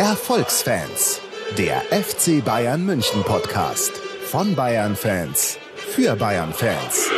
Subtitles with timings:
[0.00, 1.20] Erfolgsfans,
[1.58, 7.10] der FC Bayern München Podcast von Bayern Fans für Bayern Fans.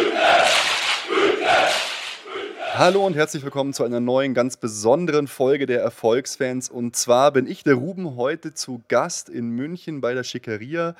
[2.74, 6.70] Hallo und herzlich willkommen zu einer neuen, ganz besonderen Folge der Erfolgsfans.
[6.70, 10.96] Und zwar bin ich, der Ruben, heute zu Gast in München bei der Schickeria.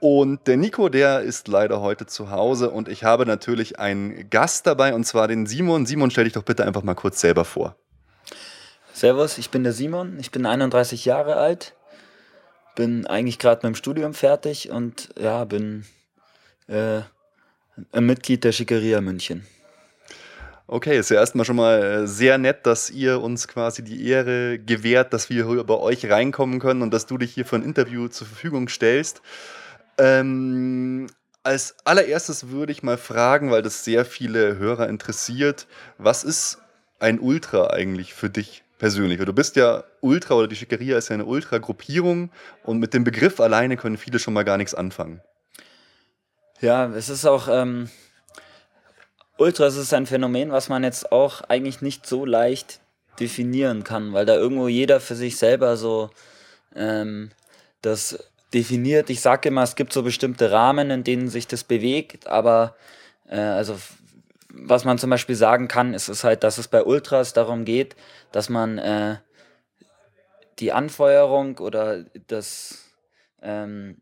[0.00, 2.70] Und der Nico, der ist leider heute zu Hause.
[2.70, 5.84] Und ich habe natürlich einen Gast dabei, und zwar den Simon.
[5.84, 7.76] Simon, stell dich doch bitte einfach mal kurz selber vor.
[8.96, 11.74] Servus, ich bin der Simon, ich bin 31 Jahre alt,
[12.76, 15.84] bin eigentlich gerade mit dem Studium fertig und ja, bin
[16.66, 17.02] äh,
[17.92, 19.46] ein Mitglied der Schickeria München.
[20.66, 24.58] Okay, ist ja erstmal schon mal äh, sehr nett, dass ihr uns quasi die Ehre
[24.58, 27.64] gewährt, dass wir hier bei euch reinkommen können und dass du dich hier für ein
[27.64, 29.20] Interview zur Verfügung stellst.
[29.98, 31.08] Ähm,
[31.42, 35.66] als allererstes würde ich mal fragen, weil das sehr viele Hörer interessiert,
[35.98, 36.62] was ist
[36.98, 39.18] ein Ultra eigentlich für dich persönlich?
[39.18, 42.30] Du bist ja Ultra oder die Schickeria ist ja eine Ultra-Gruppierung
[42.64, 45.20] und mit dem Begriff alleine können viele schon mal gar nichts anfangen.
[46.60, 47.90] Ja, es ist auch, ähm,
[49.36, 52.80] Ultras ist ein Phänomen, was man jetzt auch eigentlich nicht so leicht
[53.20, 56.10] definieren kann, weil da irgendwo jeder für sich selber so
[56.74, 57.30] ähm,
[57.82, 59.10] das definiert.
[59.10, 62.74] Ich sage immer, es gibt so bestimmte Rahmen, in denen sich das bewegt, aber
[63.28, 63.78] äh, also
[64.64, 67.96] was man zum Beispiel sagen kann, ist es halt, dass es bei Ultras darum geht,
[68.32, 69.16] dass man äh,
[70.58, 72.84] die Anfeuerung oder das
[73.42, 74.00] ähm,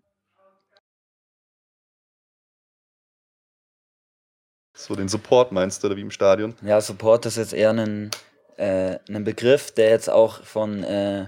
[4.77, 6.55] So den Support meinst du, oder wie im Stadion?
[6.63, 8.11] Ja, Support ist jetzt eher ein,
[8.57, 11.27] äh, ein Begriff, der jetzt auch von, äh,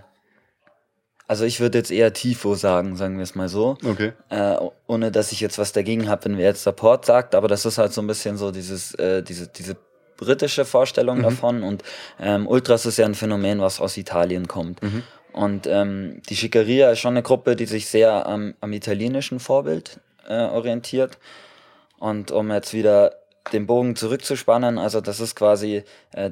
[1.28, 3.76] also ich würde jetzt eher Tifo sagen, sagen wir es mal so.
[3.84, 4.12] Okay.
[4.28, 7.66] Äh, ohne dass ich jetzt was dagegen habe, wenn wer jetzt Support sagt, aber das
[7.66, 9.76] ist halt so ein bisschen so dieses, äh, diese, diese
[10.16, 11.22] britische Vorstellung mhm.
[11.22, 11.82] davon und
[12.20, 14.82] ähm, Ultras ist ja ein Phänomen, was aus Italien kommt.
[14.82, 15.02] Mhm.
[15.32, 20.00] Und ähm, die Schickeria ist schon eine Gruppe, die sich sehr am, am italienischen Vorbild
[20.26, 21.18] äh, orientiert.
[21.98, 23.16] Und um jetzt wieder
[23.52, 26.30] den Bogen zurückzuspannen, also das ist quasi äh,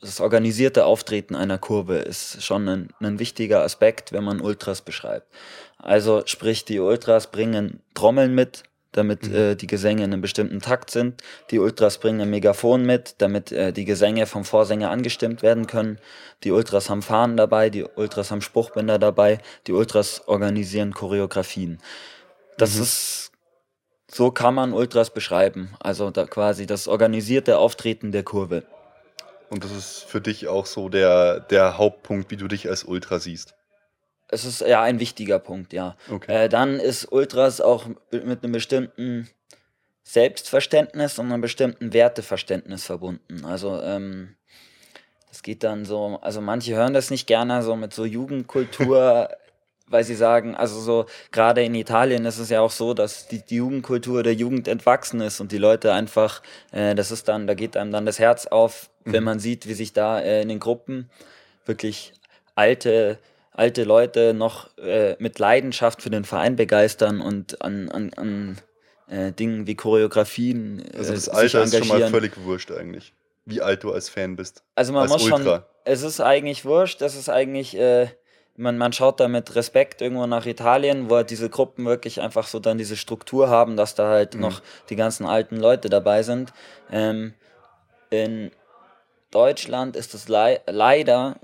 [0.00, 5.26] das organisierte Auftreten einer Kurve ist schon ein, ein, wichtiger Aspekt, wenn man Ultras beschreibt.
[5.78, 9.34] Also sprich, die Ultras bringen Trommeln mit, damit mhm.
[9.34, 11.22] äh, die Gesänge in einem bestimmten Takt sind.
[11.50, 15.98] Die Ultras bringen ein Megafon mit, damit äh, die Gesänge vom Vorsänger angestimmt werden können.
[16.44, 21.78] Die Ultras haben Fahnen dabei, die Ultras haben Spruchbänder dabei, die Ultras organisieren Choreografien.
[22.56, 22.82] Das mhm.
[22.82, 23.32] ist
[24.10, 25.74] so kann man Ultras beschreiben.
[25.80, 28.64] Also da quasi das organisierte Auftreten der Kurve.
[29.50, 33.18] Und das ist für dich auch so der, der Hauptpunkt, wie du dich als Ultra
[33.18, 33.54] siehst.
[34.28, 35.96] Es ist ja ein wichtiger Punkt, ja.
[36.10, 36.44] Okay.
[36.44, 39.28] Äh, dann ist Ultras auch mit einem bestimmten
[40.02, 43.44] Selbstverständnis und einem bestimmten Werteverständnis verbunden.
[43.46, 44.36] Also ähm,
[45.28, 49.30] das geht dann so, also manche hören das nicht gerne, so mit so Jugendkultur
[49.90, 53.44] weil sie sagen, also so gerade in Italien ist es ja auch so, dass die,
[53.44, 56.42] die Jugendkultur der Jugend entwachsen ist und die Leute einfach,
[56.72, 59.12] äh, das ist dann, da geht einem dann das Herz auf, mhm.
[59.12, 61.10] wenn man sieht, wie sich da äh, in den Gruppen
[61.66, 62.12] wirklich
[62.54, 63.18] alte
[63.52, 68.58] alte Leute noch äh, mit Leidenschaft für den Verein begeistern und an, an, an
[69.08, 70.78] äh, Dingen wie Choreografien.
[70.94, 73.12] Äh, also das Alter ist schon mal völlig wurscht eigentlich,
[73.46, 74.62] wie alt du als Fan bist.
[74.76, 75.38] Also man muss Ultra.
[75.38, 78.06] schon, es ist eigentlich wurscht, das ist eigentlich äh,
[78.58, 82.46] man, man schaut da mit Respekt irgendwo nach Italien, wo halt diese Gruppen wirklich einfach
[82.46, 84.40] so dann diese Struktur haben, dass da halt mhm.
[84.40, 86.52] noch die ganzen alten Leute dabei sind.
[86.90, 87.34] Ähm,
[88.10, 88.50] in
[89.30, 91.36] Deutschland ist es le leider,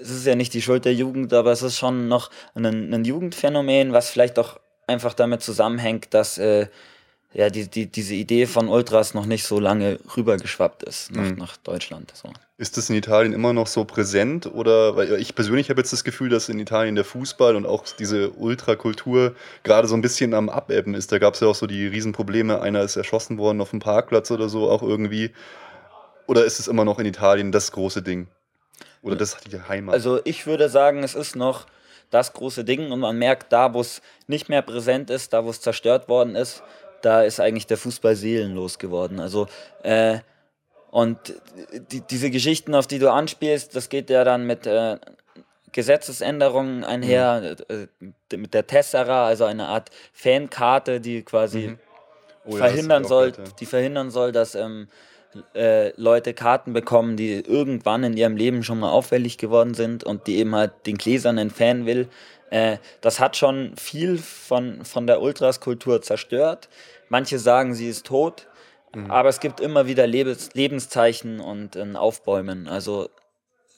[0.00, 3.04] es ist ja nicht die Schuld der Jugend, aber es ist schon noch ein, ein
[3.04, 6.68] Jugendphänomen, was vielleicht auch einfach damit zusammenhängt, dass äh,
[7.34, 11.34] ja, die, die, diese Idee von Ultras noch nicht so lange rübergeschwappt ist nach, mhm.
[11.36, 12.10] nach Deutschland.
[12.14, 12.30] So.
[12.56, 14.46] Ist das in Italien immer noch so präsent?
[14.46, 17.84] Oder weil ich persönlich habe jetzt das Gefühl, dass in Italien der Fußball und auch
[17.98, 21.12] diese Ultrakultur gerade so ein bisschen am Abebben ist.
[21.12, 24.30] Da gab es ja auch so die Riesenprobleme, einer ist erschossen worden auf dem Parkplatz
[24.30, 25.30] oder so, auch irgendwie.
[26.28, 28.28] Oder ist es immer noch in Italien das große Ding?
[29.02, 29.94] Oder das die Heimat?
[29.94, 31.66] Also ich würde sagen, es ist noch
[32.10, 35.50] das große Ding und man merkt da, wo es nicht mehr präsent ist, da wo
[35.50, 36.62] es zerstört worden ist,
[37.00, 39.20] da ist eigentlich der Fußball seelenlos geworden.
[39.20, 39.46] Also,
[39.82, 40.18] äh,
[40.90, 41.18] und
[41.90, 44.98] die, diese Geschichten, auf die du anspielst, das geht ja dann mit äh,
[45.72, 48.08] Gesetzesänderungen einher, mhm.
[48.32, 51.78] äh, mit der Tessera, also eine Art Fankarte, die quasi mhm.
[52.44, 53.44] oh, verhindern soll, ja.
[53.60, 54.88] die verhindern soll, dass ähm,
[55.54, 60.26] äh, Leute Karten bekommen, die irgendwann in ihrem Leben schon mal auffällig geworden sind und
[60.26, 62.08] die eben halt den gläsernen Fan will,
[62.50, 66.68] äh, das hat schon viel von, von der Ultras-Kultur zerstört.
[67.08, 68.46] Manche sagen, sie ist tot,
[68.94, 69.10] mhm.
[69.10, 72.68] aber es gibt immer wieder Lebens Lebenszeichen und ein Aufbäumen.
[72.68, 73.10] Also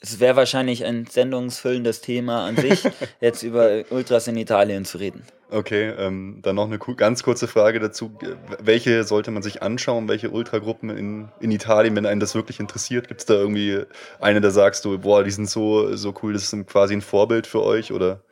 [0.00, 2.84] es wäre wahrscheinlich ein sendungsfüllendes Thema an sich,
[3.20, 5.24] jetzt über Ultras in Italien zu reden.
[5.50, 8.16] Okay, ähm, dann noch eine ganz kurze Frage dazu.
[8.62, 10.08] Welche sollte man sich anschauen?
[10.08, 13.08] Welche Ultragruppen in, in Italien, wenn einen das wirklich interessiert?
[13.08, 13.82] Gibt es da irgendwie
[14.20, 17.46] eine, da sagst du, boah, die sind so, so cool, das ist quasi ein Vorbild
[17.46, 17.92] für euch?
[17.92, 18.22] Oder,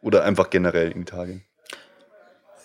[0.00, 1.44] oder einfach generell in Italien?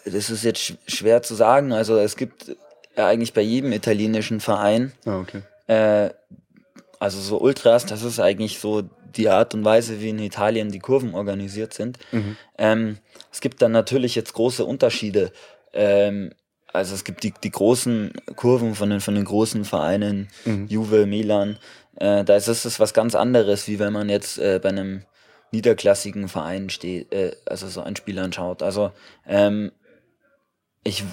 [0.05, 1.73] Das ist jetzt schwer zu sagen.
[1.73, 2.55] Also es gibt
[2.95, 5.41] ja eigentlich bei jedem italienischen Verein ah, okay.
[5.67, 6.11] äh,
[6.99, 8.83] also so Ultras, das ist eigentlich so
[9.15, 11.97] die Art und Weise, wie in Italien die Kurven organisiert sind.
[12.11, 12.38] Mhm.
[12.57, 12.97] Ähm,
[13.31, 15.31] es gibt dann natürlich jetzt große Unterschiede.
[15.73, 16.31] Ähm,
[16.73, 20.67] also es gibt die, die großen Kurven von den, von den großen Vereinen, mhm.
[20.67, 21.57] Juve, Milan.
[21.95, 25.03] Äh, da ist es was ganz anderes, wie wenn man jetzt äh, bei einem
[25.51, 28.61] niederklassigen Verein steht, äh, also so ein Spiel anschaut.
[28.61, 28.91] Also
[29.25, 29.71] ähm,
[30.83, 31.03] ich,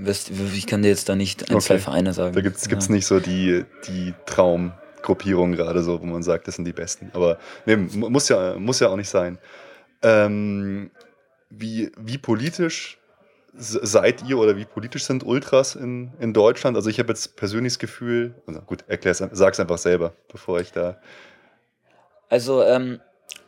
[0.00, 1.64] wüsste, ich kann dir jetzt da nicht ein, okay.
[1.64, 2.34] zwei Vereine sagen.
[2.34, 2.92] Da gibt es ja.
[2.92, 4.72] nicht so die, die Traum,
[5.04, 7.10] Gruppierung gerade so, wo man sagt, das sind die Besten.
[7.12, 9.38] Aber nee, muss ja, muss ja auch nicht sein.
[10.02, 10.90] Ähm,
[11.50, 12.98] wie, wie politisch
[13.56, 16.76] seid ihr oder wie politisch sind Ultras in, in Deutschland?
[16.76, 20.72] Also ich habe jetzt persönlich das Gefühl, also gut, erklär's, sag's einfach selber, bevor ich
[20.72, 20.98] da.
[22.30, 23.00] Also ähm,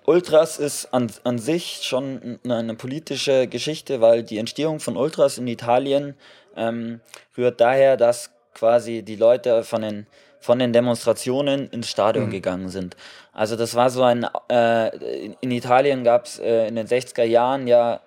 [0.04, 5.48] Ultras ist an, an sich schon eine politische Geschichte, weil die Entstehung von Ultras in
[5.48, 6.14] Italien
[6.54, 7.00] ähm,
[7.36, 10.06] rührt daher, dass quasi die Leute von den
[10.46, 12.30] von den Demonstrationen ins Stadion mhm.
[12.30, 12.96] gegangen sind.
[13.32, 14.96] Also das war so ein, äh,
[15.40, 18.00] in Italien gab es äh, in den 60er Jahren ja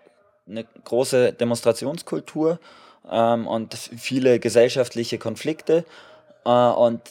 [0.48, 2.60] eine große Demonstrationskultur
[3.12, 5.84] ähm, und viele gesellschaftliche Konflikte.
[6.46, 7.02] Äh, und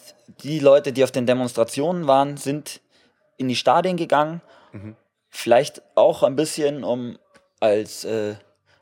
[0.41, 2.81] die Leute, die auf den Demonstrationen waren, sind
[3.37, 4.41] in die Stadien gegangen.
[4.73, 4.97] Mhm.
[5.29, 7.19] Vielleicht auch ein bisschen um
[7.61, 8.37] als, äh,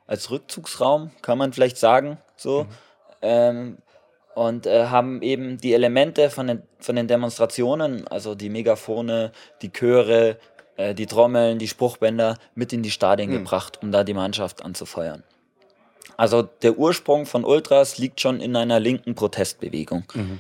[0.06, 2.19] als Rückzugsraum, kann man vielleicht sagen.
[2.37, 2.62] So.
[2.62, 2.69] Mhm.
[3.22, 3.78] Ähm,
[4.36, 9.72] und äh, haben eben die Elemente von den, von den Demonstrationen, also die Megafone, die
[9.72, 10.36] Chöre,
[10.76, 13.38] äh, die Trommeln, die Spruchbänder mit in die Stadien mhm.
[13.38, 15.22] gebracht, um da die Mannschaft anzufeuern.
[16.18, 20.04] Also der Ursprung von Ultras liegt schon in einer linken Protestbewegung.
[20.12, 20.38] Mhm.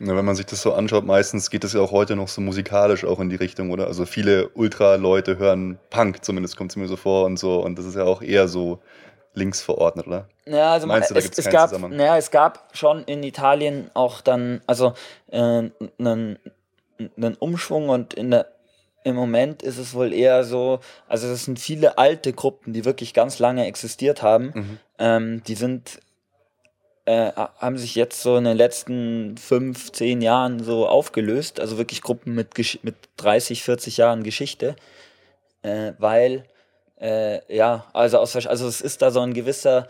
[0.00, 2.42] Ja, wenn man sich das so anschaut, meistens geht es ja auch heute noch so
[2.42, 3.86] musikalisch auch in die Richtung, oder?
[3.86, 7.64] Also viele Ultra-Leute hören Punk, zumindest kommt es mir so vor und so.
[7.64, 8.78] Und das ist ja auch eher so
[9.38, 10.28] links verordnet, oder?
[10.46, 14.20] Ja, also Meinst du, da es, es gab, ja, es gab schon in Italien auch
[14.20, 14.94] dann, also
[15.30, 15.72] einen
[16.98, 18.46] äh, Umschwung und in der,
[19.04, 23.14] im Moment ist es wohl eher so, also es sind viele alte Gruppen, die wirklich
[23.14, 24.78] ganz lange existiert haben, mhm.
[24.98, 26.00] ähm, die sind
[27.08, 32.02] äh, haben sich jetzt so in den letzten fünf, zehn Jahren so aufgelöst, also wirklich
[32.02, 32.50] Gruppen mit,
[32.82, 34.76] mit 30, 40 Jahren Geschichte,
[35.62, 36.44] äh, weil
[37.00, 39.88] äh, ja, also, aus, also es ist da so ein gewisser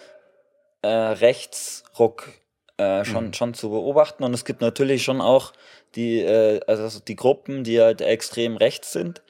[0.83, 2.29] äh, Rechtsruck
[2.77, 3.33] äh, schon, mhm.
[3.33, 5.53] schon zu beobachten und es gibt natürlich schon auch
[5.95, 9.23] die, äh, also die Gruppen, die halt extrem rechts sind.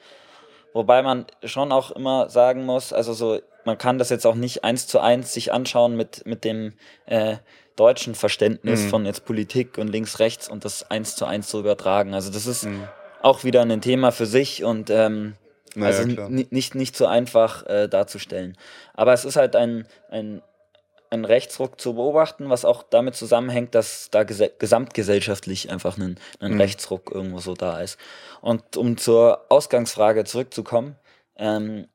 [0.73, 4.63] Wobei man schon auch immer sagen muss, also so, man kann das jetzt auch nicht
[4.63, 6.73] eins zu eins sich anschauen mit, mit dem
[7.05, 7.37] äh,
[7.75, 8.89] deutschen Verständnis mhm.
[8.89, 12.13] von jetzt Politik und links, rechts und das eins zu eins zu übertragen.
[12.13, 12.87] Also das ist mhm.
[13.21, 15.35] auch wieder ein Thema für sich und ähm,
[15.75, 18.57] naja, also nicht, nicht so einfach äh, darzustellen.
[18.93, 20.41] Aber es ist halt ein, ein,
[21.09, 26.53] ein Rechtsruck zu beobachten, was auch damit zusammenhängt, dass da ges gesamtgesellschaftlich einfach ein, ein
[26.53, 26.61] mhm.
[26.61, 27.97] Rechtsruck irgendwo so da ist.
[28.41, 30.95] Und um zur Ausgangsfrage zurückzukommen,
[31.35, 31.87] ähm,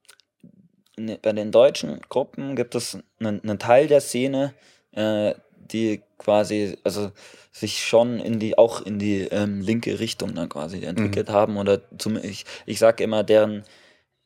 [0.97, 4.55] ne, bei den deutschen Gruppen gibt es einen, einen Teil der Szene,
[4.93, 5.35] äh,
[5.73, 7.11] die quasi, also
[7.53, 11.33] sich schon in die, auch in die ähm, linke Richtung dann quasi entwickelt mhm.
[11.33, 11.57] haben.
[11.57, 13.65] Oder zum, ich, ich sage immer, deren,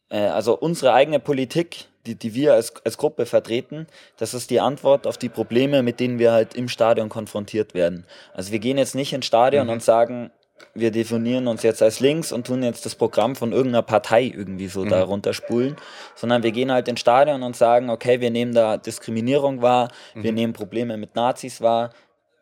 [0.09, 4.61] äh, also unsere eigene Politik, die, die wir als, als Gruppe vertreten, das ist die
[4.61, 8.07] Antwort auf die Probleme, mit denen wir halt im Stadion konfrontiert werden.
[8.33, 9.73] Also wir gehen jetzt nicht ins Stadion mhm.
[9.75, 10.31] und sagen,
[10.75, 14.69] wir definieren uns jetzt als links und tun jetzt das Programm von irgendeiner Partei irgendwie
[14.69, 14.89] so mhm.
[14.91, 15.77] da runterspulen,
[16.15, 20.23] sondern wir gehen halt ins Stadion und sagen, okay, wir nehmen da Diskriminierung wahr, mhm.
[20.23, 21.91] wir nehmen Probleme mit Nazis wahr,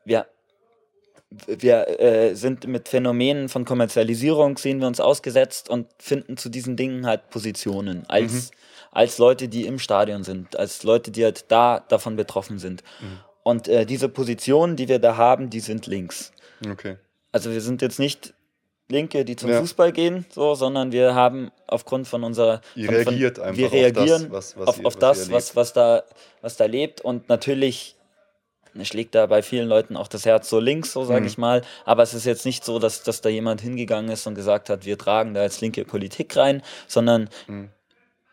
[0.05, 0.27] wir,
[1.47, 6.77] wir äh, sind mit Phänomenen von Kommerzialisierung, sehen wir uns ausgesetzt und finden zu diesen
[6.77, 8.57] Dingen halt Positionen als, mhm.
[8.93, 12.83] als Leute, die im Stadion sind, als Leute, die halt da davon betroffen sind.
[13.01, 13.19] Mhm.
[13.43, 16.33] Und äh, diese Positionen, die wir da haben, die sind links.
[16.69, 16.97] Okay.
[17.33, 18.35] Also wir sind jetzt nicht
[18.89, 19.61] Linke, die zum ja.
[19.61, 22.61] Fußball gehen, so, sondern wir haben aufgrund von unserer.
[22.77, 25.73] Ihr reagiert einfach wir reagieren auf das, was, was auf, ihr, auf das, was, was,
[25.73, 26.05] da,
[26.41, 27.01] was da lebt.
[27.01, 27.97] Und natürlich
[28.83, 31.27] schlägt da bei vielen Leuten auch das Herz so links, so sage mhm.
[31.27, 31.63] ich mal.
[31.85, 34.85] Aber es ist jetzt nicht so, dass, dass da jemand hingegangen ist und gesagt hat,
[34.85, 37.71] wir tragen da jetzt linke Politik rein, sondern mhm.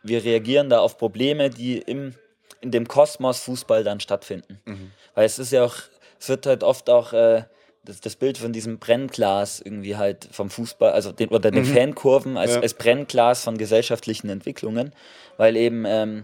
[0.04, 2.14] wir reagieren da auf Probleme, die im,
[2.62, 4.62] in dem Kosmos Fußball dann stattfinden.
[4.66, 4.92] Mhm.
[5.16, 5.76] Weil es ist ja auch,
[6.20, 7.14] es wird halt oft auch.
[7.14, 7.46] Äh,
[7.86, 11.74] das, das Bild von diesem Brennglas irgendwie halt vom Fußball, also den, oder den mhm.
[11.74, 12.62] Fankurven als, ja.
[12.62, 14.94] als Brennglas von gesellschaftlichen Entwicklungen,
[15.38, 16.24] weil eben ähm,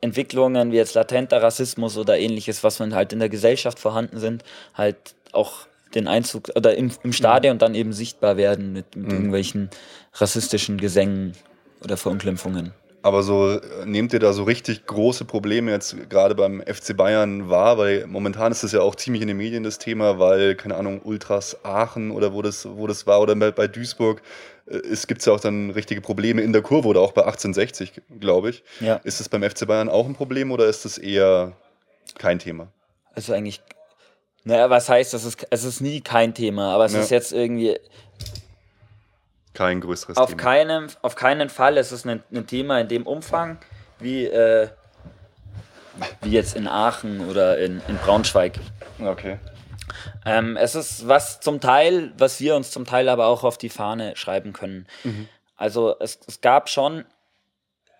[0.00, 4.44] Entwicklungen wie jetzt latenter Rassismus oder ähnliches, was man halt in der Gesellschaft vorhanden sind,
[4.74, 4.96] halt
[5.32, 7.58] auch den Einzug oder im, im Stadion mhm.
[7.58, 9.12] dann eben sichtbar werden mit, mit mhm.
[9.12, 9.70] irgendwelchen
[10.14, 11.32] rassistischen Gesängen
[11.82, 12.72] oder Verunglimpfungen.
[13.02, 17.78] Aber so nehmt ihr da so richtig große Probleme jetzt gerade beim FC Bayern wahr,
[17.78, 21.00] weil momentan ist das ja auch ziemlich in den Medien das Thema, weil, keine Ahnung,
[21.04, 24.20] Ultras Aachen oder wo das, wo das war oder bei Duisburg,
[24.66, 27.92] äh, es gibt ja auch dann richtige Probleme in der Kurve oder auch bei 1860,
[28.18, 28.64] glaube ich.
[28.80, 28.96] Ja.
[29.04, 31.52] Ist das beim FC Bayern auch ein Problem oder ist das eher
[32.18, 32.68] kein Thema?
[33.14, 33.60] Also eigentlich,
[34.44, 37.00] naja, was heißt, das ist, es ist nie kein Thema, aber es ja.
[37.00, 37.78] ist jetzt irgendwie,
[39.58, 40.42] kein größeres auf Thema.
[40.42, 43.58] Keinem, auf keinen Fall ist es ein, ein Thema in dem Umfang
[43.98, 44.68] wie, äh,
[46.22, 48.60] wie jetzt in Aachen oder in, in Braunschweig.
[49.04, 49.38] Okay.
[50.24, 53.68] Ähm, es ist was zum Teil, was wir uns zum Teil aber auch auf die
[53.68, 54.86] Fahne schreiben können.
[55.02, 55.28] Mhm.
[55.56, 57.04] Also es, es gab schon,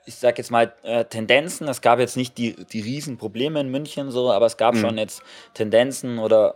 [0.07, 1.67] ich sag jetzt mal, äh, Tendenzen.
[1.67, 4.81] Es gab jetzt nicht die, die Riesenprobleme in München so, aber es gab mhm.
[4.81, 5.23] schon jetzt
[5.55, 6.55] Tendenzen oder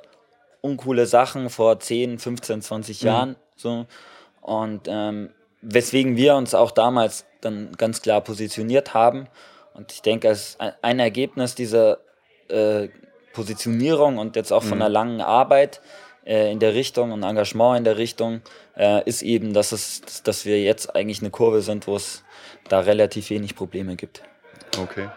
[0.60, 3.30] uncoole Sachen vor 10, 15, 20 Jahren.
[3.30, 3.36] Mhm.
[3.56, 3.86] So.
[4.42, 5.30] Und ähm,
[5.62, 9.28] weswegen wir uns auch damals dann ganz klar positioniert haben.
[9.74, 11.98] Und ich denke, ist ein Ergebnis dieser
[12.48, 12.88] äh,
[13.32, 14.82] Positionierung und jetzt auch von mhm.
[14.82, 15.80] einer langen Arbeit
[16.26, 18.42] äh, in der Richtung und Engagement in der Richtung
[18.76, 22.22] äh, ist eben, dass, es, dass wir jetzt eigentlich eine Kurve sind, wo es
[22.68, 24.22] da relativ wenig Probleme gibt.
[24.78, 25.08] Okay.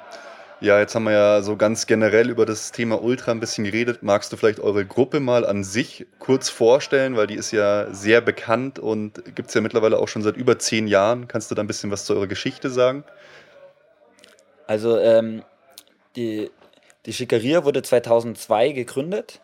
[0.62, 4.04] Ja, jetzt haben wir ja so ganz generell über das Thema Ultra ein bisschen geredet.
[4.04, 8.22] Magst du vielleicht eure Gruppe mal an sich kurz vorstellen, weil die ist ja sehr
[8.22, 11.28] bekannt und gibt es ja mittlerweile auch schon seit über zehn Jahren.
[11.28, 13.04] Kannst du da ein bisschen was zu eurer Geschichte sagen?
[14.66, 15.44] Also ähm,
[16.16, 16.50] die,
[17.06, 19.42] die Schickeria wurde 2002 gegründet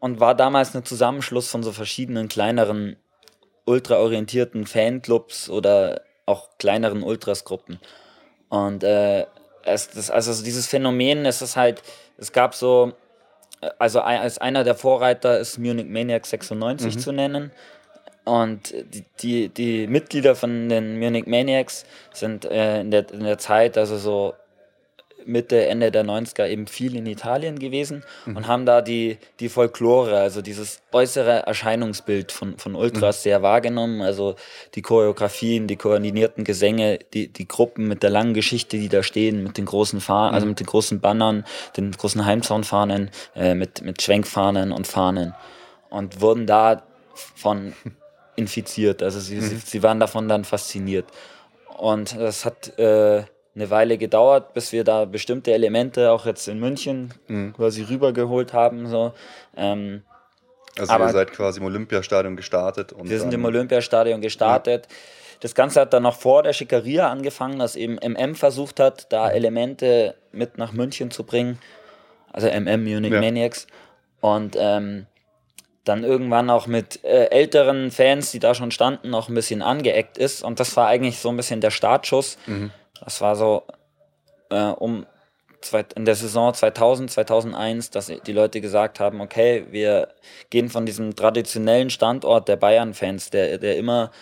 [0.00, 2.96] und war damals ein Zusammenschluss von so verschiedenen kleineren
[3.66, 7.78] ultraorientierten Fanclubs oder auch kleineren Ultrasgruppen.
[8.48, 9.26] Und äh,
[9.66, 11.82] es, das, also dieses Phänomen, es ist halt,
[12.18, 12.92] es gab so,
[13.78, 16.98] also als einer der Vorreiter ist Munich Maniac 96 mhm.
[16.98, 17.50] zu nennen.
[18.24, 23.38] Und die, die, die, Mitglieder von den Munich Maniacs sind äh, in, der, in der
[23.38, 24.34] Zeit, also so
[25.26, 28.36] Mitte, Ende der 90er eben viel in Italien gewesen mhm.
[28.36, 33.22] und haben da die, die Folklore, also dieses äußere Erscheinungsbild von, von Ultras mhm.
[33.22, 34.02] sehr wahrgenommen.
[34.02, 34.36] Also
[34.74, 39.42] die Choreografien, die koordinierten Gesänge, die, die Gruppen mit der langen Geschichte, die da stehen,
[39.42, 40.34] mit den großen Fahnen, also mhm.
[40.34, 41.44] also mit den großen Bannern,
[41.76, 45.34] den großen Heimzaunfahnen, äh, mit, mit Schwenkfahnen und Fahnen.
[45.90, 46.82] Und wurden da
[47.14, 47.74] von
[48.36, 49.02] infiziert.
[49.02, 49.62] Also sie, sie, mhm.
[49.64, 51.06] sie waren davon dann fasziniert.
[51.76, 53.24] Und das hat äh,
[53.56, 57.54] eine Weile gedauert, bis wir da bestimmte Elemente auch jetzt in München mhm.
[57.54, 58.86] quasi rübergeholt haben.
[58.86, 59.14] So.
[59.56, 60.02] Ähm,
[60.78, 62.92] also ihr seid quasi im Olympiastadion gestartet.
[62.92, 64.86] Und wir sind im Olympiastadion gestartet.
[64.88, 64.96] Ja.
[65.40, 69.28] Das Ganze hat dann noch vor der Schickeria angefangen, dass eben MM versucht hat, da
[69.28, 69.34] mhm.
[69.34, 71.58] Elemente mit nach München zu bringen.
[72.32, 73.20] Also MM Munich ja.
[73.20, 73.66] Maniacs.
[74.20, 75.06] Und ähm,
[75.84, 80.18] dann irgendwann auch mit äh, älteren Fans, die da schon standen, noch ein bisschen angeeckt
[80.18, 80.42] ist.
[80.42, 82.36] Und das war eigentlich so ein bisschen der Startschuss.
[82.46, 82.70] Mhm
[83.04, 83.64] das war so
[84.50, 85.06] äh, um
[85.96, 90.08] in der Saison 2000, 2001, dass die Leute gesagt haben, okay, wir
[90.50, 94.12] gehen von diesem traditionellen Standort der Bayern-Fans, der, der immer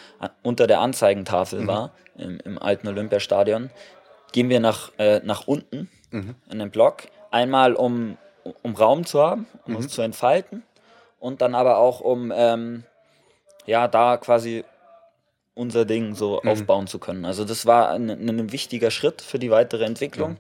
[0.43, 1.67] unter der Anzeigentafel mhm.
[1.67, 3.71] war, im, im, alten Olympiastadion,
[4.33, 6.35] gehen wir nach, äh, nach unten mhm.
[6.51, 7.03] in den Block.
[7.31, 8.17] Einmal, um,
[8.63, 9.79] um Raum zu haben, um mhm.
[9.79, 10.63] uns zu entfalten
[11.19, 12.85] und dann aber auch, um ähm,
[13.67, 14.65] ja, da quasi
[15.55, 16.51] unser Ding so mhm.
[16.51, 17.25] aufbauen zu können.
[17.25, 20.33] Also das war ein, ein, wichtiger Schritt für die weitere Entwicklung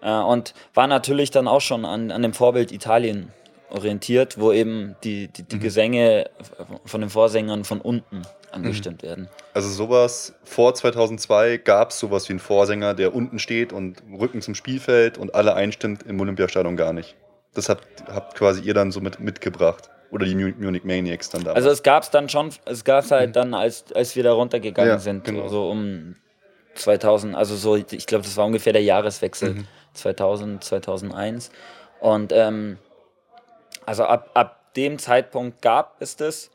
[0.00, 0.08] mhm.
[0.08, 3.32] äh, und war natürlich dann auch schon an, an dem Vorbild Italien
[3.70, 5.60] orientiert, wo eben die, die, die mhm.
[5.60, 6.30] Gesänge
[6.84, 9.06] von den Vorsängern von unten angestimmt mhm.
[9.06, 9.28] werden.
[9.54, 14.42] Also sowas, vor 2002 gab es sowas wie einen Vorsänger, der unten steht und Rücken
[14.42, 17.16] zum Spielfeld und alle einstimmt im Olympiastadion gar nicht.
[17.54, 19.90] Das habt, habt quasi ihr dann so mit, mitgebracht.
[20.12, 21.52] Oder die Munich Maniacs dann da.
[21.52, 23.32] Also es gab es dann schon, es gab es halt mhm.
[23.32, 25.48] dann, als, als wir da runtergegangen ja, sind, genau.
[25.48, 26.16] so um
[26.74, 29.66] 2000, also so, ich glaube, das war ungefähr der Jahreswechsel, mhm.
[29.94, 31.50] 2000, 2001.
[32.00, 32.76] Und ähm,
[33.86, 36.50] also ab, ab dem Zeitpunkt gab es das.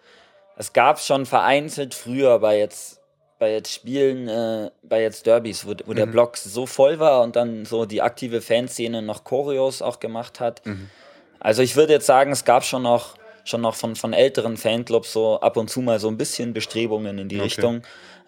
[0.55, 3.01] Es gab es schon vereinzelt früher bei jetzt,
[3.39, 5.95] bei jetzt Spielen, äh, bei jetzt Derbys, wo, wo mhm.
[5.95, 10.39] der Block so voll war und dann so die aktive Fanszene noch Choreos auch gemacht
[10.39, 10.63] hat.
[10.63, 10.91] Mhm.
[11.39, 13.15] Also ich würde jetzt sagen, es gab schon noch
[13.47, 17.17] schon noch von, von älteren Fanclubs so ab und zu mal so ein bisschen Bestrebungen
[17.17, 17.43] in die okay.
[17.45, 17.81] Richtung.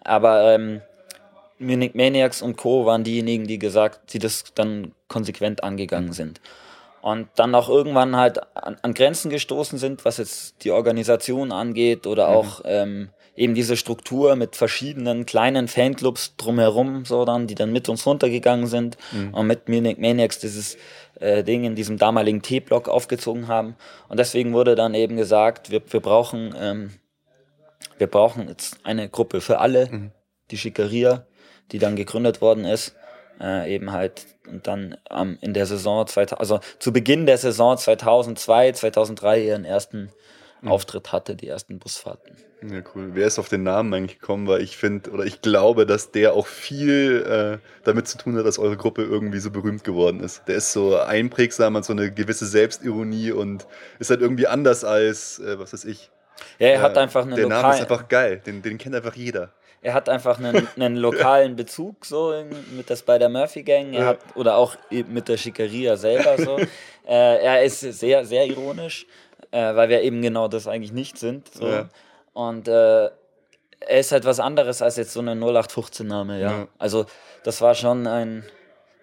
[0.04, 0.82] Aber ähm,
[1.60, 2.86] Munich Maniacs und Co.
[2.86, 6.40] waren diejenigen, die gesagt, die das dann konsequent angegangen sind.
[7.02, 12.08] und dann auch irgendwann halt an, an, Grenzen gestoßen sind, was jetzt die Organisation angeht
[12.08, 12.36] oder mhm.
[12.36, 17.88] auch ähm, eben diese Struktur mit verschiedenen kleinen Fanclubs drumherum, so dann, die dann mit
[17.88, 19.34] uns runtergegangen sind mhm.
[19.34, 20.78] und mit Maniacs dieses
[21.20, 23.76] äh, Ding in diesem damaligen T-Block aufgezogen haben.
[24.08, 26.92] Und deswegen wurde dann eben gesagt, wir, wir brauchen ähm,
[27.98, 30.12] wir brauchen jetzt eine Gruppe für alle, mhm.
[30.52, 31.26] die Schickeria,
[31.72, 32.96] die dann gegründet worden ist.
[33.42, 37.78] Äh, eben halt und dann ähm, in der Saison 2000, also zu Beginn der Saison
[37.78, 40.12] 2002, 2003 ihren ersten
[40.62, 40.70] mhm.
[40.70, 42.36] Auftritt hatte, die ersten Busfahrten.
[42.62, 43.12] Ja, cool.
[43.14, 44.48] Wer ist auf den Namen eigentlich gekommen?
[44.48, 48.46] Weil ich finde, oder ich glaube, dass der auch viel äh, damit zu tun hat,
[48.46, 50.44] dass eure Gruppe irgendwie so berühmt geworden ist.
[50.48, 53.66] Der ist so einprägsam, hat so eine gewisse Selbstironie und
[54.00, 56.12] ist halt irgendwie anders als, äh, was weiß ich,
[56.58, 59.52] ja, er hat einfach einen Der Name ist einfach geil, den, den kennt einfach jeder.
[59.82, 62.34] Er hat einfach einen, einen lokalen Bezug so
[62.76, 66.58] mit der Spider Murphy Gang, er hat oder auch mit der Schickeria selber so.
[67.08, 69.08] äh, er ist sehr sehr ironisch,
[69.52, 71.54] äh, weil wir eben genau das eigentlich nicht sind.
[71.54, 71.68] So.
[71.68, 71.90] Ja.
[72.34, 73.06] Und äh,
[73.82, 76.52] er ist halt was anderes als jetzt so ein 0815 Name, ja.
[76.52, 76.68] ja.
[76.78, 77.06] Also
[77.44, 78.44] das war schon ein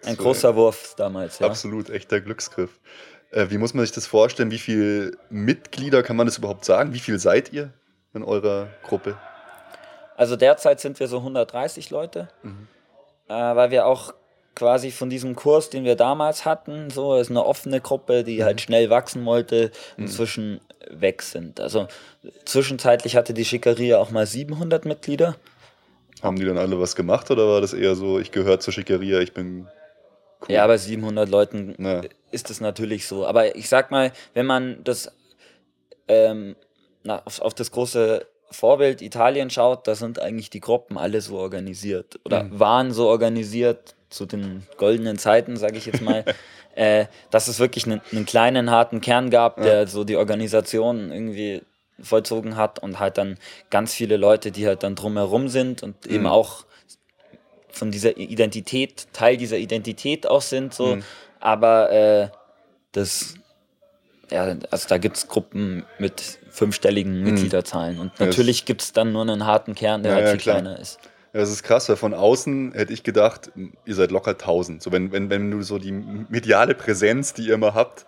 [0.05, 1.39] ein so, großer Wurf damals.
[1.39, 1.47] Ja.
[1.47, 2.79] Absolut, echter Glücksgriff.
[3.31, 4.51] Äh, wie muss man sich das vorstellen?
[4.51, 6.93] Wie viele Mitglieder kann man das überhaupt sagen?
[6.93, 7.73] Wie viel seid ihr
[8.13, 9.17] in eurer Gruppe?
[10.15, 12.67] Also derzeit sind wir so 130 Leute, mhm.
[13.27, 14.13] äh, weil wir auch
[14.57, 18.43] quasi von diesem Kurs, den wir damals hatten, so ist eine offene Gruppe, die mhm.
[18.43, 20.05] halt schnell wachsen wollte, mhm.
[20.05, 21.01] inzwischen mhm.
[21.01, 21.59] weg sind.
[21.59, 21.87] Also
[22.43, 25.35] zwischenzeitlich hatte die Schickeria auch mal 700 Mitglieder.
[26.23, 29.19] Haben die dann alle was gemacht oder war das eher so, ich gehöre zur Schickeria,
[29.19, 29.67] ich bin
[30.41, 30.53] Cool.
[30.53, 32.01] Ja, bei 700 Leuten ja.
[32.31, 33.25] ist das natürlich so.
[33.25, 35.11] Aber ich sag mal, wenn man das
[36.07, 36.55] ähm,
[37.03, 41.37] na, auf, auf, das große Vorbild Italien schaut, da sind eigentlich die Gruppen alle so
[41.37, 42.59] organisiert oder mhm.
[42.59, 46.23] waren so organisiert zu den goldenen Zeiten, sage ich jetzt mal,
[46.75, 49.87] äh, dass es wirklich einen, einen, kleinen harten Kern gab, der ja.
[49.87, 51.61] so die Organisation irgendwie
[51.99, 53.37] vollzogen hat und halt dann
[53.69, 56.15] ganz viele Leute, die halt dann drumherum sind und mhm.
[56.15, 56.65] eben auch
[57.69, 60.95] von dieser Identität, Teil dieser Identität auch sind, so.
[60.95, 61.03] Mhm.
[61.39, 62.29] Aber äh,
[62.91, 63.35] das,
[64.31, 67.23] ja, also da gibt es Gruppen mit fünfstelligen mhm.
[67.23, 67.99] Mitgliederzahlen.
[67.99, 70.79] Und natürlich gibt es dann nur einen harten Kern, der ja, halt viel ja, kleiner
[70.79, 70.99] ist.
[71.33, 73.51] Ja, das ist krass, weil von außen hätte ich gedacht,
[73.85, 74.81] ihr seid locker 1000.
[74.81, 78.05] So, wenn, wenn, wenn du so die mediale Präsenz, die ihr immer habt,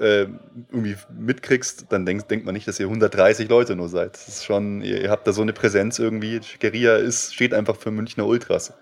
[0.00, 0.26] äh,
[0.70, 4.14] irgendwie mitkriegst, dann denk, denkt man nicht, dass ihr 130 Leute nur seid.
[4.14, 6.42] Das ist schon, ihr, ihr habt da so eine Präsenz irgendwie.
[6.42, 8.72] Schickeria ist, steht einfach für Münchner Ultras.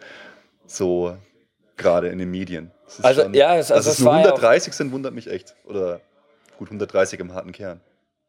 [0.67, 1.17] So
[1.77, 2.71] gerade in den Medien.
[3.03, 5.55] Also, schon, ja, es, also dass es nur 130 ja sind, wundert mich echt.
[5.65, 6.01] Oder
[6.59, 7.81] gut, 130 im harten Kern.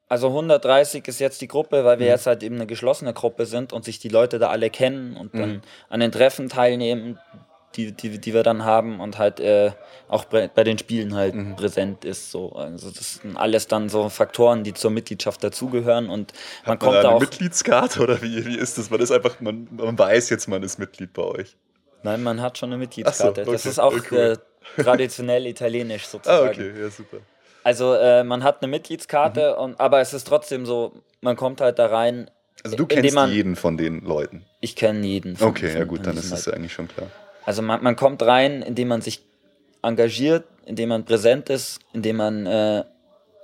[0.07, 2.11] Also 130 ist jetzt die Gruppe, weil wir mhm.
[2.11, 5.33] jetzt halt eben eine geschlossene Gruppe sind und sich die Leute da alle kennen und
[5.33, 5.61] dann mhm.
[5.89, 7.17] an den Treffen teilnehmen,
[7.75, 9.71] die, die, die wir dann haben und halt äh,
[10.07, 11.55] auch bei, den Spielen halt mhm.
[11.55, 12.31] präsent ist.
[12.31, 12.53] So.
[12.53, 16.33] Also das sind alles dann so Faktoren, die zur Mitgliedschaft dazugehören und
[16.65, 17.21] man Hat kommt man da eine auch.
[17.21, 18.91] Mitgliedskarte oder wie, wie ist das?
[18.91, 21.57] Man ist einfach, man, man weiß jetzt, man ist Mitglied bei euch.
[22.03, 23.43] Nein, man hat schon eine Mitgliedskarte.
[23.43, 23.51] So, okay.
[23.51, 24.37] Das ist auch cool.
[24.77, 26.47] äh, traditionell italienisch sozusagen.
[26.47, 27.17] Ah, okay, ja, super.
[27.65, 29.63] Also äh, man hat eine Mitgliedskarte, mhm.
[29.63, 32.29] und, aber es ist trotzdem so, man kommt halt da rein.
[32.63, 34.45] Also du kennst man, jeden von den Leuten?
[34.61, 35.35] Ich kenne jeden.
[35.35, 37.07] Von, okay, von, ja gut, dann ist das ja eigentlich schon klar.
[37.43, 39.25] Also man, man kommt rein, indem man sich
[39.81, 42.83] engagiert, indem man präsent ist, indem man äh,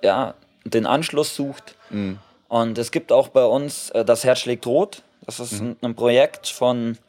[0.03, 1.75] ja, den Anschluss sucht.
[1.89, 2.19] Mhm.
[2.47, 5.01] Und es gibt auch bei uns äh, das Herz schlägt rot.
[5.25, 5.69] Das ist mhm.
[5.69, 6.99] ein, ein, Projekt von,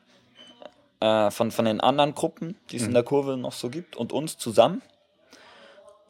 [1.00, 2.88] äh, von, von den anderen Gruppen, die es mhm.
[2.88, 4.80] in der Kurve noch so gibt, und uns zusammen.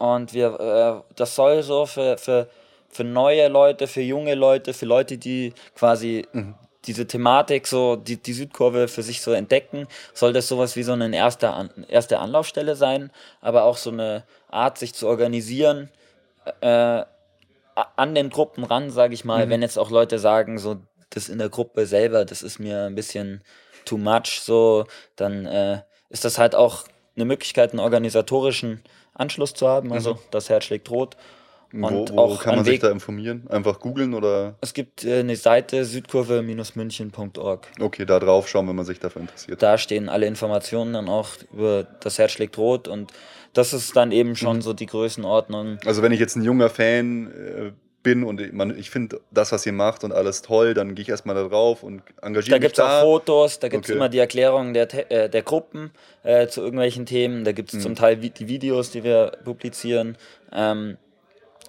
[0.03, 2.49] Und wir, äh, das soll so für, für,
[2.89, 8.17] für neue Leute, für junge Leute, für Leute, die quasi mhm diese Thematik, so die,
[8.17, 12.19] die Südkurve für sich so entdecken, soll das sowas wie so eine erste, An erste
[12.19, 15.89] Anlaufstelle sein, aber auch so eine Art, sich zu organisieren,
[16.59, 17.05] äh,
[17.95, 19.49] an den Gruppen ran, sage ich mal, mhm.
[19.49, 20.75] wenn jetzt auch Leute sagen, so
[21.11, 23.41] das in der Gruppe selber, das ist mir ein bisschen
[23.85, 24.83] too much, so,
[25.15, 26.83] dann äh, ist das halt auch
[27.15, 30.19] eine Möglichkeit, einen organisatorischen Anschluss zu haben, also mhm.
[30.31, 31.17] das Herz schlägt rot
[31.73, 33.47] und wo, wo auch kann man sich da informieren?
[33.49, 34.55] Einfach googeln oder?
[34.61, 37.67] Es gibt äh, eine Seite südkurve-münchen.org.
[37.79, 39.61] Okay, da drauf schauen, wenn man sich dafür interessiert.
[39.61, 43.11] Da stehen alle Informationen dann auch über das Herz schlägt rot und
[43.53, 44.61] das ist dann eben schon mhm.
[44.61, 45.79] so die Größenordnung.
[45.85, 47.71] Also wenn ich jetzt ein junger Fan äh,
[48.03, 51.09] bin und ich, ich finde das, was ihr macht und alles toll, dann gehe ich
[51.09, 52.55] erstmal da drauf und engagiere mich da.
[52.55, 53.97] Da gibt es auch Fotos, da gibt es okay.
[53.97, 55.91] immer die Erklärungen der, äh, der Gruppen
[56.23, 57.81] äh, zu irgendwelchen Themen, da gibt es mhm.
[57.81, 60.17] zum Teil die Videos, die wir publizieren.
[60.51, 60.97] Ähm,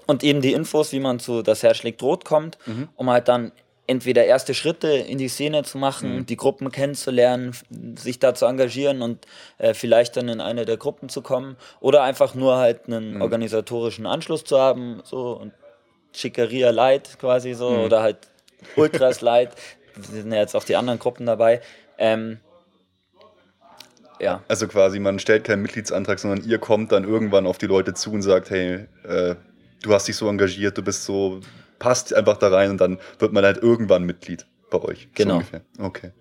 [0.06, 2.88] und eben die Infos, wie man zu Das Herz schlägt rot kommt, mhm.
[2.96, 3.52] um halt dann
[3.86, 6.26] entweder erste Schritte in die Szene zu machen, mhm.
[6.26, 7.52] die Gruppen kennenzulernen,
[7.96, 9.26] sich da zu engagieren und
[9.58, 13.22] äh, vielleicht dann in eine der Gruppen zu kommen oder einfach nur halt einen mhm.
[13.22, 15.52] organisatorischen Anschluss zu haben, so und
[16.14, 17.80] Schickeria Light quasi so mhm.
[17.80, 18.18] oder halt
[18.76, 19.50] Ultras Light,
[20.00, 21.60] sind ja jetzt auch die anderen Gruppen dabei.
[21.98, 22.38] Ähm,
[24.20, 24.42] ja.
[24.48, 28.12] Also quasi, man stellt keinen Mitgliedsantrag, sondern ihr kommt dann irgendwann auf die Leute zu
[28.12, 29.34] und sagt, hey, äh,
[29.82, 31.40] du hast dich so engagiert, du bist so,
[31.78, 35.08] passt einfach da rein und dann wird man halt irgendwann Mitglied bei euch.
[35.14, 35.42] Genau.
[35.78, 36.12] So okay.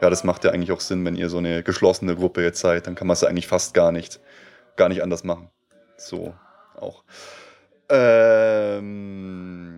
[0.00, 2.86] Ja, das macht ja eigentlich auch Sinn, wenn ihr so eine geschlossene Gruppe jetzt seid,
[2.86, 4.20] dann kann man es eigentlich fast gar nicht,
[4.76, 5.50] gar nicht anders machen.
[5.96, 6.34] So
[6.74, 7.04] auch.
[7.92, 9.72] Ähm,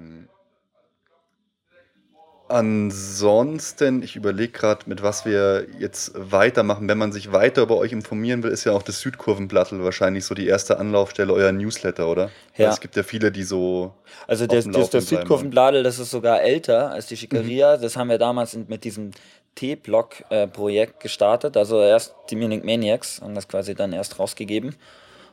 [2.46, 6.88] Ansonsten, ich überlege gerade, mit was wir jetzt weitermachen.
[6.88, 10.36] Wenn man sich weiter über euch informieren will, ist ja auch das Südkurvenblattel wahrscheinlich so
[10.36, 12.30] die erste Anlaufstelle, euer Newsletter, oder?
[12.56, 12.66] Ja.
[12.66, 13.94] Weil es gibt ja viele, die so.
[14.28, 17.76] Also das, das, das Südkurvenblattel, das ist sogar älter als die Schickeria.
[17.76, 17.82] Mhm.
[17.82, 19.10] Das haben wir damals mit diesem
[19.54, 21.56] T-Block-Projekt gestartet.
[21.56, 24.76] Also erst die Munich Maniacs haben das quasi dann erst rausgegeben.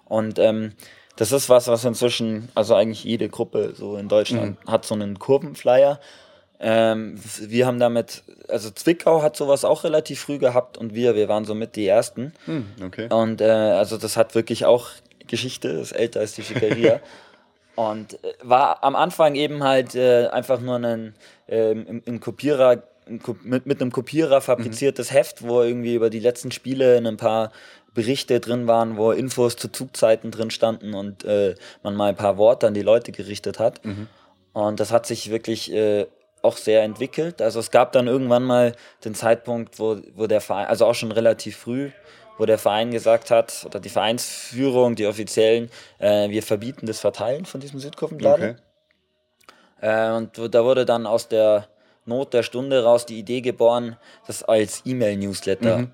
[0.06, 0.74] Und ähm,
[1.16, 4.72] das ist was, was inzwischen, also eigentlich jede Gruppe so in Deutschland mhm.
[4.72, 6.00] hat so einen Kurvenflyer.
[6.60, 11.28] Ähm, wir haben damit, also Zwickau hat sowas auch relativ früh gehabt und wir, wir
[11.28, 12.34] waren somit die Ersten.
[12.46, 13.08] Hm, okay.
[13.12, 14.90] Und äh, also das hat wirklich auch
[15.28, 17.00] Geschichte, ist älter als die Schickeria.
[17.76, 21.16] und äh, war am Anfang eben halt äh, einfach nur ein,
[21.48, 22.84] äh, im, im Kopierer,
[23.44, 25.16] mit, mit einem Kopierer fabriziertes mhm.
[25.16, 27.52] Heft, wo irgendwie über die letzten Spiele in ein paar
[27.94, 32.38] Berichte drin waren, wo Infos zu Zugzeiten drin standen und äh, man mal ein paar
[32.38, 33.84] Worte an die Leute gerichtet hat.
[33.84, 34.08] Mhm.
[34.54, 36.08] Und das hat sich wirklich äh,
[36.42, 37.42] auch sehr entwickelt.
[37.42, 41.12] Also es gab dann irgendwann mal den Zeitpunkt, wo, wo der Verein, also auch schon
[41.12, 41.92] relativ früh,
[42.38, 47.46] wo der Verein gesagt hat, oder die Vereinsführung, die Offiziellen, äh, wir verbieten das Verteilen
[47.46, 48.40] von diesem Südkurvenblatt.
[48.40, 48.56] Okay.
[49.82, 51.68] Äh, und da wurde dann aus der
[52.06, 55.94] Not der Stunde raus die Idee geboren, das als E-Mail-Newsletter mhm.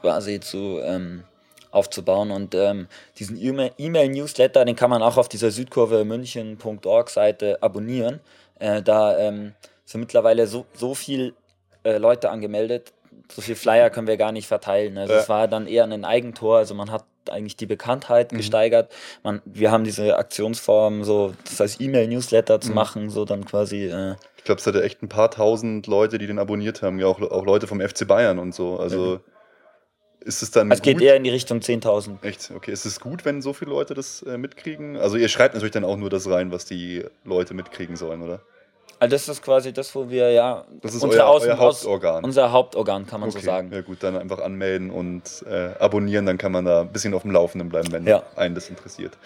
[0.00, 1.24] Quasi zu ähm,
[1.70, 2.30] aufzubauen.
[2.30, 8.20] Und ähm, diesen E-Mail-Newsletter, den kann man auch auf dieser Südkurve München.org Seite abonnieren.
[8.58, 11.34] Äh, da ähm, sind mittlerweile so, so viel
[11.84, 12.92] äh, Leute angemeldet,
[13.30, 14.98] so viel Flyer können wir gar nicht verteilen.
[14.98, 15.20] Also ja.
[15.20, 18.38] es war dann eher ein Eigentor, also man hat eigentlich die Bekanntheit mhm.
[18.38, 18.90] gesteigert.
[19.22, 22.74] Man, wir haben diese Aktionsform, so das als E-Mail-Newsletter zu mhm.
[22.74, 23.84] machen, so dann quasi.
[23.86, 27.06] Äh, ich glaube, es hatte echt ein paar tausend Leute, die den abonniert haben, ja
[27.06, 28.78] auch, auch Leute vom FC Bayern und so.
[28.78, 29.20] Also mhm.
[30.20, 30.70] Ist es dann.
[30.70, 32.22] Es geht eher in die Richtung 10.000.
[32.22, 32.50] Echt?
[32.54, 32.72] Okay.
[32.72, 34.96] Ist es gut, wenn so viele Leute das äh, mitkriegen?
[34.96, 38.40] Also ihr schreibt natürlich dann auch nur das rein, was die Leute mitkriegen sollen, oder?
[39.00, 42.24] Also das ist quasi das, wo wir ja das ist unser, Außen, euer Hauptorgan.
[42.24, 43.38] Unser Hauptorgan, kann man okay.
[43.38, 43.70] so sagen.
[43.72, 47.22] Ja gut, dann einfach anmelden und äh, abonnieren, dann kann man da ein bisschen auf
[47.22, 48.24] dem Laufenden bleiben, wenn ja.
[48.34, 49.16] einen das interessiert.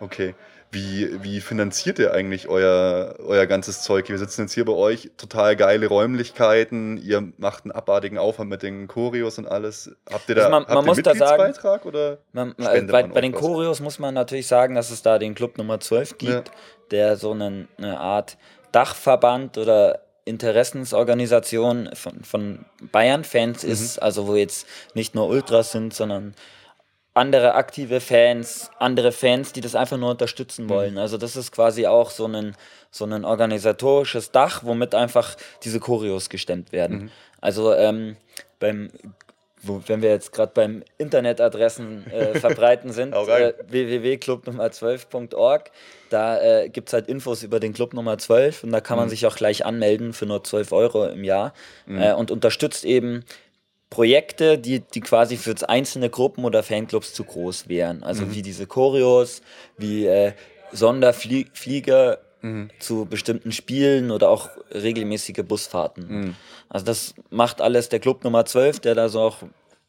[0.00, 0.34] Okay.
[0.72, 4.08] Wie, wie finanziert ihr eigentlich euer, euer ganzes Zeug?
[4.08, 8.62] Wir sitzen jetzt hier bei euch, total geile Räumlichkeiten, ihr macht einen abartigen Aufwand mit
[8.62, 9.90] den Choreos und alles.
[10.10, 13.80] Habt ihr da also man, man muss da sagen, oder man, bei, bei den Choreos
[13.80, 16.54] muss man natürlich sagen, dass es da den Club Nummer 12 gibt, ja.
[16.90, 18.36] der so eine, eine Art
[18.72, 23.70] Dachverband oder Interessensorganisation von, von Bayern-Fans mhm.
[23.70, 26.34] ist, also wo jetzt nicht nur Ultras sind, sondern
[27.16, 30.70] andere aktive Fans, andere Fans, die das einfach nur unterstützen mhm.
[30.70, 30.92] wollen.
[30.92, 30.98] Mhm.
[30.98, 32.54] Also das ist quasi auch so ein,
[32.90, 36.98] so ein organisatorisches Dach, womit einfach diese Choreos gestemmt werden.
[36.98, 37.10] Mhm.
[37.40, 38.16] Also ähm,
[38.58, 38.90] beim
[39.62, 45.70] wo, wenn wir jetzt gerade beim Internetadressen äh, verbreiten sind, äh, www.clubnummer12.org,
[46.10, 49.06] da äh, gibt es halt Infos über den Club Nummer 12 und da kann man
[49.06, 49.10] mhm.
[49.10, 51.54] sich auch gleich anmelden für nur 12 Euro im Jahr
[51.86, 52.00] mhm.
[52.00, 53.24] äh, und unterstützt eben
[53.90, 58.02] Projekte, die, die quasi für einzelne Gruppen oder Fanclubs zu groß wären.
[58.02, 58.34] Also mhm.
[58.34, 59.42] wie diese Choreos,
[59.78, 60.32] wie äh,
[60.72, 62.70] Sonderflieger mhm.
[62.78, 66.06] zu bestimmten Spielen oder auch regelmäßige Busfahrten.
[66.08, 66.36] Mhm.
[66.68, 69.38] Also das macht alles der Club Nummer 12, der da so auch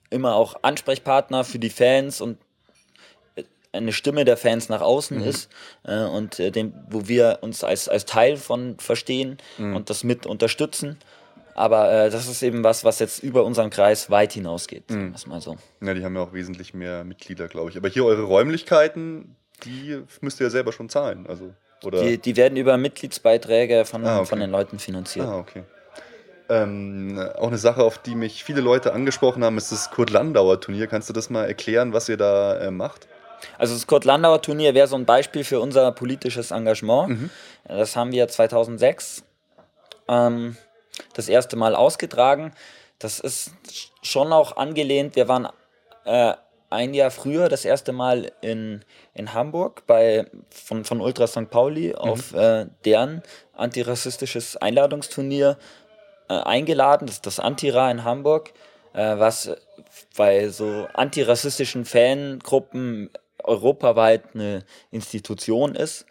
[0.10, 2.38] immer auch Ansprechpartner für die Fans und
[3.74, 5.24] eine Stimme der Fans nach außen mhm.
[5.24, 5.50] ist
[5.84, 9.76] äh, und äh, dem, wo wir uns als, als Teil von verstehen mhm.
[9.76, 10.98] und das mit unterstützen.
[11.58, 14.91] Aber äh, das ist eben was, was jetzt über unseren Kreis weit hinausgeht.
[14.91, 15.15] Mhm.
[15.26, 15.58] Mal so.
[15.82, 17.78] Ja, die haben ja auch wesentlich mehr Mitglieder, glaube ich.
[17.78, 21.26] Aber hier eure Räumlichkeiten, die müsst ihr ja selber schon zahlen.
[21.28, 22.04] Also, oder?
[22.04, 24.28] Die, die werden über Mitgliedsbeiträge von, ah, okay.
[24.28, 25.26] von den Leuten finanziert.
[25.26, 25.63] Ah, okay.
[26.48, 30.86] Ähm, auch eine Sache, auf die mich viele Leute angesprochen haben, ist das Kurt-Landauer-Turnier.
[30.86, 33.08] Kannst du das mal erklären, was ihr da äh, macht?
[33.58, 37.10] Also das Kurt-Landauer-Turnier wäre so ein Beispiel für unser politisches Engagement.
[37.10, 37.30] Mhm.
[37.67, 39.24] Das haben wir 2006
[40.08, 40.56] ähm,
[41.14, 42.54] das erste Mal ausgetragen.
[43.00, 43.52] Das ist
[44.02, 45.16] schon auch angelehnt.
[45.16, 45.48] Wir waren
[46.06, 46.34] äh,
[46.70, 48.84] ein Jahr früher das erste Mal in,
[49.14, 51.50] in Hamburg bei, von, von Ultra St.
[51.50, 55.58] Pauli auf äh, deren antirassistisches Einladungsturnier
[56.30, 57.08] äh, eingeladen.
[57.08, 58.54] Das ist das Antira in Hamburg,
[58.94, 59.52] äh, was
[60.18, 63.10] bei so antirassistischen Fangruppen
[63.44, 66.06] europaweit eine Institution ist.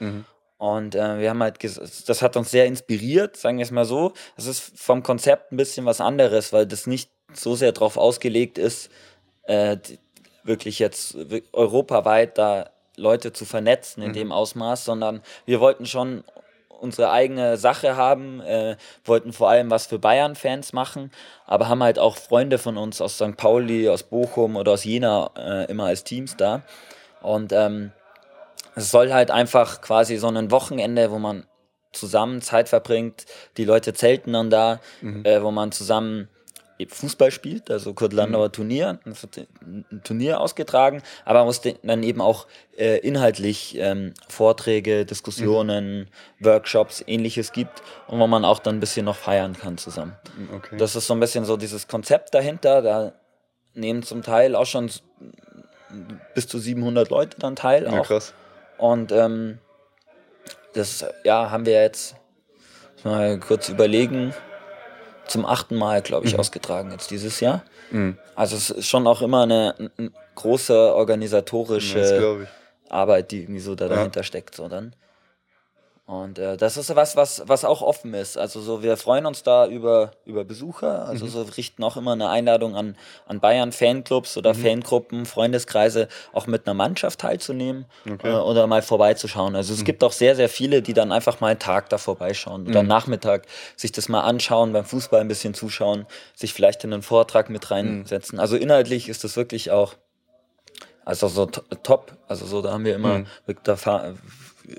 [0.59, 4.13] Und äh, wir haben halt, das hat uns sehr inspiriert, sagen wir es mal so.
[4.37, 8.57] Das ist vom Konzept ein bisschen was anderes, weil das nicht so sehr darauf ausgelegt
[8.57, 8.91] ist,
[9.45, 9.77] äh,
[10.45, 11.17] wirklich jetzt
[11.53, 16.25] europaweit da Leute zu vernetzen in dem Ausmaß, sondern wir wollten schon
[16.81, 21.11] unsere eigene Sache haben, äh, wollten vor allem was für Bayern-Fans machen,
[21.47, 23.37] aber haben halt auch Freunde von uns aus St.
[23.37, 26.63] Pauli, aus Bochum oder aus Jena äh, immer als Teams da.
[27.23, 27.93] Und ähm,
[28.77, 31.45] es soll halt einfach quasi so ein Wochenende, wo man
[31.93, 33.25] zusammen Zeit verbringt,
[33.57, 34.81] die Leute zelten dann da,
[35.25, 36.29] äh, wo man zusammen
[36.87, 42.03] Fußball spielt, also Kurt Landauer Turnier, es wird ein Turnier ausgetragen, aber man muss dann
[42.03, 46.09] eben auch äh, inhaltlich ähm, Vorträge, Diskussionen,
[46.41, 50.17] Workshops, ähnliches gibt und wo man auch dann ein bisschen noch feiern kann zusammen.
[50.55, 50.77] Okay.
[50.77, 52.83] Das ist so ein bisschen so dieses Konzept dahinter.
[52.83, 53.13] Da
[53.73, 54.91] nehmen zum Teil auch schon
[56.35, 57.85] bis zu 700 Leute dann teil.
[57.85, 58.07] ja, Auch.
[58.07, 58.35] krass.
[58.79, 59.59] Und ähm,
[60.75, 62.17] das ja, haben wir jetzt
[63.05, 64.35] mal kurz überlegen.
[65.27, 67.65] Zum achten Mal, glaube ich, ausgetragen jetzt dieses Jahr.
[67.91, 68.17] Mhm.
[68.37, 72.47] Also es ist schon auch immer eine, eine große organisatorische.
[72.89, 74.95] Arbeit, die irgendwie so da dahinter steckt, so dann.
[76.07, 78.39] Und äh, das ist was, was, was auch offen ist.
[78.39, 81.05] Also so, wir freuen uns da über, über Besucher.
[81.05, 81.31] Also Mhm.
[81.31, 84.39] so richten auch immer eine Einladung an, an Bayern Fanclubs Mhm.
[84.39, 88.29] oder Fangruppen, Freundeskreise, auch mit einer Mannschaft teilzunehmen Okay.
[88.29, 88.35] Mhm.
[88.35, 89.57] äh, oder mal vorbeizuschauen.
[89.57, 92.69] Also es gibt auch sehr, sehr viele, die dann einfach mal einen Tag da vorbeischauen
[92.69, 92.89] oder Mhm.
[92.89, 97.51] Nachmittag sich das mal anschauen, beim Fußball ein bisschen zuschauen, sich vielleicht in einen Vortrag
[97.51, 97.75] mit Mhm.
[97.75, 98.39] reinsetzen.
[98.39, 99.95] Also inhaltlich ist das wirklich auch
[101.05, 102.13] also so to- top.
[102.29, 103.27] Also so, da haben wir immer Mhm.
[103.65, 104.15] da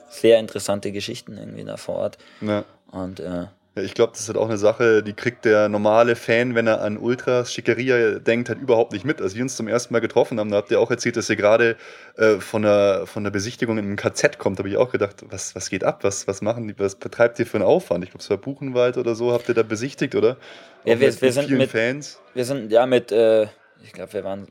[0.09, 2.17] sehr interessante Geschichten irgendwie da vor Ort.
[2.41, 2.63] Ja.
[2.91, 3.45] Und äh,
[3.75, 6.81] ich glaube, das ist halt auch eine Sache, die kriegt der normale Fan, wenn er
[6.81, 9.21] an Ultras, Schickeria denkt, halt überhaupt nicht mit.
[9.21, 11.35] Als wir uns zum ersten Mal getroffen haben, da habt ihr auch erzählt, dass ihr
[11.35, 11.75] gerade
[12.15, 14.57] äh, von, der, von der Besichtigung in einem KZ kommt.
[14.57, 15.99] Da habe ich auch gedacht, was, was geht ab?
[16.03, 18.03] Was, was machen die, was betreibt ihr für einen Aufwand?
[18.03, 20.37] Ich glaube, es war Buchenwald oder so, habt ihr da besichtigt, oder?
[20.83, 22.19] Ja, Auch wir- mit wir sind vielen mit- Fans.
[22.33, 23.43] wir sind ja mit, äh,
[23.83, 24.47] ich glaube, wir waren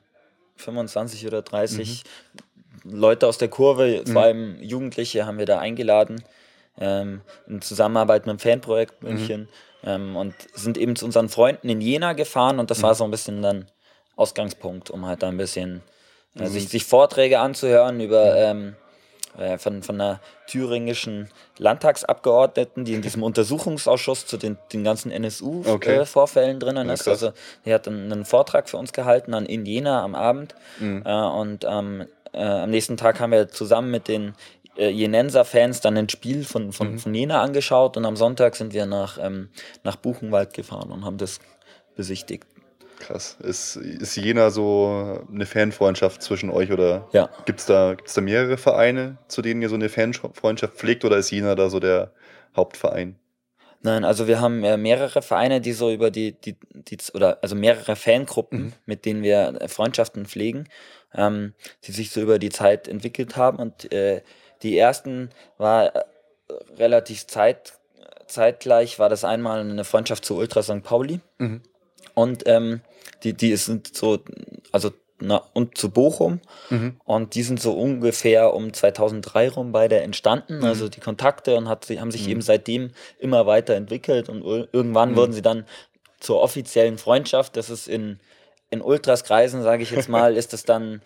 [0.54, 2.04] 25 oder 30
[2.88, 6.22] Leute aus der Kurve, vor allem Jugendliche, haben wir da eingeladen.
[6.78, 9.48] Ähm, in Zusammenarbeit mit dem Fanprojekt München.
[9.82, 13.10] Ähm, und sind eben zu unseren Freunden in Jena gefahren und das war so ein
[13.10, 13.66] bisschen dann
[14.16, 15.82] Ausgangspunkt, um halt da ein bisschen
[16.38, 18.76] äh, sich, sich Vorträge anzuhören über ähm,
[19.38, 25.18] äh, von, von einer thüringischen Landtagsabgeordneten, die in diesem Untersuchungsausschuss zu den, den ganzen Okay.
[25.18, 27.06] NSU-Vorfällen drinnen Ja, ist.
[27.06, 27.32] Also
[27.64, 30.54] die hat einen, einen Vortrag für uns gehalten an in Jena am Abend.
[30.78, 31.02] Mhm.
[31.04, 34.34] Äh, und ähm, äh, am nächsten Tag haben wir zusammen mit den
[34.76, 36.98] äh, Jenenser-Fans dann ein Spiel von, von, Mhm.
[36.98, 39.48] von Jena angeschaut und am Sonntag sind wir nach, ähm,
[39.84, 41.40] nach Buchenwald gefahren und haben das
[41.96, 42.46] besichtigt.
[42.98, 43.36] Krass.
[43.40, 47.28] Ist, ist Jena so eine Fanfreundschaft zwischen euch oder Ja.
[47.44, 51.16] gibt es da, gibt's da mehrere Vereine, zu denen ihr so eine Fanfreundschaft pflegt oder
[51.18, 52.12] ist Jena da so der
[52.56, 53.16] Hauptverein?
[53.82, 57.54] Nein, also wir haben äh, mehrere Vereine, die so über die, die, die oder also
[57.54, 60.66] mehrere Fangruppen, mit denen wir Freundschaften pflegen,
[61.16, 63.58] ähm, die sich so über die Zeit entwickelt haben.
[63.58, 64.22] Und äh,
[64.62, 66.04] die ersten war äh,
[66.78, 67.74] relativ zeit,
[68.26, 70.82] zeitgleich, war das einmal eine Freundschaft zu Ultra St.
[70.82, 71.20] Pauli.
[71.38, 71.62] Mhm.
[72.14, 72.80] Und ähm,
[73.22, 74.18] die, die sind so,
[74.72, 76.40] also na, und zu Bochum.
[76.70, 76.96] Mhm.
[77.04, 81.88] Und die sind so ungefähr um 2003 rum beide entstanden, also die Kontakte und hat,
[81.88, 85.64] haben sich eben seitdem immer weiterentwickelt und ir- irgendwann wurden sie dann
[86.20, 87.56] zur offiziellen Freundschaft.
[87.56, 88.20] Das ist in,
[88.70, 91.00] in Ultraskreisen, sage ich jetzt mal, ist das dann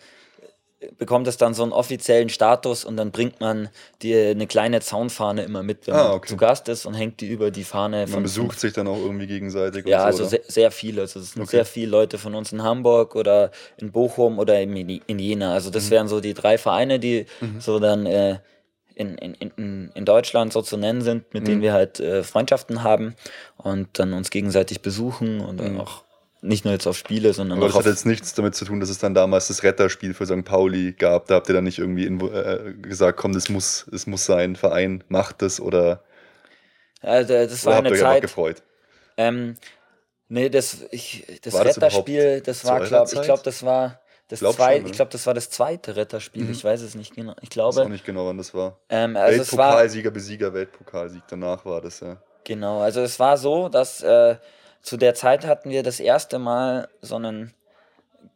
[0.97, 3.69] bekommt es dann so einen offiziellen Status und dann bringt man
[4.01, 6.29] dir eine kleine Zaunfahne immer mit, wenn Ah, man okay.
[6.29, 9.27] zu Gast ist und hängt die über die Fahne Man besucht sich dann auch irgendwie
[9.27, 9.85] gegenseitig.
[9.85, 10.29] ja, also so, oder?
[10.29, 11.01] sehr, sehr viele.
[11.01, 11.51] Also es sind Okay.
[11.57, 15.53] sehr viele Leute von uns in Hamburg oder in Bochum oder in, in Jena.
[15.53, 15.73] Also Mhm.
[15.73, 17.27] das wären so die drei Vereine, die
[17.59, 18.39] so dann äh,
[18.95, 21.47] in, in, in, in Deutschland so zu nennen sind, mit Mhm.
[21.47, 23.15] denen wir halt äh, Freundschaften haben
[23.57, 25.81] und dann uns gegenseitig besuchen und dann Mhm.
[25.81, 26.03] auch
[26.41, 28.79] nicht nur jetzt auf Spiele, sondern Aber auch das hat jetzt nichts damit zu tun,
[28.79, 30.43] dass es dann damals das Retterspiel für St.
[30.43, 31.27] Pauli gab.
[31.27, 35.03] Da habt ihr dann nicht irgendwie äh, gesagt, komm, das muss, es muss sein, Verein
[35.09, 36.03] macht das oder,
[37.01, 38.21] Also, das oder war habt eine ihr euch einfach Zeit.
[38.21, 38.63] gefreut?
[39.17, 39.57] Ähm,
[40.29, 43.63] nee, das, ich, das War das Retterspiel, das zu war, eurer glaub, ich glaube, das
[43.63, 44.95] war das Glaub zweite, schon, ich oder?
[44.95, 46.49] glaube, das war das zweite Retterspiel.
[46.49, 47.35] Ich weiß es nicht genau.
[47.41, 48.79] Ich Ich weiß glaube, auch nicht genau, wann das war.
[48.89, 51.23] ähm, also Weltpokalsieger, Besieger, Weltpokalsieg.
[51.27, 52.21] Danach war das, ja.
[52.43, 54.35] Genau, also es war so, dass äh,
[54.81, 57.53] zu der Zeit hatten wir das erste Mal so einen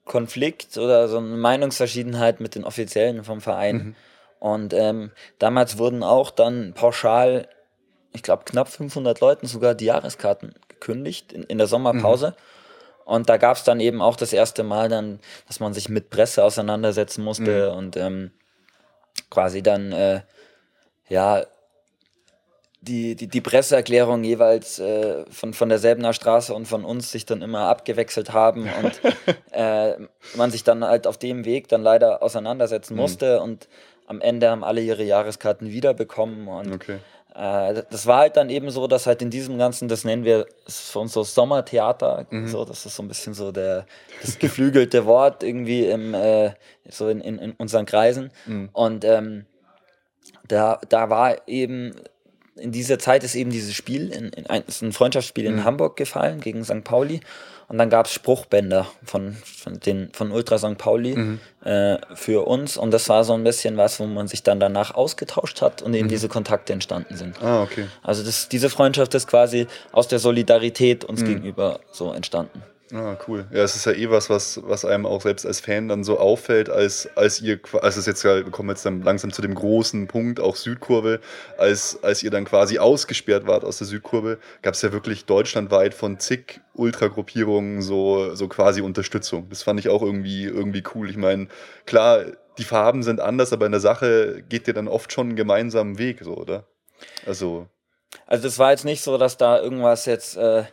[0.06, 3.76] Konflikt oder so eine Meinungsverschiedenheit mit den Offiziellen vom Verein.
[3.76, 3.96] Mhm.
[4.40, 7.48] Und ähm, damals wurden auch dann pauschal,
[8.14, 12.30] ich glaube, knapp 500 Leuten sogar die Jahreskarten gekündigt in, in der Sommerpause.
[12.30, 12.36] Mhm.
[13.06, 16.10] Und da gab es dann eben auch das erste Mal dann, dass man sich mit
[16.10, 17.78] Presse auseinandersetzen musste mhm.
[17.78, 18.32] und ähm,
[19.30, 20.22] quasi dann, äh,
[21.08, 21.46] ja,
[22.86, 27.26] die, die, die Presseerklärung jeweils äh, von, von der Selbener Straße und von uns sich
[27.26, 29.02] dann immer abgewechselt haben und
[29.52, 29.96] äh,
[30.36, 33.02] man sich dann halt auf dem Weg dann leider auseinandersetzen mhm.
[33.02, 33.44] musste mhm.
[33.44, 33.68] und
[34.08, 37.00] am Ende haben alle ihre Jahreskarten wiederbekommen und okay.
[37.34, 40.46] äh, das war halt dann eben so, dass halt in diesem ganzen, das nennen wir
[40.68, 42.48] für uns so Sommertheater, mhm.
[42.48, 43.88] so, das ist so ein bisschen so der,
[44.22, 46.52] das geflügelte Wort irgendwie im, äh,
[46.88, 48.70] so in, in, in unseren Kreisen mhm.
[48.74, 49.46] und ähm,
[50.48, 51.96] da, da war eben
[52.56, 55.64] in dieser Zeit ist eben dieses Spiel, in, in ein, ein Freundschaftsspiel in mhm.
[55.66, 56.84] Hamburg gefallen gegen St.
[56.84, 57.20] Pauli.
[57.68, 60.78] Und dann gab es Spruchbänder von, von, den, von Ultra St.
[60.78, 61.40] Pauli mhm.
[61.64, 62.78] äh, für uns.
[62.78, 65.94] Und das war so ein bisschen was, wo man sich dann danach ausgetauscht hat und
[65.96, 66.10] eben mhm.
[66.10, 67.42] diese Kontakte entstanden sind.
[67.42, 67.88] Ah, okay.
[68.04, 71.26] Also das, diese Freundschaft ist quasi aus der Solidarität uns mhm.
[71.26, 72.64] gegenüber so entstanden.
[72.94, 73.48] Ah, cool.
[73.52, 76.20] Ja, es ist ja eh was, was, was einem auch selbst als Fan dann so
[76.20, 80.08] auffällt, als, als ihr, als es jetzt, wir kommen jetzt dann langsam zu dem großen
[80.08, 81.20] Punkt, auch Südkurve,
[81.58, 85.96] als, als ihr dann quasi ausgesperrt wart aus der Südkurve, gab es ja wirklich deutschlandweit
[85.96, 89.50] von zig Ultragruppierungen so, so quasi Unterstützung.
[89.50, 91.10] Das fand ich auch irgendwie, irgendwie cool.
[91.10, 91.48] Ich meine,
[91.88, 92.24] klar,
[92.60, 95.98] die Farben sind anders, aber in der Sache geht ihr dann oft schon einen gemeinsamen
[95.98, 96.68] Weg, so, oder?
[97.26, 97.68] Also.
[98.28, 100.38] Also, das war jetzt nicht so, dass da irgendwas jetzt.
[100.38, 100.66] Äh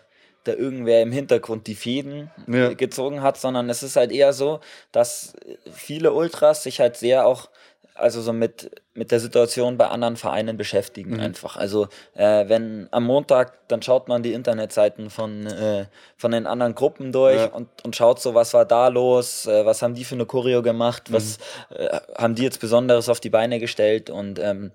[0.44, 2.72] da irgendwer im Hintergrund die Fäden ja.
[2.74, 5.34] gezogen hat, sondern es ist halt eher so, dass
[5.72, 7.48] viele Ultras sich halt sehr auch
[7.94, 11.20] also so mit, mit der Situation bei anderen Vereinen beschäftigen mhm.
[11.20, 11.56] einfach.
[11.56, 16.74] Also äh, wenn am Montag, dann schaut man die Internetseiten von, äh, von den anderen
[16.74, 17.46] Gruppen durch ja.
[17.46, 20.62] und, und schaut so, was war da los, äh, was haben die für eine Choreo
[20.62, 21.14] gemacht, mhm.
[21.14, 21.38] was
[21.70, 24.72] äh, haben die jetzt Besonderes auf die Beine gestellt und ähm,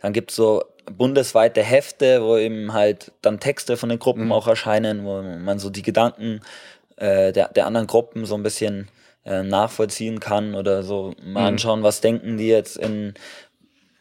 [0.00, 4.32] dann gibt es so bundesweite Hefte, wo eben halt dann Texte von den Gruppen mhm.
[4.32, 6.40] auch erscheinen, wo man so die Gedanken
[6.96, 8.88] äh, der, der anderen Gruppen so ein bisschen
[9.24, 11.46] äh, nachvollziehen kann oder so mal mhm.
[11.46, 13.14] anschauen, was denken die jetzt in,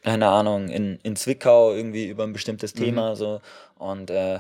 [0.03, 2.79] keine Ahnung, in, in Zwickau irgendwie über ein bestimmtes mhm.
[2.79, 3.15] Thema mhm.
[3.15, 3.41] so
[3.77, 4.39] und äh,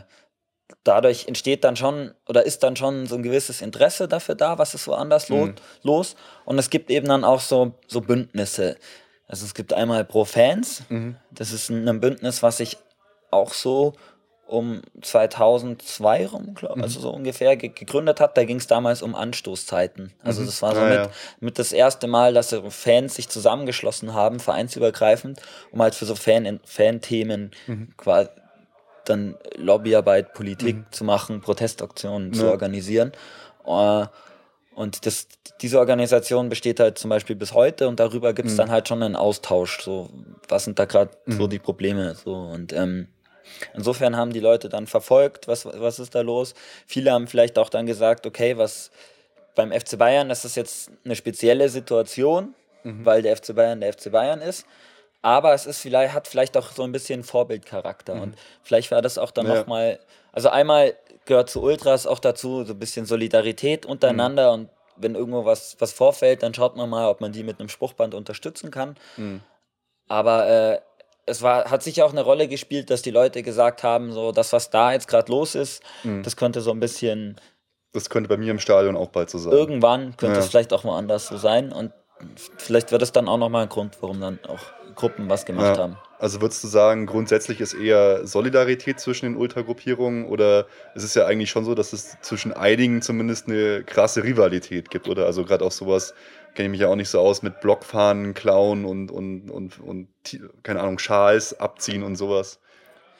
[0.83, 4.73] dadurch entsteht dann schon oder ist dann schon so ein gewisses Interesse dafür da, was
[4.73, 5.55] ist woanders mhm.
[5.83, 8.77] los und es gibt eben dann auch so, so Bündnisse.
[9.27, 11.15] Also es gibt einmal Pro Fans, mhm.
[11.31, 12.77] das ist ein Bündnis, was sich
[13.31, 13.93] auch so
[14.47, 16.83] um 2002 rum, glaub, mhm.
[16.83, 18.37] also so ungefähr gegründet hat.
[18.37, 20.13] Da ging es damals um Anstoßzeiten.
[20.23, 20.45] Also mhm.
[20.45, 21.09] das war so ah, mit, ja.
[21.39, 26.59] mit das erste Mal, dass Fans sich zusammengeschlossen haben, vereinsübergreifend, um halt für so Fan
[26.63, 27.93] Fan-Themen mhm.
[27.97, 28.29] quasi
[29.05, 30.85] dann Lobbyarbeit, Politik mhm.
[30.91, 32.39] zu machen, Protestaktionen ja.
[32.39, 33.11] zu organisieren.
[33.65, 34.05] Uh,
[34.75, 35.27] und das,
[35.61, 38.57] diese Organisation besteht halt zum Beispiel bis heute und darüber gibt es mhm.
[38.57, 39.81] dann halt schon einen Austausch.
[39.81, 40.09] So,
[40.49, 41.37] was sind da gerade mhm.
[41.37, 42.13] so die Probleme?
[42.15, 43.07] So und ähm,
[43.73, 46.53] insofern haben die Leute dann verfolgt, was, was ist da los.
[46.85, 48.91] Viele haben vielleicht auch dann gesagt, okay, was
[49.55, 53.05] beim FC Bayern, das ist jetzt eine spezielle Situation, mhm.
[53.05, 54.65] weil der FC Bayern der FC Bayern ist.
[55.21, 58.15] Aber es ist vielleicht, hat vielleicht auch so ein bisschen Vorbildcharakter.
[58.15, 58.21] Mhm.
[58.21, 59.55] Und vielleicht war das auch dann ja.
[59.55, 59.99] nochmal,
[60.35, 60.95] also einmal
[61.25, 64.61] gehört zu Ultras auch dazu, so ein bisschen Solidarität untereinander mhm.
[64.61, 67.69] und wenn irgendwo was, was vorfällt, dann schaut man mal, ob man die mit einem
[67.69, 68.95] Spruchband unterstützen kann.
[69.17, 69.41] Mhm.
[70.07, 70.79] Aber äh,
[71.25, 74.53] es war, hat sicher auch eine Rolle gespielt, dass die Leute gesagt haben, so das,
[74.53, 76.23] was da jetzt gerade los ist, mhm.
[76.23, 77.39] das könnte so ein bisschen.
[77.93, 79.51] Das könnte bei mir im Stadion auch bald so sein.
[79.51, 80.43] Irgendwann könnte ja.
[80.43, 81.71] es vielleicht auch mal anders so sein.
[81.71, 81.93] Und
[82.57, 84.59] vielleicht wird es dann auch nochmal ein Grund, warum dann auch
[84.95, 85.83] Gruppen was gemacht ja.
[85.83, 85.97] haben.
[86.17, 91.25] Also würdest du sagen, grundsätzlich ist eher Solidarität zwischen den Ultragruppierungen oder es ist ja
[91.25, 95.25] eigentlich schon so, dass es zwischen einigen zumindest eine krasse Rivalität gibt, oder?
[95.25, 96.13] Also gerade auch sowas,
[96.55, 100.07] kenne ich mich ja auch nicht so aus, mit Blockfahnen klauen und, und, und, und,
[100.63, 102.59] keine Ahnung, Schals abziehen und sowas.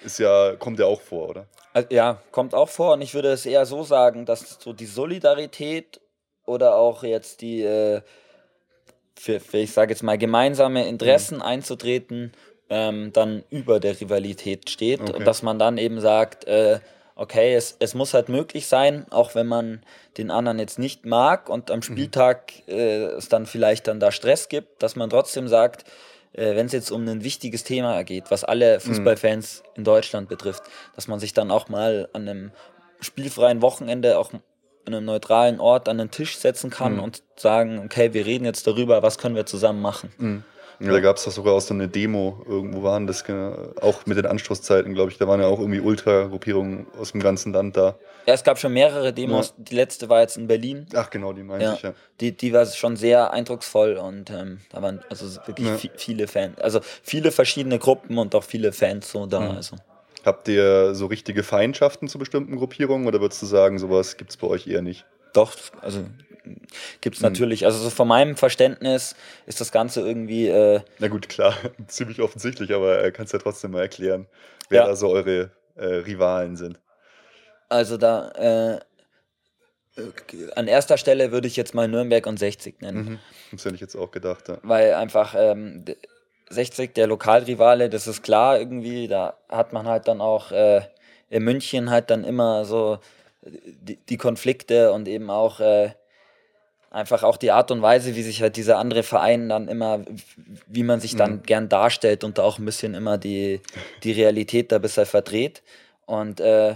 [0.03, 1.47] Ist ja, kommt ja auch vor, oder?
[1.73, 4.85] Also, ja, kommt auch vor und ich würde es eher so sagen, dass so die
[4.85, 5.99] Solidarität
[6.45, 8.01] oder auch jetzt die, äh,
[9.17, 11.43] für, für, ich sage jetzt mal, gemeinsame Interessen mhm.
[11.43, 12.31] einzutreten,
[12.69, 15.13] ähm, dann über der Rivalität steht okay.
[15.13, 16.79] und dass man dann eben sagt, äh,
[17.15, 19.81] okay, es, es muss halt möglich sein, auch wenn man
[20.17, 21.83] den anderen jetzt nicht mag und am mhm.
[21.83, 25.85] Spieltag äh, es dann vielleicht dann da Stress gibt, dass man trotzdem sagt,
[26.33, 28.81] äh, wenn es jetzt um ein wichtiges Thema geht, was alle mhm.
[28.81, 29.69] Fußballfans mhm.
[29.75, 30.63] in Deutschland betrifft,
[30.95, 32.51] dass man sich dann auch mal an einem
[32.99, 34.41] spielfreien Wochenende auch an
[34.93, 37.03] einem neutralen Ort an den Tisch setzen kann mhm.
[37.03, 40.43] und sagen, okay, wir reden jetzt darüber, was können wir zusammen machen.
[40.79, 43.23] Ja, da gab es doch sogar auch so eine Demo, irgendwo waren das,
[43.81, 45.17] auch mit den Anstoßzeiten, glaube ich.
[45.17, 47.95] Da waren ja auch irgendwie Ultra-Gruppierungen aus dem ganzen Land da.
[48.25, 49.49] Ja, es gab schon mehrere Demos.
[49.49, 49.63] Ja.
[49.63, 50.87] Die letzte war jetzt in Berlin.
[50.95, 51.73] Ach, genau, die meinte ja.
[51.73, 51.93] ich, ja.
[52.19, 56.79] Die, die war schon sehr eindrucksvoll und ähm, da waren also wirklich viele Fans, also
[57.03, 59.39] viele verschiedene Gruppen und auch viele Fans so da.
[59.41, 59.51] Mhm.
[59.57, 59.75] Also.
[60.25, 64.37] Habt ihr so richtige Feindschaften zu bestimmten Gruppierungen oder würdest du sagen, sowas gibt es
[64.37, 65.05] bei euch eher nicht?
[65.33, 66.05] Doch, also
[67.01, 67.29] gibt es mhm.
[67.29, 67.65] natürlich.
[67.65, 69.15] Also so von meinem Verständnis
[69.45, 70.47] ist das Ganze irgendwie.
[70.47, 71.55] Äh, Na gut, klar,
[71.87, 74.27] ziemlich offensichtlich, aber äh, kannst ja trotzdem mal erklären,
[74.69, 74.87] wer ja.
[74.87, 76.79] da so eure äh, Rivalen sind.
[77.69, 78.79] Also da äh,
[80.55, 83.05] an erster Stelle würde ich jetzt mal Nürnberg und 60 nennen.
[83.05, 83.19] Mhm.
[83.51, 84.49] Das hätte ich jetzt auch gedacht.
[84.49, 84.57] Ja.
[84.63, 85.85] Weil einfach ähm,
[86.49, 90.81] 60 der Lokalrivale, das ist klar irgendwie, da hat man halt dann auch äh,
[91.29, 92.99] in München halt dann immer so
[93.41, 95.91] die, die Konflikte und eben auch äh,
[96.95, 100.05] einfach auch die Art und Weise, wie sich halt dieser andere Verein dann immer,
[100.65, 101.43] wie man sich dann mhm.
[101.43, 103.59] gern darstellt und da auch ein bisschen immer die,
[104.03, 105.61] die Realität da bisher verdreht.
[106.05, 106.75] Und äh,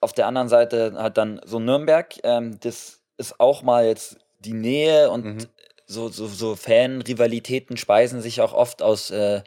[0.00, 4.52] auf der anderen Seite hat dann so Nürnberg, ähm, das ist auch mal jetzt die
[4.52, 5.38] Nähe und mhm.
[5.86, 9.42] so, so, so Fan-Rivalitäten speisen sich auch oft aus, äh, äh,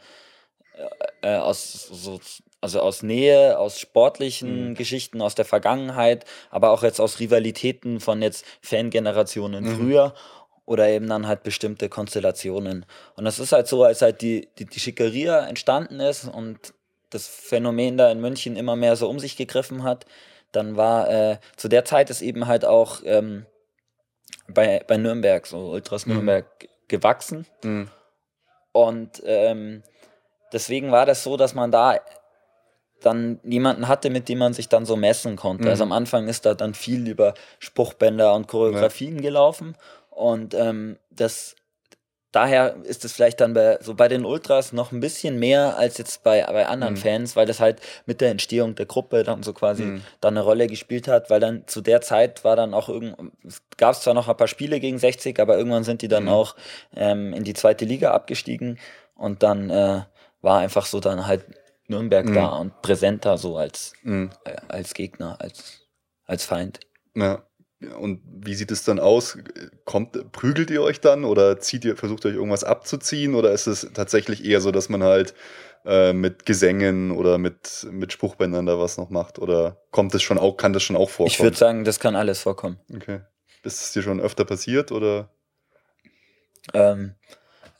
[1.22, 2.20] äh aus so
[2.62, 4.74] also aus Nähe, aus sportlichen mhm.
[4.74, 9.76] Geschichten aus der Vergangenheit, aber auch jetzt aus Rivalitäten von jetzt Fangenerationen mhm.
[9.76, 10.14] früher
[10.64, 12.86] oder eben dann halt bestimmte Konstellationen.
[13.16, 16.72] Und das ist halt so, als halt die, die, die Schickeria entstanden ist und
[17.10, 20.06] das Phänomen da in München immer mehr so um sich gegriffen hat,
[20.52, 23.44] dann war äh, zu der Zeit ist eben halt auch ähm,
[24.48, 26.14] bei, bei Nürnberg, so Ultras mhm.
[26.14, 26.46] Nürnberg,
[26.88, 27.46] gewachsen.
[27.64, 27.88] Mhm.
[28.70, 29.82] Und ähm,
[30.52, 31.98] deswegen war das so, dass man da
[33.02, 35.68] dann jemanden hatte, mit dem man sich dann so messen konnte.
[35.68, 35.82] Also mhm.
[35.82, 39.22] Also am Anfang ist da dann viel über Spruchbänder und Choreografien ja.
[39.22, 39.76] gelaufen
[40.10, 41.56] und ähm, das
[42.32, 45.98] daher ist es vielleicht dann bei, so bei den Ultras noch ein bisschen mehr als
[45.98, 46.98] jetzt bei, bei anderen mhm.
[46.98, 50.02] Fans, weil das halt mit der Entstehung der Gruppe dann so quasi mhm.
[50.20, 53.16] dann eine Rolle gespielt hat, weil dann zu der Zeit war dann auch irgend,
[53.76, 56.30] gab es zwar noch ein paar Spiele gegen 60, aber irgendwann sind die dann mhm.
[56.30, 56.56] auch
[56.96, 58.78] ähm, in die zweite Liga abgestiegen
[59.14, 60.00] und dann äh,
[60.40, 61.44] war einfach so dann halt
[61.88, 62.34] Nürnberg mhm.
[62.34, 64.30] da und präsenter so als, mhm.
[64.44, 65.80] äh, als Gegner, als,
[66.24, 66.80] als Feind.
[67.14, 67.44] Ja.
[67.98, 69.36] Und wie sieht es dann aus?
[69.84, 73.90] Kommt, prügelt ihr euch dann oder zieht ihr, versucht euch irgendwas abzuziehen oder ist es
[73.92, 75.34] tatsächlich eher so, dass man halt
[75.84, 79.40] äh, mit Gesängen oder mit, mit Spruchbändern da was noch macht?
[79.40, 81.32] Oder kommt es schon auch, kann das schon auch vorkommen?
[81.32, 82.78] Ich würde sagen, das kann alles vorkommen.
[82.94, 83.22] Okay.
[83.64, 85.30] Ist es dir schon öfter passiert oder?
[86.72, 87.16] Ähm,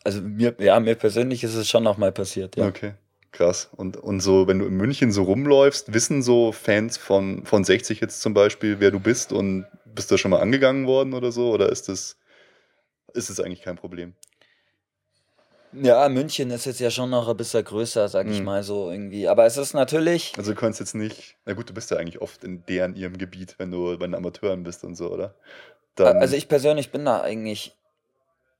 [0.02, 2.66] also mir, ja, mir persönlich ist es schon noch mal passiert, ja.
[2.66, 2.94] Okay.
[3.32, 3.70] Krass.
[3.72, 8.00] Und, und so, wenn du in München so rumläufst, wissen so Fans von, von 60
[8.00, 11.50] jetzt zum Beispiel, wer du bist und bist du schon mal angegangen worden oder so?
[11.50, 12.18] Oder ist das,
[13.14, 14.14] ist das eigentlich kein Problem?
[15.72, 18.44] Ja, München ist jetzt ja schon noch ein bisschen größer, sag ich mhm.
[18.44, 19.26] mal so irgendwie.
[19.26, 20.34] Aber es ist natürlich.
[20.36, 21.36] Also du kannst jetzt nicht.
[21.46, 24.14] Na gut, du bist ja eigentlich oft in deren ihrem Gebiet, wenn du bei den
[24.14, 25.34] Amateuren bist und so, oder?
[25.94, 27.74] Dann also ich persönlich bin da eigentlich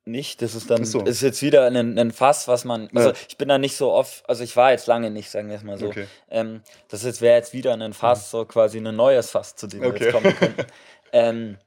[0.05, 0.43] nicht.
[0.43, 1.01] Das ist dann so.
[1.03, 2.89] ist jetzt wieder ein, ein Fass, was man.
[2.95, 3.17] Also ja.
[3.29, 5.63] ich bin da nicht so oft, also ich war jetzt lange nicht, sagen wir es
[5.63, 5.89] mal so.
[5.89, 6.07] Okay.
[6.31, 10.01] Ähm, das wäre jetzt wieder ein Fass, so quasi ein neues Fass, zu dem okay.
[10.01, 10.67] wir jetzt kommen könnten.
[11.13, 11.59] ähm,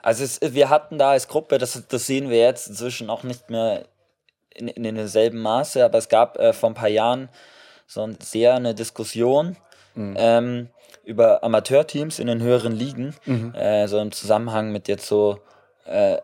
[0.00, 3.50] also es, wir hatten da als Gruppe, das, das sehen wir jetzt inzwischen auch nicht
[3.50, 3.86] mehr
[4.54, 7.28] in, in demselben Maße, aber es gab äh, vor ein paar Jahren
[7.86, 9.56] so ein, sehr eine Diskussion.
[9.94, 10.14] Mhm.
[10.18, 10.68] Ähm,
[11.06, 13.54] über Amateurteams in den höheren Ligen, mhm.
[13.54, 15.38] äh, so im Zusammenhang mit jetzt so
[15.86, 16.18] äh,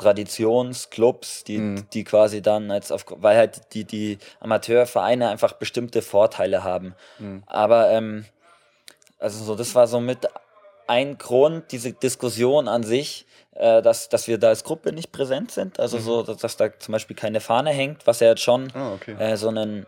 [0.00, 1.86] Traditionsclubs, die, mhm.
[1.92, 6.94] die quasi dann als auf, weil halt die, die Amateurvereine einfach bestimmte Vorteile haben.
[7.18, 7.42] Mhm.
[7.46, 8.24] Aber ähm,
[9.18, 10.28] also so, das war so mit
[10.86, 15.50] ein Grund, diese Diskussion an sich, äh, dass, dass wir da als Gruppe nicht präsent
[15.50, 15.78] sind.
[15.78, 16.02] Also mhm.
[16.02, 19.14] so, dass, dass, da zum Beispiel keine Fahne hängt, was ja jetzt schon oh, okay.
[19.18, 19.86] äh, so einen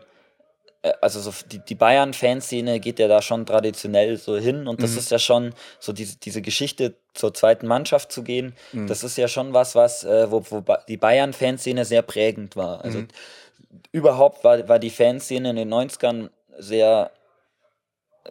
[1.01, 4.97] also so die, die Bayern-Fanszene geht ja da schon traditionell so hin und das mhm.
[4.97, 8.87] ist ja schon so diese, diese Geschichte zur zweiten Mannschaft zu gehen, mhm.
[8.87, 12.83] das ist ja schon was, was, äh, wo, wo die Bayern-Fanszene sehr prägend war.
[12.83, 13.07] Also mhm.
[13.91, 17.11] überhaupt war, war die Fanszene in den 90ern sehr
[18.25, 18.29] äh,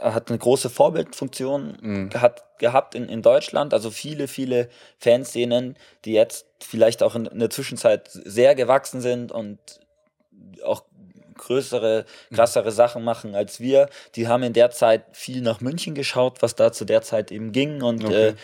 [0.00, 2.10] hat eine große Vorbildfunktion mhm.
[2.10, 3.72] gehabt, gehabt in, in Deutschland.
[3.72, 9.32] Also viele, viele Fanszenen, die jetzt vielleicht auch in, in der Zwischenzeit sehr gewachsen sind
[9.32, 9.58] und
[10.64, 10.82] auch
[11.36, 13.88] größere, krassere Sachen machen als wir.
[14.14, 17.52] Die haben in der Zeit viel nach München geschaut, was da zu der Zeit eben
[17.52, 18.28] ging und okay.
[18.28, 18.34] äh,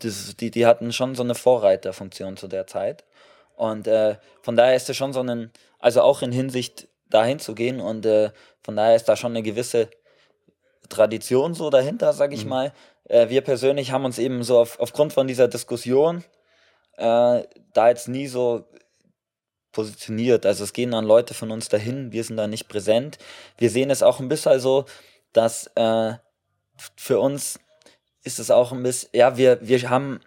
[0.00, 3.04] das, die, die hatten schon so eine Vorreiterfunktion zu der Zeit.
[3.56, 7.54] Und äh, von daher ist es schon so ein, also auch in Hinsicht dahin zu
[7.54, 8.30] gehen und äh,
[8.62, 9.88] von daher ist da schon eine gewisse
[10.88, 12.50] Tradition so dahinter, sag ich mhm.
[12.50, 12.72] mal.
[13.04, 16.24] Äh, wir persönlich haben uns eben so auf, aufgrund von dieser Diskussion
[16.96, 18.64] äh, da jetzt nie so
[19.72, 20.46] positioniert.
[20.46, 23.18] Also es gehen dann Leute von uns dahin, wir sind da nicht präsent.
[23.58, 24.84] Wir sehen es auch ein bisschen so,
[25.32, 26.14] dass äh,
[26.96, 27.58] für uns
[28.24, 30.20] ist es auch ein bisschen, ja, wir, wir haben,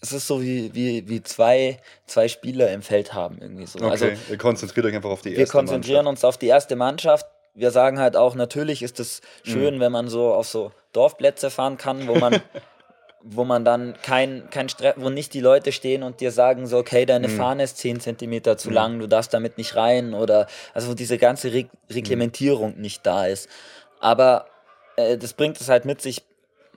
[0.00, 3.78] es ist so wie, wie, wie zwei, zwei Spieler im Feld haben irgendwie so.
[3.80, 6.24] Okay, Also ihr konzentriert euch einfach auf die wir erste konzentrieren Mannschaft.
[6.24, 7.26] uns auf die erste Mannschaft.
[7.54, 9.80] Wir sagen halt auch, natürlich ist es schön, Mhm.
[9.80, 12.34] wenn man so auf so Dorfplätze fahren kann, wo man,
[13.22, 16.78] wo man dann kein, kein Stress, wo nicht die Leute stehen und dir sagen so,
[16.78, 17.36] okay, deine Mhm.
[17.36, 21.18] Fahne ist 10 Zentimeter zu lang, du darfst damit nicht rein oder also wo diese
[21.18, 23.48] ganze Reg Reglementierung nicht da ist.
[24.00, 24.46] Aber
[24.96, 26.22] äh, das bringt es halt mit sich,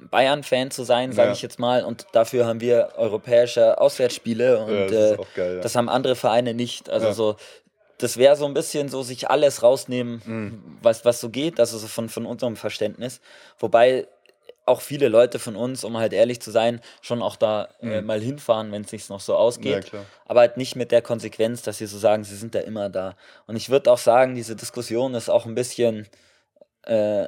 [0.10, 1.34] Bayern-Fan zu sein, sage Ja.
[1.34, 1.86] ich jetzt mal.
[1.86, 5.56] Und dafür haben wir europäische Auswärtsspiele und Ja, das äh, geil.
[5.58, 5.62] Ja.
[5.62, 6.90] das haben andere Vereine nicht.
[6.90, 7.36] Also so,
[8.00, 10.64] das wäre so ein bisschen so, sich alles rausnehmen, Mhm.
[10.82, 13.22] was, was so geht, also so von, von unserem Verständnis.
[13.60, 14.08] Wobei
[14.66, 18.20] auch viele Leute von uns, um halt ehrlich zu sein, schon auch da äh, mal
[18.22, 19.38] hinfahren, wenn es sich noch so Mhm.
[19.38, 19.86] ja, ausgeht.
[19.86, 20.06] klar.
[20.26, 23.16] aber halt nicht mit der Konsequenz, dass sie so sagen, sie sind da immer da.
[23.48, 26.08] Und ich würde auch sagen, diese Diskussion ist auch ein bisschen
[26.84, 27.28] äh,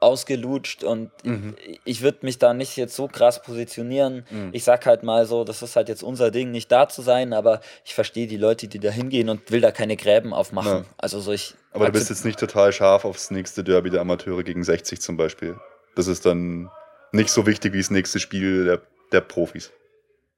[0.00, 1.56] ausgelutscht und Mhm.
[1.86, 4.26] ich würde mich da nicht jetzt so krass positionieren.
[4.30, 4.50] Mhm.
[4.52, 7.32] Ich sag halt mal so, das ist halt jetzt unser Ding, nicht da zu sein,
[7.32, 10.70] aber ich verstehe die Leute, die da hingehen und will da keine Gräben aufmachen.
[10.70, 10.84] Ja.
[10.98, 11.54] Also so ich.
[11.72, 15.16] Aber du bist jetzt nicht total scharf aufs nächste Derby der Amateure gegen 60 zum
[15.16, 15.58] Beispiel.
[15.96, 16.70] Das ist dann
[17.12, 18.82] nicht so wichtig wie das nächste Spiel der,
[19.12, 19.72] der Profis.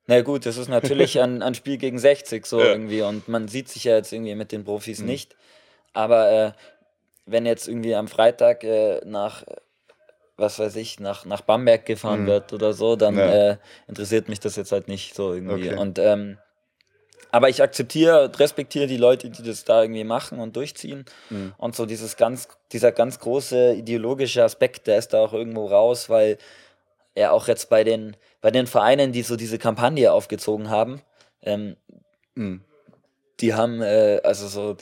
[0.06, 2.72] Na gut, das ist natürlich ein, ein Spiel gegen 60 so Ja.
[2.72, 5.06] irgendwie und man sieht sich ja jetzt irgendwie mit den Profis Mhm.
[5.06, 5.36] nicht.
[5.92, 6.52] Aber äh,
[7.24, 9.44] wenn jetzt irgendwie am Freitag äh, nach,
[10.36, 12.26] was weiß ich, nach, nach Bamberg gefahren Mhm.
[12.26, 13.50] wird oder so, dann Ja.
[13.52, 13.56] äh,
[13.88, 15.70] interessiert mich das jetzt halt nicht so irgendwie.
[15.70, 15.78] Okay.
[15.78, 16.38] Und ähm,
[17.36, 21.04] aber ich akzeptiere und respektiere die Leute, die das da irgendwie machen und durchziehen.
[21.30, 21.52] Mhm.
[21.58, 26.08] Und so dieses ganz, dieser ganz große ideologische Aspekt, der ist da auch irgendwo raus,
[26.08, 26.38] weil
[27.14, 31.02] er auch jetzt bei den, bei den Vereinen, die so diese Kampagne aufgezogen haben,
[31.42, 31.76] ähm,
[32.34, 32.60] Mhm.
[33.40, 34.76] die haben, äh, also so,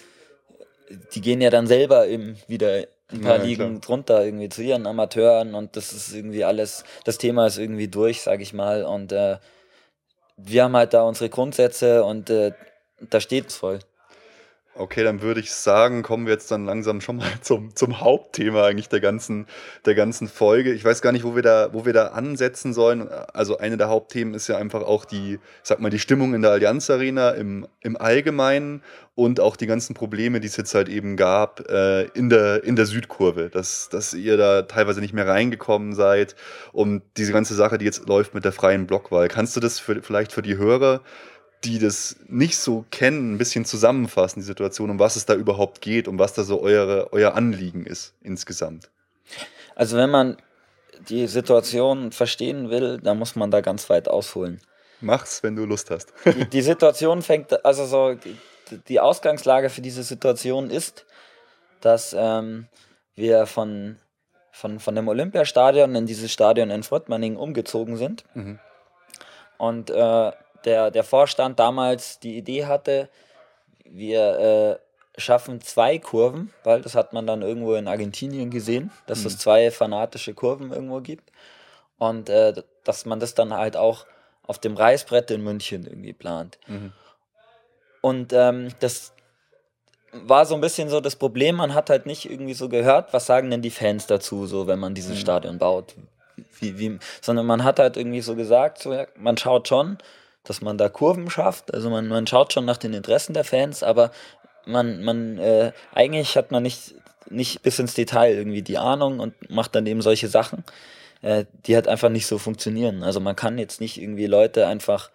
[1.15, 4.63] die gehen ja dann selber eben wieder ein paar Ja, ja, Ligen drunter irgendwie zu
[4.63, 8.85] ihren Amateuren und das ist irgendwie alles, das Thema ist irgendwie durch, sag ich mal.
[8.85, 9.37] Und äh,
[10.37, 12.53] wir haben halt da unsere Grundsätze und äh,
[13.11, 13.80] da steht's voll.
[14.77, 18.64] Okay, dann würde ich sagen, kommen wir jetzt dann langsam schon mal zum, zum Hauptthema
[18.64, 19.47] eigentlich der ganzen,
[19.87, 20.72] der ganzen Folge.
[20.72, 23.09] Ich weiß gar nicht, wo wir, da, wo wir da ansetzen sollen.
[23.09, 26.51] Also eine der Hauptthemen ist ja einfach auch die, sag mal, die Stimmung in der
[26.51, 28.83] Allianz Arena im, im Allgemeinen
[29.14, 32.75] und auch die ganzen Probleme, die es jetzt halt eben gab äh, in, der, in
[32.75, 36.35] der Südkurve, dass, dass ihr da teilweise nicht mehr reingekommen seid
[36.72, 39.29] und diese ganze Sache, die jetzt läuft mit der freien Blockwahl.
[39.29, 41.01] Kannst du das für, vielleicht für die Hörer
[41.65, 45.81] die das nicht so kennen, ein bisschen zusammenfassen, die Situation, um was es da überhaupt
[45.81, 48.91] geht, um was da so eure, euer Anliegen ist insgesamt.
[49.75, 50.37] Also wenn man
[51.09, 54.61] die Situation verstehen will, dann muss man da ganz weit ausholen.
[55.01, 56.12] Mach's, wenn du Lust hast.
[56.25, 58.17] Die, die Situation fängt, also so,
[58.89, 61.05] die, Ausgangslage für diese Situation ist,
[61.81, 62.69] dass ähm,
[63.15, 63.97] wir von,
[64.51, 68.25] von, von dem Olympiastadion in dieses Stadion in Fröttmanning umgezogen sind.
[68.35, 68.59] Mhm.
[69.59, 70.33] Und äh,
[70.65, 73.09] der, der Vorstand damals die Idee hatte,
[73.85, 79.25] wir äh, schaffen zwei Kurven, weil das hat man dann irgendwo in Argentinien gesehen, dass
[79.25, 81.31] es zwei fanatische Kurven irgendwo gibt.
[81.99, 84.07] Und äh, dass man das dann halt auch
[84.47, 86.59] auf dem Reißbrett in München irgendwie plant.
[86.67, 86.93] Mhm.
[88.01, 89.12] Und ähm, das
[90.12, 93.27] war so ein bisschen so das Problem, man hat halt nicht irgendwie so gehört, was
[93.27, 95.95] sagen denn die Fans dazu, so wenn man dieses Stadion baut.
[96.61, 99.99] Wie, wie, sondern man hat halt irgendwie so gesagt, so, ja, man schaut schon,
[100.45, 103.83] dass man da Kurven schafft, also man, man schaut schon nach den Interessen der Fans,
[103.83, 104.11] aber
[104.67, 106.95] man, man äh, eigentlich hat man nicht,
[107.29, 110.65] nicht bis ins Detail irgendwie die Ahnung und macht dann eben solche Sachen,
[111.23, 113.03] äh, die halt einfach nicht so funktionieren.
[113.03, 115.11] Also man kann jetzt nicht irgendwie Leute einfach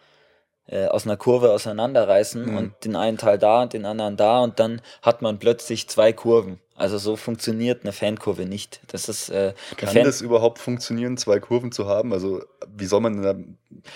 [0.68, 2.58] äh, aus einer Kurve auseinanderreißen Mhm.
[2.58, 6.14] und den einen Teil da und den anderen da und dann hat man plötzlich zwei
[6.14, 6.60] Kurven.
[6.80, 8.80] Also so funktioniert eine Fankurve nicht.
[8.88, 12.14] Das ist äh, Kann Fan das überhaupt funktionieren, zwei Kurven zu haben?
[12.14, 12.42] Also,
[12.76, 13.34] wie soll man denn da,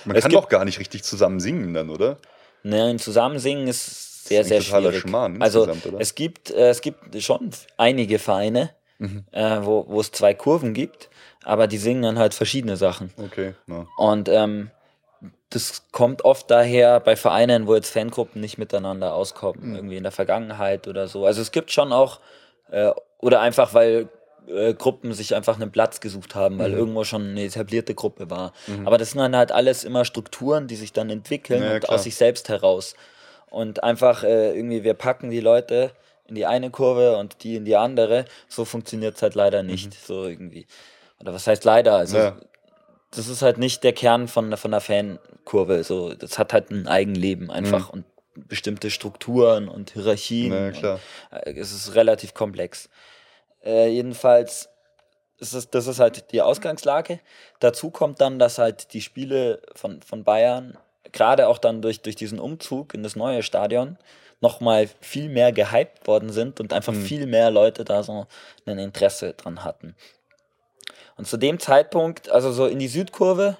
[0.05, 2.17] Man Es kann doch gar nicht richtig zusammen singen dann, oder?
[2.63, 4.99] Ne, ein Zusammensingen ist sehr, ist sehr schwierig.
[5.01, 5.75] Schmarrn also oder?
[5.99, 8.69] es gibt, äh, es gibt schon einige Vereine,
[8.99, 9.25] Mhm.
[9.31, 11.09] äh, wo, wo es zwei Kurven gibt,
[11.43, 13.11] aber die singen dann halt verschiedene Sachen.
[13.17, 13.85] Okay, ja.
[13.97, 14.69] Und ähm,
[15.49, 19.75] das kommt oft daher bei Vereinen, wo jetzt Fangruppen nicht miteinander auskommen, Mhm.
[19.75, 21.25] irgendwie in der Vergangenheit oder so.
[21.25, 22.19] Also es gibt schon auch,
[22.73, 24.09] äh, oder einfach weil
[24.47, 26.77] äh, Gruppen sich einfach einen Platz gesucht haben, weil Mhm.
[26.77, 28.51] irgendwo schon eine etablierte Gruppe war.
[28.83, 32.03] Aber das sind dann halt alles immer Strukturen, die sich dann entwickeln Ja, und aus
[32.03, 32.95] sich selbst heraus.
[33.49, 35.91] Und einfach äh, irgendwie, wir packen die Leute
[36.27, 38.25] in die eine Kurve und die in die andere.
[38.49, 39.93] So funktioniert es halt leider nicht.
[39.93, 40.67] So irgendwie.
[41.21, 41.93] Oder was heißt leider?
[41.95, 42.23] Also Mhm.
[42.23, 42.35] Ja.
[43.11, 45.83] das ist halt nicht der Kern von, von der Fankurve.
[45.85, 47.87] So, das hat halt ein Eigenleben einfach.
[47.93, 47.99] Mhm.
[47.99, 48.05] Und
[48.35, 50.73] bestimmte Strukturen und Hierarchien.
[50.73, 50.99] Klar.
[51.31, 52.89] Und, äh, es ist relativ komplex.
[53.63, 54.69] Äh, jedenfalls
[55.39, 57.19] ist es, das ist halt die Ausgangslage.
[57.59, 60.77] Dazu kommt dann, dass halt die Spiele von, von Bayern,
[61.11, 63.97] gerade auch dann durch, durch diesen Umzug in das neue Stadion,
[64.41, 67.03] nochmal viel mehr gehypt worden sind und einfach Mhm.
[67.03, 68.27] viel mehr Leute da so
[68.65, 69.95] ein Interesse dran hatten.
[71.15, 73.57] Und zu dem Zeitpunkt, also so in die Südkurve,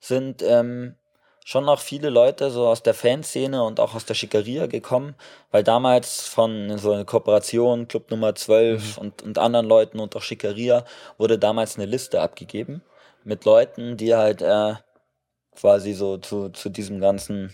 [0.00, 0.96] sind ähm,
[1.44, 5.14] schon noch viele Leute so aus der Fanszene und auch aus der Schickeria gekommen,
[5.50, 10.22] weil damals von so einer Kooperation, Club Nummer 12 und, und anderen Leuten und auch
[10.22, 10.84] Schickeria
[11.18, 12.82] wurde damals eine Liste abgegeben
[13.24, 14.74] mit Leuten, die halt äh,
[15.54, 17.52] quasi so zu, zu diesem ganzen,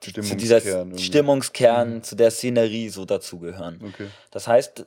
[0.00, 1.04] zu dieser Stimmungskern irgendwie.
[1.04, 3.80] Stimmungskern, zu der Szenerie so dazugehören.
[3.86, 4.08] Okay.
[4.30, 4.86] Das heißt,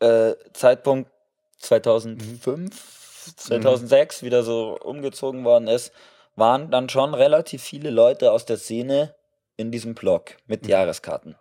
[0.00, 1.10] äh, Zeitpunkt
[1.58, 5.92] 2005, 2006 wieder so umgezogen worden ist,
[6.36, 9.14] waren dann schon relativ viele Leute aus der Szene
[9.56, 11.36] in diesem Blog mit Jahreskarten.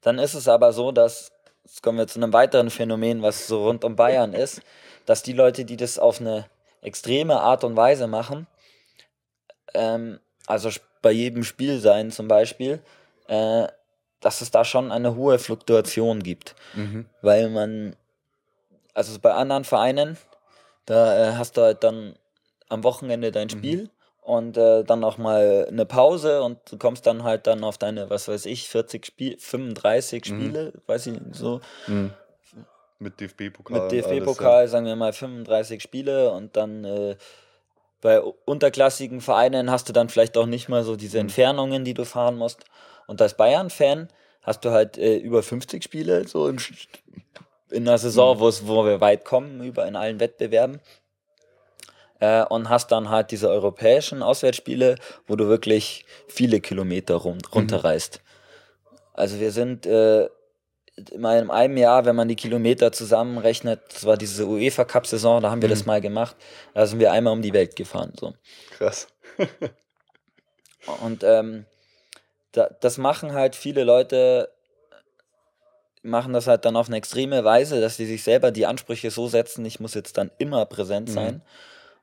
[0.00, 1.30] Dann ist es aber so, dass,
[1.64, 4.62] jetzt kommen wir zu einem weiteren Phänomen, was so rund um Bayern ist,
[5.06, 6.46] dass die Leute, die das auf eine
[6.80, 8.46] extreme Art und Weise machen,
[9.74, 12.80] ähm, also bei jedem Spiel sein zum Beispiel,
[13.28, 13.66] äh,
[14.20, 16.54] dass es da schon eine hohe Fluktuation gibt.
[16.74, 17.06] Mhm.
[17.22, 17.96] Weil man,
[18.94, 20.16] also bei anderen Vereinen,
[20.86, 22.14] da äh, hast du halt dann
[22.72, 23.90] am Wochenende dein Spiel
[24.22, 28.08] und äh, dann auch mal eine Pause und du kommst dann halt dann auf deine,
[28.10, 32.12] was weiß ich, 40 Spiel, 35 Spiele, weiß ich nicht, so, Mhm.
[32.98, 33.80] Mit DFB-Pokal.
[33.80, 37.16] mit DFB-Pokal, sagen wir mal 35 Spiele und dann äh,
[38.00, 41.22] bei unterklassigen Vereinen hast du dann vielleicht auch nicht mal so diese Mhm.
[41.22, 42.64] Entfernungen, die du fahren musst.
[43.08, 44.08] Und als Bayern-Fan
[44.42, 46.86] hast du halt äh, über 50 Spiele so Sch-
[47.70, 48.02] in einer Mhm.
[48.02, 50.80] Saison, wo wir weit kommen, über in allen Wettbewerben.
[52.22, 54.94] Äh, und hast dann halt diese europäischen Auswärtsspiele,
[55.26, 58.20] wo du wirklich viele Kilometer rum, runterreist.
[59.12, 60.28] Also wir sind äh,
[61.10, 65.50] in einem Jahr, wenn man die Kilometer zusammenrechnet, das war diese UEFA Cup Saison, da
[65.50, 66.36] haben wir das mal gemacht,
[66.74, 68.12] da sind wir einmal um die Welt gefahren.
[68.16, 68.34] So.
[68.78, 69.08] Krass.
[71.02, 71.66] Und ähm,
[72.52, 74.48] da, das machen halt viele Leute,
[76.02, 79.26] machen das halt dann auf eine extreme Weise, dass sie sich selber die Ansprüche so
[79.26, 81.42] setzen, ich muss jetzt dann immer präsent sein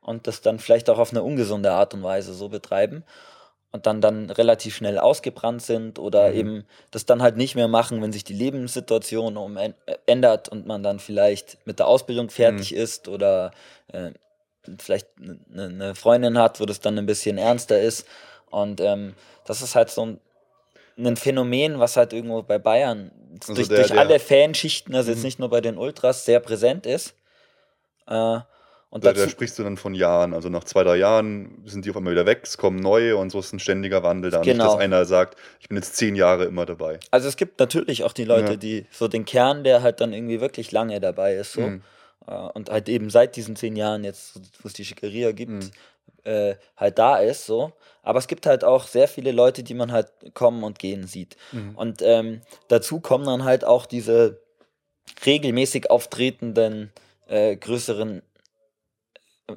[0.09, 3.03] und das dann vielleicht auch auf eine ungesunde Art und Weise so betreiben
[3.71, 8.01] und dann dann relativ schnell ausgebrannt sind oder eben das dann halt nicht mehr machen,
[8.01, 9.73] wenn sich die Lebenssituation um, äh,
[10.07, 13.51] ändert und man dann vielleicht mit der Ausbildung fertig ist oder
[13.93, 14.11] äh,
[14.79, 15.07] vielleicht
[15.53, 18.07] eine ne Freundin hat, wo das dann ein bisschen ernster ist.
[18.49, 19.13] Und ähm,
[19.45, 20.19] das ist halt so ein,
[20.97, 24.01] ein Phänomen, was halt irgendwo bei Bayern Also durch, der- durch der- Mhm.
[24.01, 27.13] alle Fanschichten, also jetzt nicht nur bei den Ultras, sehr präsent ist.
[28.07, 28.39] Äh,
[28.91, 30.33] und Da, dazu, da sprichst du dann von Jahren.
[30.33, 33.29] Also nach zwei, drei Jahren sind die auf einmal wieder weg, es kommen neue und
[33.29, 34.39] so ist ein ständiger Wandel da.
[34.39, 34.65] Nicht, Genau.
[34.65, 36.99] dass einer sagt, ich bin jetzt zehn Jahre immer dabei.
[37.11, 38.57] also es gibt natürlich auch die Leute, Ja.
[38.57, 41.61] die so den Kern, der halt dann irgendwie wirklich lange dabei ist, so.
[41.61, 41.83] Mhm.
[42.27, 45.71] Äh, und halt eben seit diesen zehn Jahren jetzt, wo es die Schickeria gibt, Mhm.
[46.23, 47.71] äh, halt da ist, so.
[48.01, 51.35] Aber es gibt halt auch sehr viele Leute, die man halt kommen und gehen sieht.
[51.51, 51.75] Mhm.
[51.75, 54.39] Und ähm, dazu kommen dann halt auch diese
[55.25, 56.91] regelmäßig auftretenden
[57.27, 58.21] äh, größeren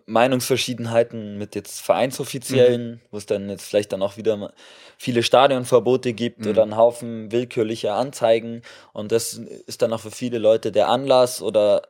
[0.06, 4.52] Meinungsverschiedenheiten mit jetzt Vereinsoffiziellen, wo es dann jetzt vielleicht dann auch wieder
[4.98, 6.50] viele Stadionverbote gibt Mhm.
[6.50, 8.62] oder einen Haufen willkürlicher Anzeigen.
[8.92, 9.34] Und das
[9.66, 11.82] ist dann auch für viele Leute der Anlass oder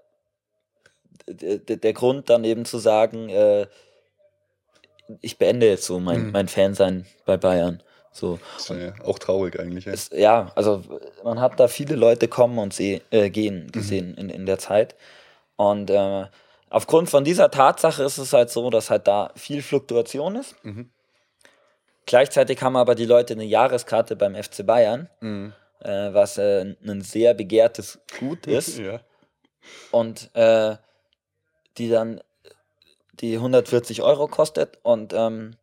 [1.26, 3.66] der, der Grund dann eben zu sagen, äh,
[5.20, 6.32] ich beende jetzt so mein, Mhm.
[6.32, 7.82] mein Fansein bei Bayern.
[8.12, 8.38] So.
[8.54, 9.86] Das ist ja auch traurig eigentlich.
[9.86, 9.92] Ja.
[9.92, 10.82] Es, ja, also
[11.24, 13.72] man hat da viele Leute kommen und seh, äh, gehen Mhm.
[13.72, 14.94] gesehen in, in der Zeit.
[15.56, 16.26] Und äh,
[16.72, 20.54] aufgrund von dieser Tatsache ist es halt so, dass halt da viel Fluktuation ist.
[20.64, 20.90] Mhm.
[22.06, 25.52] Gleichzeitig haben aber die Leute eine Jahreskarte beim FC Bayern, Mhm.
[25.80, 28.78] äh, was äh, ein sehr begehrtes Gut ist.
[28.78, 29.00] Ja.
[29.92, 30.76] und äh,
[31.78, 32.20] die dann
[33.20, 35.56] die 140 Euro kostet und ähm,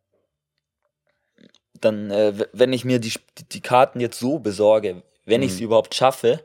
[1.80, 3.12] dann, äh, wenn ich mir die,
[3.52, 6.44] die Karten jetzt so besorge, wenn ich sie überhaupt schaffe,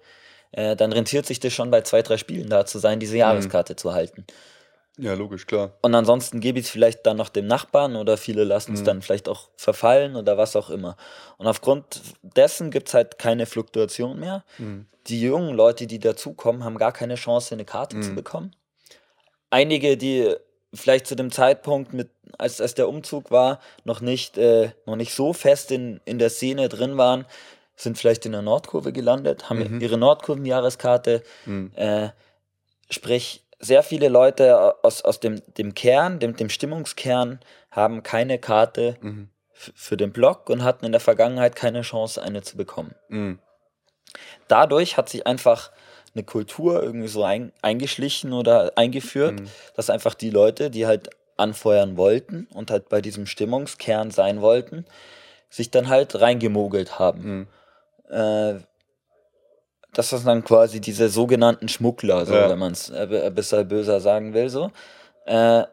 [0.51, 3.75] äh, dann rentiert sich das schon bei zwei, drei Spielen da zu sein, diese Jahreskarte
[3.75, 4.25] zu halten.
[4.97, 5.73] Ja, logisch, klar.
[5.81, 9.01] Und ansonsten gebe ich es vielleicht dann noch dem Nachbarn oder viele lassen es dann
[9.01, 10.95] vielleicht auch verfallen oder was auch immer.
[11.37, 14.45] Und aufgrund dessen gibt es halt keine Fluktuation mehr.
[15.07, 18.51] Die jungen Leute, die dazukommen, haben gar keine Chance, eine Karte zu bekommen.
[19.49, 20.33] Einige, die
[20.73, 25.13] vielleicht zu dem Zeitpunkt, mit, als, als der Umzug war, noch nicht, äh, noch nicht
[25.13, 27.25] so fest in, in der Szene drin waren,
[27.75, 31.23] sind vielleicht in der Nordkurve gelandet, haben ihre Nordkurvenjahreskarte.
[31.75, 32.09] Äh,
[32.89, 37.39] sprich, sehr viele Leute aus, aus dem, dem Kern, dem, dem Stimmungskern,
[37.71, 38.97] haben keine Karte
[39.53, 42.95] für den Block und hatten in der Vergangenheit keine Chance, eine zu bekommen.
[43.09, 43.39] Mhm.
[44.47, 45.71] Dadurch hat sich einfach
[46.13, 49.47] eine Kultur irgendwie so ein, eingeschlichen oder eingeführt, Mhm.
[49.75, 54.85] dass einfach die Leute, die halt anfeuern wollten und halt bei diesem Stimmungskern sein wollten,
[55.49, 57.47] sich dann halt reingemogelt haben.
[58.09, 58.13] Mhm.
[58.15, 58.55] Äh,
[59.95, 62.49] das sind dann quasi diese sogenannten Schmuggler, so, Ja.
[62.49, 64.49] wenn man es ein bisschen böser sagen will.
[64.49, 64.71] So.
[65.25, 65.63] Äh,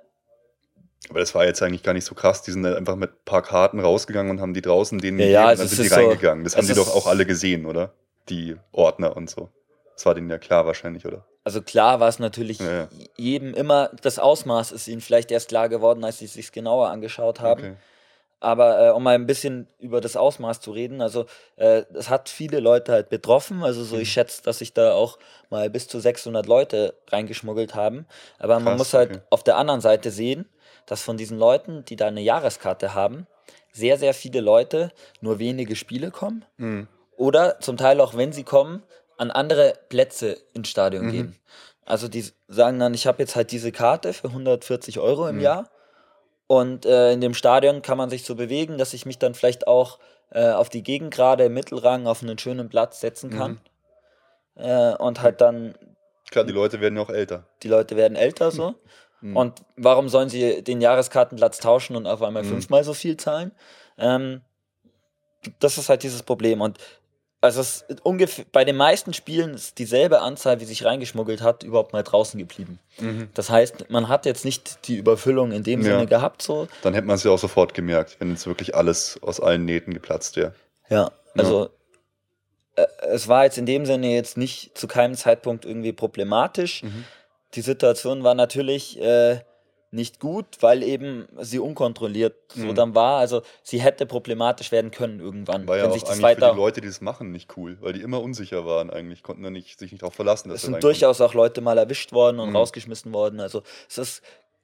[1.10, 2.42] Aber das war jetzt eigentlich gar nicht so krass.
[2.42, 5.24] Die sind halt einfach mit ein paar Karten rausgegangen und haben die draußen denen Ja,
[5.24, 6.44] gegeben ja, und dann sind die reingegangen.
[6.44, 7.92] Das haben die doch auch alle gesehen, oder?
[8.28, 9.48] Die Ordner und so.
[9.96, 11.26] Das war denen ja klar wahrscheinlich, oder?
[11.44, 12.88] Also klar war es natürlich Ja, ja.
[13.16, 16.88] jedem immer, das Ausmaß ist ihnen vielleicht erst klar geworden, als sie es sich genauer
[16.90, 17.60] angeschaut haben.
[17.60, 17.74] Okay.
[18.42, 22.28] Aber äh, um mal ein bisschen über das Ausmaß zu reden, also äh, es hat
[22.28, 23.62] viele Leute halt betroffen.
[23.62, 24.02] Also so, Mhm.
[24.02, 25.16] ich schätze, dass sich da auch
[25.48, 28.04] mal bis zu 600 Leute reingeschmuggelt haben.
[28.40, 29.20] Aber man Krass, muss halt okay.
[29.30, 30.48] auf der anderen Seite sehen,
[30.86, 33.28] dass von diesen Leuten, die da eine Jahreskarte haben,
[33.72, 34.90] sehr, sehr viele Leute
[35.20, 36.44] nur wenige Spiele kommen.
[36.56, 36.88] Mhm.
[37.16, 38.82] Oder zum Teil auch, wenn sie kommen,
[39.18, 41.10] an andere Plätze ins Stadion Mhm.
[41.10, 41.36] gehen.
[41.84, 45.42] Also die sagen dann, ich habe jetzt halt diese Karte für 140 Euro im Mhm.
[45.42, 45.70] Jahr
[46.60, 49.66] und äh, in dem Stadion kann man sich so bewegen, dass ich mich dann vielleicht
[49.66, 49.98] auch
[50.30, 53.58] äh, auf die Gegengrade im Mittelrang auf einen schönen Platz setzen kann.
[54.56, 55.74] Äh, und halt dann,
[56.30, 57.46] Klar, die Leute werden ja auch älter.
[57.62, 58.74] die Leute werden älter so.
[59.24, 59.36] Mhm.
[59.36, 62.48] Und warum sollen sie den Jahreskartenplatz tauschen und auf einmal Mhm.
[62.48, 63.52] fünfmal so viel zahlen?
[63.96, 64.40] Ähm,
[65.60, 66.60] das ist halt dieses Problem.
[66.60, 66.78] Und
[67.42, 71.64] also es ist ungefähr bei den meisten Spielen ist dieselbe Anzahl, wie sich reingeschmuggelt hat,
[71.64, 72.78] überhaupt mal draußen geblieben.
[72.98, 73.28] Mhm.
[73.34, 75.92] Das heißt, man hat jetzt nicht die Überfüllung in dem Ja.
[75.92, 76.68] Sinne gehabt, so.
[76.82, 79.92] Dann hätte man es ja auch sofort gemerkt, wenn jetzt wirklich alles aus allen Nähten
[79.92, 80.54] geplatzt wäre.
[80.88, 81.68] Ja, also
[82.76, 86.84] äh, es war jetzt in dem Sinne jetzt nicht zu keinem Zeitpunkt irgendwie problematisch.
[86.84, 87.04] Mhm.
[87.54, 89.40] Die Situation war natürlich äh,
[89.94, 92.74] nicht gut, weil eben sie unkontrolliert so Mhm.
[92.74, 93.18] dann war.
[93.18, 96.40] Also sie hätte problematisch werden können irgendwann, War ja wenn auch sich das eigentlich für
[96.40, 96.50] weiter.
[96.52, 99.50] die Leute, die das machen, nicht cool, weil die immer unsicher waren eigentlich, konnten da
[99.50, 102.50] nicht, sich nicht darauf verlassen, dass es sind durchaus auch Leute mal erwischt worden und
[102.50, 102.56] Mhm.
[102.56, 103.38] rausgeschmissen worden.
[103.38, 104.22] Also es ist,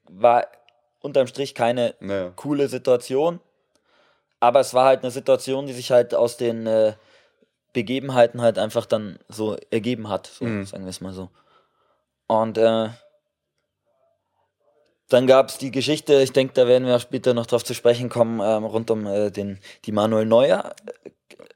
[0.08, 0.46] war
[1.00, 2.32] unterm Strich keine Naja.
[2.34, 3.40] coole Situation.
[4.40, 6.94] Aber es war halt eine Situation, die sich halt aus den äh,
[7.74, 10.64] Begebenheiten halt einfach dann so ergeben hat, so, Mhm.
[10.64, 11.28] sagen wir es mal so.
[12.28, 12.88] Und äh,
[15.08, 18.08] dann gab es die Geschichte, ich denke, da werden wir später noch drauf zu sprechen
[18.08, 20.74] kommen, ähm, rund um äh, den, die Manuel Neuer.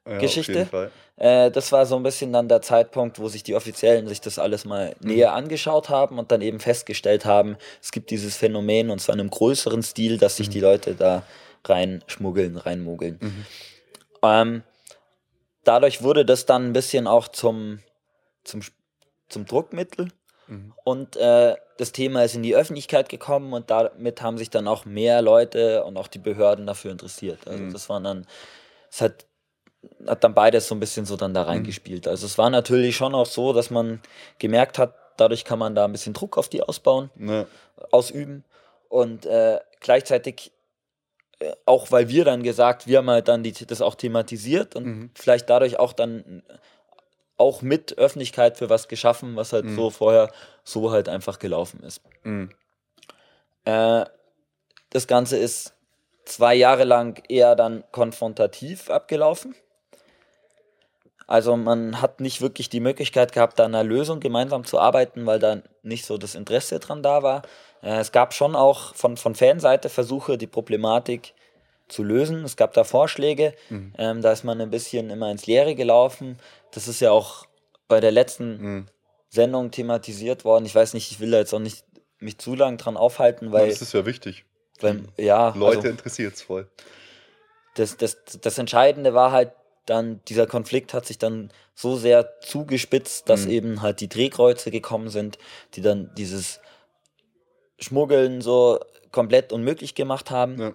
[0.06, 0.52] Ja, Geschichte?
[0.52, 0.90] Auf jeden Fall.
[1.16, 4.38] Äh, das war so ein bisschen dann der Zeitpunkt, wo sich die Offiziellen sich das
[4.38, 5.10] alles mal Mhm.
[5.10, 9.20] näher angeschaut haben und dann eben festgestellt haben, es gibt dieses Phänomen und zwar in
[9.20, 10.52] einem größeren Stil, dass sich Mhm.
[10.52, 11.22] die Leute da
[11.64, 13.18] reinschmuggeln, reinmogeln.
[13.20, 13.46] Mhm.
[14.22, 14.62] Ähm,
[15.64, 17.80] dadurch wurde das dann ein bisschen auch zum,
[18.44, 18.62] zum,
[19.28, 20.08] zum Druckmittel
[20.52, 20.72] Mhm.
[20.84, 24.84] und äh, das Thema ist in die Öffentlichkeit gekommen und damit haben sich dann auch
[24.84, 27.46] mehr Leute und auch die Behörden dafür interessiert.
[27.48, 27.72] Also Mhm.
[27.72, 28.26] das waren dann,
[28.90, 29.26] es hat,
[30.06, 32.06] hat dann beides so ein bisschen so dann da reingespielt.
[32.06, 34.00] Also es war natürlich schon auch so, dass man
[34.38, 37.46] gemerkt hat, dadurch kann man da ein bisschen Druck auf die ausbauen Ne,
[37.90, 38.44] ausüben.
[38.88, 40.52] Und äh, gleichzeitig,
[41.40, 44.84] äh, auch weil wir dann gesagt, wir haben halt dann die, das auch thematisiert und
[44.86, 45.10] Mhm.
[45.14, 46.42] vielleicht dadurch auch dann
[47.42, 49.76] auch mit Öffentlichkeit für was geschaffen, was halt Mhm.
[49.76, 50.30] so vorher
[50.64, 52.00] so halt einfach gelaufen ist.
[52.24, 52.50] mhm.
[53.64, 54.06] Äh,
[54.90, 55.74] das Ganze ist
[56.24, 59.54] zwei Jahre lang eher dann konfrontativ abgelaufen.
[61.26, 65.24] Also man hat nicht wirklich die Möglichkeit gehabt, da an einer Lösung gemeinsam zu arbeiten,
[65.24, 67.42] weil da nicht so das Interesse dran da war.
[67.82, 71.34] Äh, es gab schon auch von, von Fanseite Versuche, die Problematik
[71.92, 72.44] zu lösen.
[72.44, 73.92] Es gab da Vorschläge, Mhm.
[73.98, 76.38] ähm, da ist man ein bisschen immer ins Leere gelaufen.
[76.72, 77.46] Das ist ja auch
[77.88, 78.86] bei der letzten Mhm.
[79.28, 80.66] Sendung thematisiert worden.
[80.66, 81.84] Ich weiß nicht, ich will da jetzt auch nicht
[82.18, 84.44] mich zu lang dran aufhalten, weil, das ist ja wichtig.
[84.80, 86.68] weil ja, Leute also interessiert es voll.
[87.76, 89.52] das, das, das Entscheidende war halt
[89.86, 93.50] dann, dieser Konflikt hat sich dann so sehr zugespitzt, dass Mhm.
[93.50, 95.38] eben halt die Drehkreuze gekommen sind,
[95.74, 96.60] die dann dieses
[97.78, 98.78] Schmuggeln so
[99.10, 100.60] komplett unmöglich gemacht haben.
[100.60, 100.74] Ja.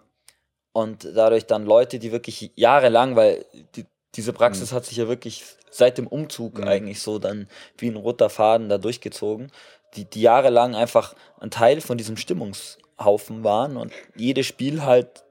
[0.78, 4.76] Und dadurch dann Leute, die wirklich jahrelang, weil die, diese Praxis Mhm.
[4.76, 6.68] hat sich ja wirklich seit dem Umzug Mhm.
[6.68, 7.48] eigentlich so dann
[7.80, 9.52] wie ein roter Faden da durchgezogen,
[9.96, 15.24] die, die jahrelang einfach ein Teil von diesem Stimmungshaufen waren und jedes Spiel halt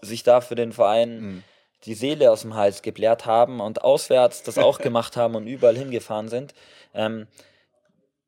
[0.00, 1.44] sich da für den Verein Mhm.
[1.84, 5.76] die Seele aus dem Hals geblärt haben und auswärts das auch gemacht haben und überall
[5.76, 6.54] hingefahren sind,
[6.94, 7.26] ähm,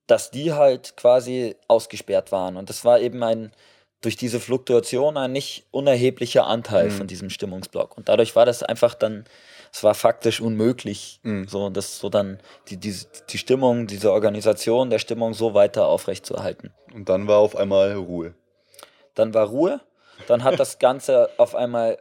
[0.07, 2.57] dass die halt quasi ausgesperrt waren.
[2.59, 3.51] Und das war eben ein,
[4.05, 6.91] durch diese Fluktuation ein nicht unerheblicher Anteil Mhm.
[6.93, 7.97] von diesem Stimmungsblock.
[7.97, 9.25] Und dadurch war das einfach dann,
[9.73, 11.49] es war faktisch unmöglich, Mhm.
[11.49, 12.39] so das so dann
[12.69, 12.95] die, die,
[13.31, 16.73] die Stimmung, diese Organisation der Stimmung so weiter aufrechtzuerhalten.
[16.95, 18.35] Und dann war auf einmal Ruhe.
[19.15, 19.81] Dann war Ruhe,
[20.29, 21.99] dann hat das Ganze auf einmal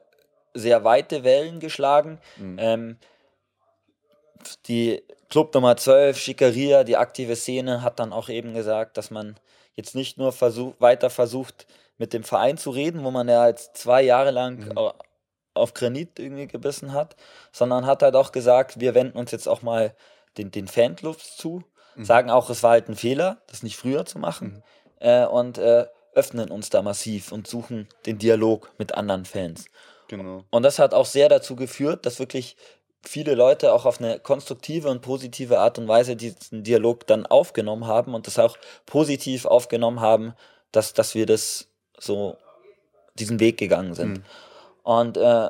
[0.53, 2.19] sehr weite Wellen geschlagen.
[2.37, 2.57] Mhm.
[2.59, 2.97] Ähm,
[4.67, 9.35] die Club Nummer 12, Schickeria, die aktive Szene, hat dann auch eben gesagt, dass man
[9.75, 11.65] jetzt nicht nur versuch, weiter versucht,
[11.97, 14.91] mit dem Verein zu reden, wo man ja jetzt zwei Jahre lang mhm.
[15.53, 17.15] auf Granit irgendwie gebissen hat,
[17.51, 19.95] sondern hat halt auch gesagt, wir wenden uns jetzt auch mal
[20.37, 21.63] den, den Fanclubs zu,
[21.95, 22.05] mhm.
[22.05, 24.63] sagen auch, es war halt ein Fehler, das nicht früher zu machen
[24.99, 25.07] mhm.
[25.07, 29.65] äh, und äh, öffnen uns da massiv und suchen den Dialog mit anderen Fans.
[30.07, 30.43] Genau.
[30.51, 32.55] Und das hat auch sehr dazu geführt, dass wirklich
[33.01, 37.87] viele Leute auch auf eine konstruktive und positive Art und Weise diesen Dialog dann aufgenommen
[37.87, 40.33] haben und das auch positiv aufgenommen haben,
[40.71, 41.67] dass, dass wir das
[42.03, 42.37] so
[43.15, 44.19] diesen Weg gegangen sind.
[44.19, 44.23] Mhm.
[44.83, 45.49] Und äh,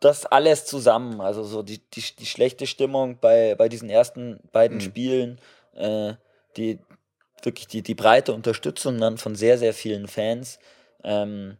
[0.00, 4.78] das alles zusammen, also so die, die, die schlechte Stimmung bei, bei diesen ersten beiden
[4.78, 4.82] mhm.
[4.82, 5.40] Spielen,
[5.74, 6.14] äh,
[6.56, 6.78] die
[7.42, 10.58] wirklich die, die breite Unterstützung dann von sehr, sehr vielen Fans,
[11.04, 11.56] ähm,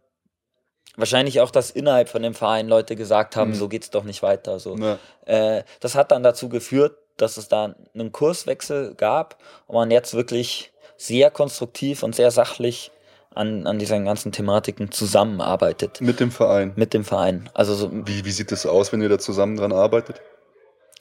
[0.96, 3.54] wahrscheinlich auch, dass innerhalb von dem Verein Leute gesagt haben, mhm.
[3.54, 4.58] so es doch nicht weiter.
[4.58, 4.76] So.
[4.76, 4.98] Ja.
[5.26, 10.14] Äh, das hat dann dazu geführt, dass es da einen Kurswechsel gab und man jetzt
[10.14, 12.90] wirklich sehr konstruktiv und sehr sachlich
[13.34, 16.00] an, an diesen ganzen Thematiken zusammenarbeitet.
[16.00, 16.72] Mit dem Verein?
[16.76, 17.48] Mit dem Verein.
[17.54, 20.20] Also so, wie, wie sieht es aus, wenn ihr da zusammen dran arbeitet?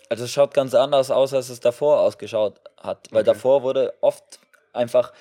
[0.09, 3.07] Also es schaut ganz anders aus, als es davor ausgeschaut hat.
[3.11, 3.33] Weil okay.
[3.33, 4.39] davor wurde oft
[4.73, 5.13] einfach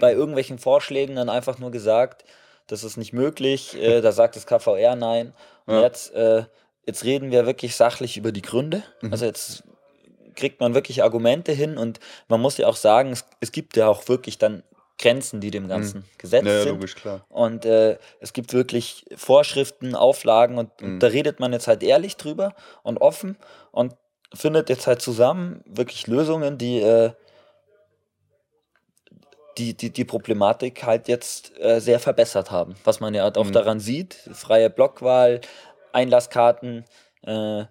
[0.00, 2.24] bei irgendwelchen Vorschlägen dann einfach nur gesagt,
[2.66, 5.32] das ist nicht möglich, äh, da sagt das KVR nein.
[5.66, 5.82] Und ja.
[5.82, 6.44] jetzt, äh,
[6.86, 8.82] jetzt reden wir wirklich sachlich über die Gründe.
[9.00, 9.12] Mhm.
[9.12, 9.64] Also jetzt
[10.34, 13.88] kriegt man wirklich Argumente hin und man muss ja auch sagen, es, es gibt ja
[13.88, 14.62] auch wirklich dann
[15.02, 16.04] Grenzen, die dem Ganzen mhm.
[16.16, 16.72] gesetzt ja, sind.
[16.72, 17.26] Logisch, klar.
[17.28, 20.94] Und äh, es gibt wirklich Vorschriften, Auflagen und, mhm.
[20.94, 23.36] und, da redet man jetzt halt ehrlich drüber und offen
[23.70, 23.94] und
[24.32, 27.10] findet jetzt halt zusammen wirklich Lösungen, die äh,
[29.58, 32.74] die, die, die Problematik halt jetzt äh, sehr verbessert haben.
[32.84, 33.52] Was man ja auch mhm.
[33.52, 35.42] daran sieht, freie Blockwahl,
[35.92, 36.86] Einlasskarten.
[37.22, 37.64] Äh,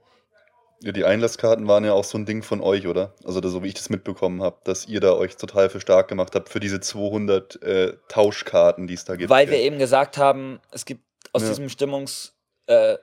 [0.83, 3.13] ja, die Einlasskarten waren ja auch so ein Ding von euch, oder?
[3.23, 6.35] Also so wie ich das mitbekommen habe, dass ihr da euch total für stark gemacht
[6.35, 9.29] habt für diese 200 äh, Tauschkarten, die es da gibt.
[9.29, 11.03] Weil wir eben gesagt haben, es gibt
[11.33, 11.49] aus ja.
[11.49, 12.33] diesem Stimmungs...
[12.67, 12.97] Äh,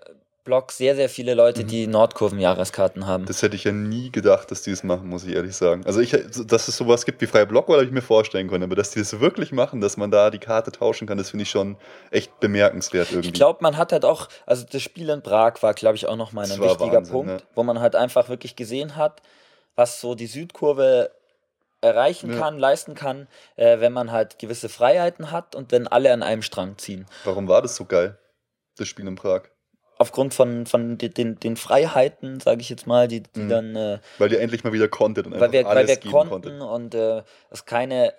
[0.48, 1.66] Blog sehr, sehr viele Leute, mhm.
[1.66, 3.26] die Nordkurven-Jahreskarten haben.
[3.26, 5.84] Das hätte ich ja nie gedacht, dass die das machen, muss ich ehrlich sagen.
[5.84, 6.12] Also, ich,
[6.46, 8.98] dass es sowas gibt wie freie Blockwahl, habe ich mir vorstellen können, aber dass die
[8.98, 11.76] das wirklich machen, dass man da die Karte tauschen kann, das finde ich schon
[12.10, 13.28] echt bemerkenswert irgendwie.
[13.28, 16.16] Ich glaube, man hat halt auch, also das Spiel in Prag war, glaube ich, auch
[16.16, 17.42] nochmal ein wichtiger Wahnsinn, Punkt, ne?
[17.54, 19.20] wo man halt einfach wirklich gesehen hat,
[19.76, 21.10] was so die Südkurve
[21.82, 22.38] erreichen ja.
[22.38, 26.40] kann, leisten kann, äh, wenn man halt gewisse Freiheiten hat und wenn alle an einem
[26.40, 27.04] Strang ziehen.
[27.24, 28.16] Warum war das so geil,
[28.78, 29.42] das Spiel in Prag?
[29.98, 33.48] Aufgrund von, von den, den Freiheiten, sage ich jetzt mal, die, die mhm.
[33.48, 33.76] dann.
[33.76, 36.60] Äh, weil ihr endlich mal wieder konntet und weil wir, alles weil wir konnten konntet.
[36.60, 38.14] und äh, es keine,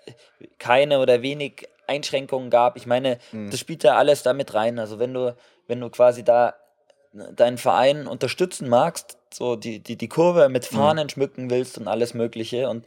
[0.58, 2.78] keine oder wenig Einschränkungen gab.
[2.78, 3.50] Ich meine, mhm.
[3.50, 4.78] das spielt ja alles damit rein.
[4.80, 5.36] Also wenn du,
[5.68, 6.54] wenn du quasi da
[7.12, 10.76] deinen Verein unterstützen magst, so die, die, die Kurve mit mhm.
[10.76, 11.10] Fahnen mhm.
[11.10, 12.70] schmücken willst und alles Mögliche.
[12.70, 12.86] Und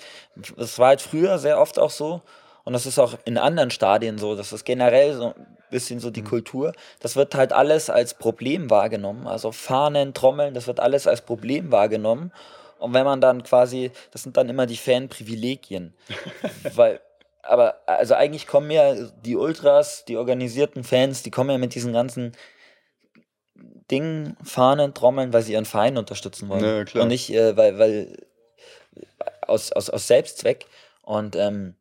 [0.57, 2.22] das war halt früher sehr oft auch so.
[2.64, 4.36] Und das ist auch in anderen Stadien so.
[4.36, 6.28] Das ist generell so ein bisschen so die mhm.
[6.28, 6.72] Kultur.
[7.00, 9.26] Das wird halt alles als Problem wahrgenommen.
[9.26, 12.32] Also Fahnen, Trommeln, das wird alles als Problem wahrgenommen.
[12.78, 15.94] Und wenn man dann quasi, das sind dann immer die Fanprivilegien.
[16.74, 17.00] Weil,
[17.42, 18.94] aber also eigentlich kommen ja
[19.24, 22.32] die Ultras, die organisierten Fans, die kommen ja mit diesen ganzen
[23.90, 26.64] Dingen, Fahnen, Trommeln, weil sie ihren Verein unterstützen wollen.
[26.64, 27.02] Ja, klar.
[27.02, 28.16] Und nicht, äh, weil, weil
[29.42, 30.66] aus, aus, aus Selbstzweck.
[31.02, 31.74] Und ähm,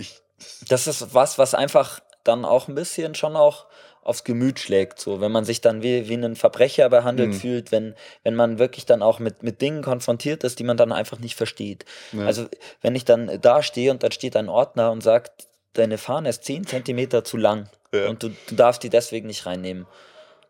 [0.00, 0.20] ich,
[0.68, 3.66] das ist was, was einfach dann auch ein bisschen schon auch
[4.02, 7.34] aufs Gemüt schlägt, so wenn man sich dann wie, wie ein Verbrecher behandelt mhm.
[7.34, 10.90] fühlt, wenn, wenn man wirklich dann auch mit, mit Dingen konfrontiert ist, die man dann
[10.90, 11.84] einfach nicht versteht.
[12.12, 12.24] Ja.
[12.24, 12.46] Also
[12.80, 16.44] wenn ich dann da stehe und dann steht ein Ordner und sagt, deine Fahne ist
[16.44, 18.08] 10 Zentimeter zu lang ja.
[18.08, 19.86] und du, du darfst die deswegen nicht reinnehmen.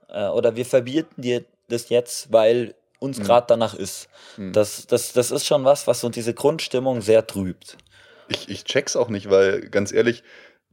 [0.09, 3.25] Äh, oder wir verbieten dir das jetzt, weil uns mhm.
[3.25, 4.09] gerade danach ist.
[4.37, 4.53] Mhm.
[4.53, 7.77] Das, das, das ist schon was, was so diese Grundstimmung sehr trübt
[8.31, 10.23] ich, ich check's auch nicht, weil ganz ehrlich,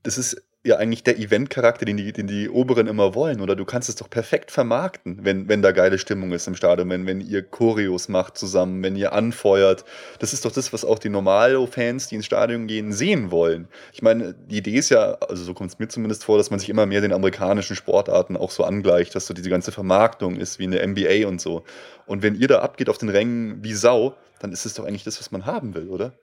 [0.04, 3.42] das ist ja eigentlich der Event-Charakter, den die, den die Oberen immer wollen.
[3.42, 6.90] Oder du kannst es doch perfekt vermarkten, wenn, wenn da geile Stimmung ist im Stadion,
[6.90, 9.86] wenn, wenn ihr Choreos macht zusammen, wenn ihr anfeuert.
[10.20, 13.70] Das ist doch das, was auch die Normalo-Fans, die ins Stadion gehen, sehen wollen.
[13.94, 16.60] Ich meine, die Idee ist ja, also so kommt es mir zumindest vor, dass man
[16.60, 20.60] sich immer mehr den amerikanischen Sportarten auch so angleicht, dass so diese ganze Vermarktung ist
[20.60, 21.64] wie in der NBA und so.
[22.06, 25.04] Und wenn ihr da abgeht auf den Rängen wie Sau, dann ist es doch eigentlich
[25.04, 26.14] das, was man haben will, oder?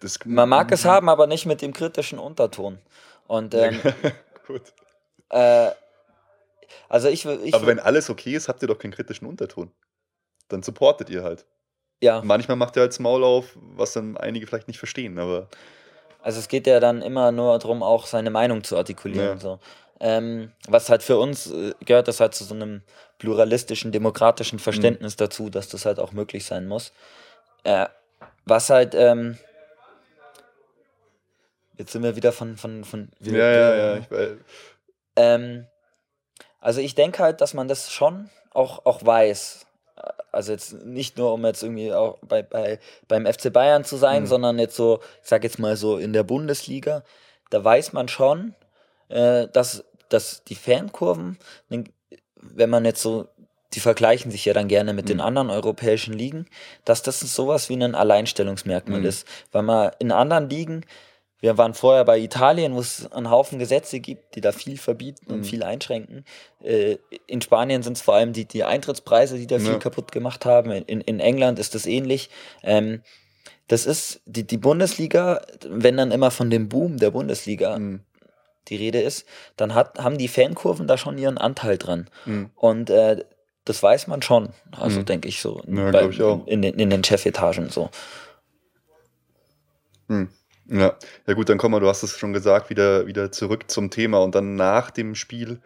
[0.00, 2.78] Das, Man mag es haben, aber nicht mit dem kritischen Unterton.
[3.26, 3.80] Und ähm,
[4.46, 4.62] gut.
[5.30, 5.70] Äh,
[6.88, 9.70] also ich, ich Aber wenn alles okay ist, habt ihr doch keinen kritischen Unterton.
[10.48, 11.44] Dann supportet ihr halt.
[12.00, 12.20] Ja.
[12.22, 15.48] Manchmal macht ihr halt das Maul auf, was dann einige vielleicht nicht verstehen, aber.
[16.22, 19.38] Also es geht ja dann immer nur darum, auch seine Meinung zu artikulieren.
[19.38, 19.40] Ja.
[19.40, 19.58] So.
[19.98, 22.82] Ähm, was halt für uns äh, gehört das halt zu so einem
[23.18, 25.18] pluralistischen, demokratischen Verständnis mhm.
[25.18, 26.92] dazu, dass das halt auch möglich sein muss.
[27.64, 27.86] Äh,
[28.44, 29.38] was halt, ähm,
[31.78, 34.30] jetzt sind wir wieder von, von, von ja, ja, ja, ich weiß.
[35.16, 35.66] Ähm,
[36.60, 39.66] also ich denke halt, dass man das schon auch, auch weiß.
[40.32, 44.24] Also jetzt nicht nur, um jetzt irgendwie auch bei, bei, beim FC Bayern zu sein,
[44.24, 44.26] mhm.
[44.26, 47.02] sondern jetzt so, ich sag jetzt mal so in der Bundesliga,
[47.50, 48.54] da weiß man schon,
[49.08, 53.28] äh, dass, dass die Fankurven, wenn man jetzt so,
[53.72, 55.10] die vergleichen sich ja dann gerne mit mhm.
[55.10, 56.46] den anderen europäischen Ligen,
[56.84, 59.06] dass das sowas wie ein Alleinstellungsmerkmal mhm.
[59.06, 59.26] ist.
[59.52, 60.84] Weil man in anderen Ligen,
[61.46, 65.30] wir waren vorher bei Italien, wo es einen Haufen Gesetze gibt, die da viel verbieten
[65.30, 65.44] und mhm.
[65.44, 66.24] viel einschränken.
[66.60, 66.96] Äh,
[67.28, 69.78] in Spanien sind es vor allem die, die Eintrittspreise, die da viel ja.
[69.78, 70.72] kaputt gemacht haben.
[70.72, 72.30] In, in England ist das ähnlich.
[72.64, 73.00] Ähm,
[73.68, 78.00] das ist die, die Bundesliga, wenn dann immer von dem Boom der Bundesliga mhm.
[78.66, 79.24] die Rede ist,
[79.56, 82.10] dann hat, haben die Fankurven da schon ihren Anteil dran.
[82.24, 82.50] Mhm.
[82.56, 83.24] Und äh,
[83.64, 84.48] das weiß man schon.
[84.72, 85.04] Also mhm.
[85.04, 85.62] denke ich so.
[85.68, 86.44] Ja, bei, ich auch.
[86.48, 87.88] In, den, in den Chefetagen so.
[90.08, 90.28] Hm.
[90.68, 90.96] Ja.
[91.26, 94.18] ja gut, dann kommen wir, du hast es schon gesagt, wieder, wieder zurück zum Thema.
[94.18, 95.60] Und dann nach dem Spiel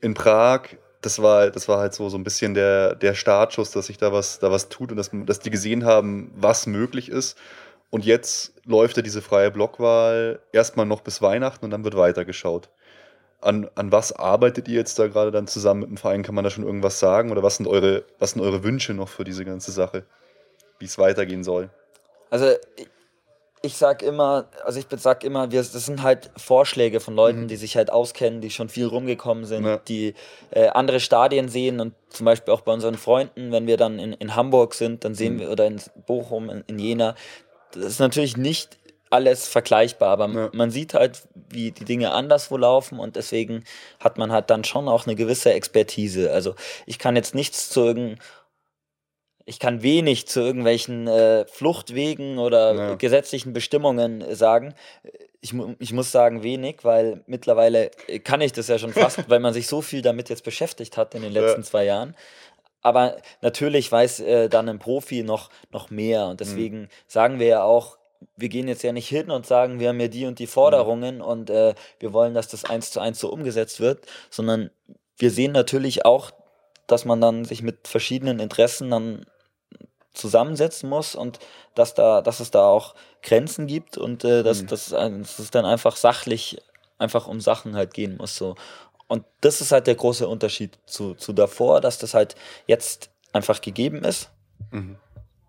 [0.00, 0.62] in Prag,
[1.02, 4.12] das war, das war halt so, so ein bisschen der, der Startschuss, dass sich da
[4.12, 7.36] was, da was tut und dass, dass die gesehen haben, was möglich ist.
[7.90, 12.68] Und jetzt läuft ja diese freie Blockwahl erstmal noch bis Weihnachten und dann wird weitergeschaut.
[13.40, 16.22] An, an was arbeitet ihr jetzt da gerade dann zusammen mit dem Verein?
[16.22, 17.30] Kann man da schon irgendwas sagen?
[17.30, 20.04] Oder was sind eure, was sind eure Wünsche noch für diese ganze Sache?
[20.78, 21.70] Wie es weitergehen soll?
[22.30, 22.54] Also
[23.66, 27.48] ich sag immer, also ich sag immer, wir, das sind halt Vorschläge von Leuten, mhm.
[27.48, 29.76] die sich halt auskennen, die schon viel rumgekommen sind, ja.
[29.76, 30.14] die
[30.50, 34.12] äh, andere Stadien sehen und zum Beispiel auch bei unseren Freunden, wenn wir dann in,
[34.14, 35.40] in Hamburg sind, dann sehen mhm.
[35.40, 37.14] wir, oder in Bochum, in, in Jena,
[37.72, 38.78] das ist natürlich nicht
[39.10, 40.50] alles vergleichbar, aber ja.
[40.52, 43.64] man sieht halt, wie die Dinge anderswo laufen und deswegen
[44.00, 46.32] hat man halt dann schon auch eine gewisse Expertise.
[46.32, 46.54] Also
[46.86, 48.18] ich kann jetzt nichts zu irgendeinem
[49.48, 52.94] ich kann wenig zu irgendwelchen äh, Fluchtwegen oder ja.
[52.96, 54.74] gesetzlichen Bestimmungen äh, sagen.
[55.40, 57.92] Ich, ich muss sagen wenig, weil mittlerweile
[58.24, 61.14] kann ich das ja schon fast, weil man sich so viel damit jetzt beschäftigt hat
[61.14, 61.66] in den letzten ja.
[61.66, 62.16] zwei Jahren.
[62.82, 66.88] Aber natürlich weiß äh, dann ein Profi noch, noch mehr und deswegen mhm.
[67.06, 67.98] sagen wir ja auch,
[68.36, 71.16] wir gehen jetzt ja nicht hin und sagen, wir haben ja die und die Forderungen
[71.16, 71.22] mhm.
[71.22, 74.70] und äh, wir wollen, dass das eins zu eins so umgesetzt wird, sondern
[75.18, 76.32] wir sehen natürlich auch,
[76.88, 79.26] dass man dann sich mit verschiedenen Interessen dann
[80.16, 81.38] zusammensetzen muss und
[81.74, 84.66] dass da, dass es da auch Grenzen gibt und äh, dass, mhm.
[84.68, 86.62] dass, dass es dann einfach sachlich
[86.98, 88.36] einfach um Sachen halt gehen muss.
[88.36, 88.54] So.
[89.08, 92.34] Und das ist halt der große Unterschied zu, zu davor, dass das halt
[92.66, 94.30] jetzt einfach gegeben ist.
[94.70, 94.96] Mhm.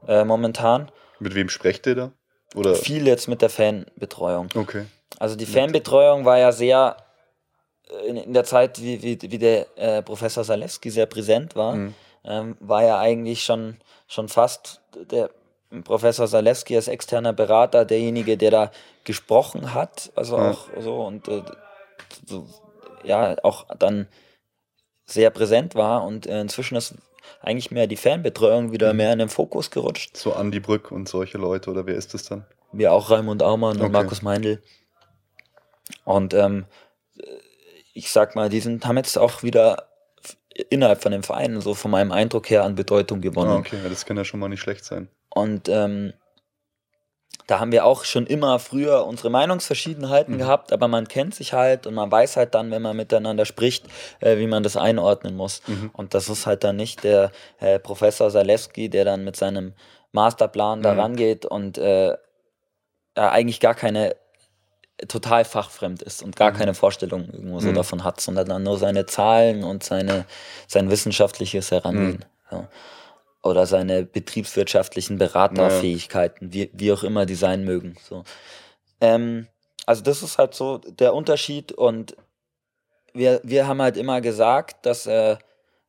[0.07, 0.91] Äh, momentan.
[1.19, 2.11] Mit wem sprecht ihr da?
[2.55, 2.75] Oder?
[2.75, 4.49] Viel jetzt mit der Fanbetreuung.
[4.55, 4.85] Okay.
[5.19, 6.97] Also die Fanbetreuung war ja sehr
[7.89, 11.75] äh, in, in der Zeit, wie, wie, wie der äh, Professor Zalewski sehr präsent war,
[11.75, 11.93] mhm.
[12.27, 15.29] Ähm, war ja eigentlich schon schon fast der
[15.83, 18.71] Professor Zalewski als externer Berater derjenige, der da
[19.03, 20.51] gesprochen hat, also ja.
[20.51, 21.41] auch so und äh,
[22.25, 22.47] so,
[23.03, 24.07] ja, auch dann
[25.05, 26.95] sehr präsent war und äh, inzwischen ist
[27.41, 28.97] eigentlich mehr die Fanbetreuung wieder mhm.
[28.97, 30.15] mehr in den Fokus gerutscht.
[30.15, 32.45] So Andi Brück und solche Leute oder wer ist das dann?
[32.71, 33.85] Wir auch Raimund Aumann okay.
[33.85, 34.61] und Markus Meindl.
[36.03, 36.65] Und ähm,
[37.93, 39.87] ich sag mal, die sind, haben jetzt auch wieder
[40.69, 43.51] innerhalb von dem Verein, so von meinem Eindruck her, an Bedeutung gewonnen.
[43.51, 45.09] Ah, okay, das kann ja schon mal nicht schlecht sein.
[45.29, 46.13] Und ähm,
[47.47, 50.39] da haben wir auch schon immer früher unsere Meinungsverschiedenheiten mhm.
[50.39, 53.85] gehabt, aber man kennt sich halt und man weiß halt dann, wenn man miteinander spricht,
[54.19, 55.61] äh, wie man das einordnen muss.
[55.67, 55.91] Mhm.
[55.93, 59.73] Und das ist halt dann nicht der äh, Professor Zalewski, der dann mit seinem
[60.11, 60.83] Masterplan mhm.
[60.83, 62.15] da rangeht und äh,
[63.15, 64.15] eigentlich gar keine
[65.07, 66.57] total fachfremd ist und gar mhm.
[66.57, 67.75] keine Vorstellung irgendwo so mhm.
[67.75, 70.25] davon hat, sondern dann nur seine Zahlen und seine,
[70.67, 72.25] sein wissenschaftliches Herangehen.
[72.51, 72.57] Mhm.
[72.57, 72.67] Ja.
[73.43, 77.95] Oder seine betriebswirtschaftlichen Beraterfähigkeiten, wie, wie auch immer die sein mögen.
[78.03, 78.23] So.
[78.99, 79.47] Ähm,
[79.85, 82.17] also das ist halt so der Unterschied und
[83.13, 85.37] wir, wir haben halt immer gesagt, dass, äh,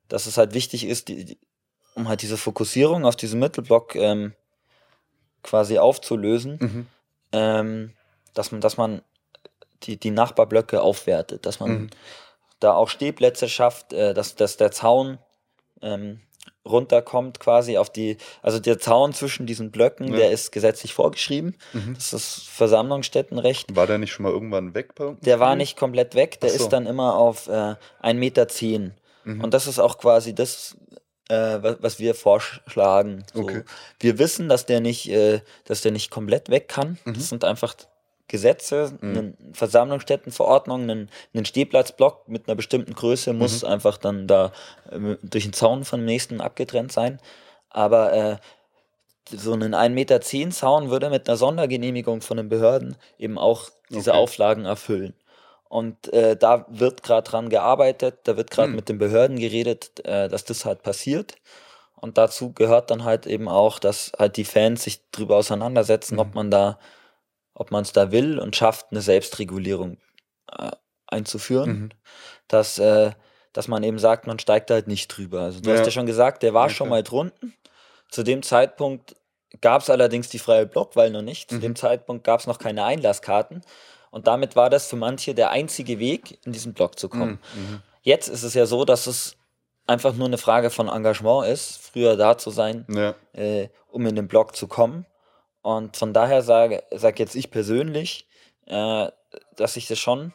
[0.09, 1.39] dass es halt wichtig ist, die, die,
[1.95, 4.35] um halt diese Fokussierung auf diesen Mittelblock ähm,
[5.43, 6.87] quasi aufzulösen, mhm.
[7.33, 7.93] ähm,
[8.39, 9.03] dass man, dass man
[9.83, 11.91] die, die Nachbarblöcke aufwertet, dass man mhm.
[12.61, 15.19] da auch Stehplätze schafft, äh, dass, dass der Zaun
[15.83, 16.21] ähm,
[16.65, 20.19] runterkommt quasi auf die, also der Zaun zwischen diesen Blöcken, ja.
[20.19, 21.57] der ist gesetzlich vorgeschrieben.
[21.73, 21.95] Mhm.
[21.95, 23.75] Das ist Versammlungsstättenrecht.
[23.75, 24.95] War der nicht schon mal irgendwann weg?
[24.95, 26.57] Bei der war nicht komplett weg, der so.
[26.57, 27.51] ist dann immer auf äh,
[28.03, 28.49] 1,10 Meter.
[28.49, 28.95] Zehn.
[29.25, 29.43] Mhm.
[29.43, 30.77] Und das ist auch quasi das,
[31.29, 33.25] äh, was wir vorschlagen.
[33.33, 33.43] So.
[33.43, 33.63] Okay.
[34.01, 36.99] Wir wissen, dass der nicht, äh, dass der nicht komplett weg kann.
[37.05, 37.15] Mhm.
[37.15, 37.75] Das sind einfach
[38.29, 39.17] Gesetze, Mhm.
[39.19, 43.69] eine Versammlungsstättenverordnung, einen, einen Stehplatzblock mit einer bestimmten Größe muss Mhm.
[43.69, 44.53] einfach dann da
[44.91, 47.19] äh, durch den Zaun vom nächsten abgetrennt sein.
[47.71, 48.37] Aber äh,
[49.31, 50.21] so einen 1,10 Meter
[50.53, 54.21] Zaun würde mit einer Sondergenehmigung von den Behörden eben auch diese Okay.
[54.23, 55.15] Auflagen erfüllen.
[55.69, 58.77] Und äh, da wird gerade dran gearbeitet, da wird gerade Hm.
[58.77, 61.35] mit den Behörden geredet, äh, dass das halt passiert.
[62.01, 66.21] Und dazu gehört dann halt eben auch, dass halt die Fans sich drüber auseinandersetzen, Mhm.
[66.21, 66.79] ob man da,
[67.59, 69.99] ob man es da will und schafft, eine Selbstregulierung
[70.57, 70.71] äh,
[71.07, 71.71] einzuführen.
[71.71, 71.89] Mhm.
[72.49, 73.13] Dass, äh,
[73.53, 75.41] dass man eben sagt, man steigt da halt nicht drüber.
[75.43, 75.77] Also du Ja.
[75.77, 77.55] hast ja schon gesagt, der war Ja, schon mal drunten.
[78.11, 79.17] Zu dem Zeitpunkt
[79.61, 81.51] gab es allerdings die freie Blockwahl noch nicht.
[81.51, 81.61] Zu Mhm.
[81.61, 83.63] dem Zeitpunkt gab es noch keine Einlasskarten.
[84.11, 87.39] Und damit war das für manche der einzige Weg, in diesen Block zu kommen.
[87.55, 87.83] Mhm.
[88.03, 89.37] Jetzt ist es ja so, dass es
[89.87, 93.15] einfach nur eine Frage von Engagement ist, früher da zu sein, Ja.
[93.33, 95.05] äh, um in den Block zu kommen.
[95.69, 98.27] Und von daher sage sag jetzt ich persönlich,
[98.65, 99.09] äh,
[99.55, 100.33] dass ich das schon,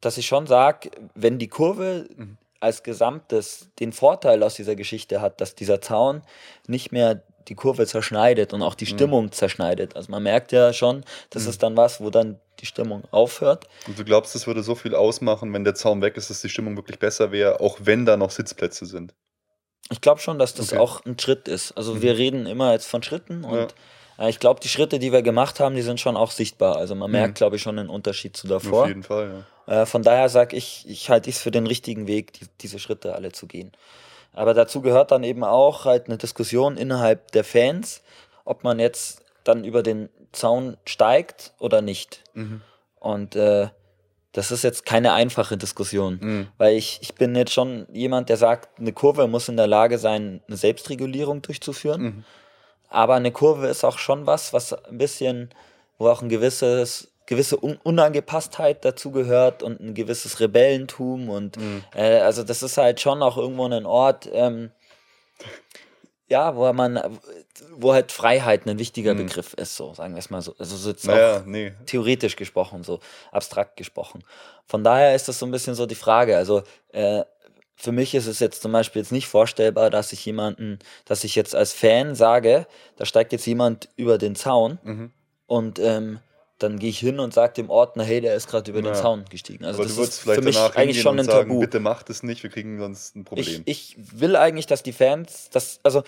[0.00, 2.38] dass ich schon sage, wenn die Kurve Mhm.
[2.58, 6.22] als Gesamtes den Vorteil aus dieser Geschichte hat, dass dieser Zaun
[6.66, 8.90] nicht mehr die Kurve zerschneidet und auch die Mhm.
[8.96, 9.96] Stimmung zerschneidet.
[9.96, 11.50] Also man merkt ja schon, das Mhm.
[11.50, 13.68] ist dann was, wo dann die Stimmung aufhört.
[13.86, 16.48] Und du glaubst, es würde so viel ausmachen, wenn der Zaun weg ist, dass die
[16.48, 19.14] Stimmung wirklich besser wäre, auch wenn da noch Sitzplätze sind?
[19.90, 20.80] Ich glaube schon, dass das Okay.
[20.80, 21.72] auch ein Schritt ist.
[21.72, 22.02] Also Mhm.
[22.02, 23.74] wir reden immer jetzt von Schritten und äh,
[24.26, 26.76] ich glaube, die Schritte, die wir gemacht haben, die sind schon auch sichtbar.
[26.76, 27.16] Also man Mhm.
[27.16, 28.88] merkt, glaube ich, schon einen Unterschied zu Auf davor.
[28.88, 29.82] jeden Fall, ja.
[29.82, 33.14] Äh, von daher sage ich, ich halte es für den richtigen Weg, die, diese Schritte
[33.14, 33.70] alle zu gehen.
[34.32, 38.02] Aber dazu gehört dann eben auch halt eine Diskussion innerhalb der Fans,
[38.44, 42.22] ob man jetzt dann über den Zaun steigt oder nicht.
[42.34, 42.60] Mhm.
[43.00, 43.68] Und äh,
[44.32, 46.18] das ist jetzt keine einfache Diskussion.
[46.20, 46.48] Mhm.
[46.58, 49.98] Weil ich, ich bin jetzt schon jemand, der sagt, eine Kurve muss in der Lage
[49.98, 52.02] sein, eine Selbstregulierung durchzuführen.
[52.02, 52.24] Mhm.
[52.88, 55.50] Aber eine Kurve ist auch schon was, was ein bisschen,
[55.98, 61.84] wo auch ein gewisses, gewisse Un Unangepasstheit dazu gehört und ein gewisses Rebellentum und Mhm.
[61.94, 64.70] äh, also das ist halt schon auch irgendwo ein Ort, ähm,
[66.30, 67.18] ja, wo man,
[67.72, 69.18] wo halt Freiheit ein wichtiger Mhm.
[69.26, 70.54] Begriff ist, so sagen wir es mal so.
[70.58, 71.72] Also so jetzt Naja, auch nee.
[71.86, 73.00] theoretisch gesprochen, so
[73.32, 74.22] abstrakt gesprochen.
[74.66, 76.36] Von daher ist das so ein bisschen so die Frage.
[76.36, 76.62] Also
[76.92, 77.22] äh,
[77.80, 81.34] für mich ist es jetzt zum Beispiel jetzt nicht vorstellbar, dass ich jemanden, dass ich
[81.36, 82.66] jetzt als Fan sage,
[82.96, 85.12] da steigt jetzt jemand über den Zaun Mhm.
[85.46, 86.18] und ähm,
[86.58, 89.00] dann gehe ich hin und sage dem Ordner, hey, der ist gerade über den Ja.
[89.00, 89.64] Zaun gestiegen.
[89.64, 91.60] Also Aber das ist für mich eigentlich schon ein sagen, Tabu.
[91.60, 93.62] bitte macht es nicht, wir kriegen sonst ein Ich, Problem.
[93.64, 96.02] ich will eigentlich, dass die Fans, das, also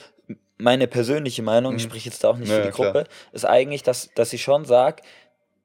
[0.58, 1.88] meine persönliche Meinung, ich Mhm.
[1.90, 2.92] spreche jetzt da auch nicht Ja, für die ja, klar.
[2.92, 5.02] Gruppe, ist eigentlich, dass, dass ich schon sage,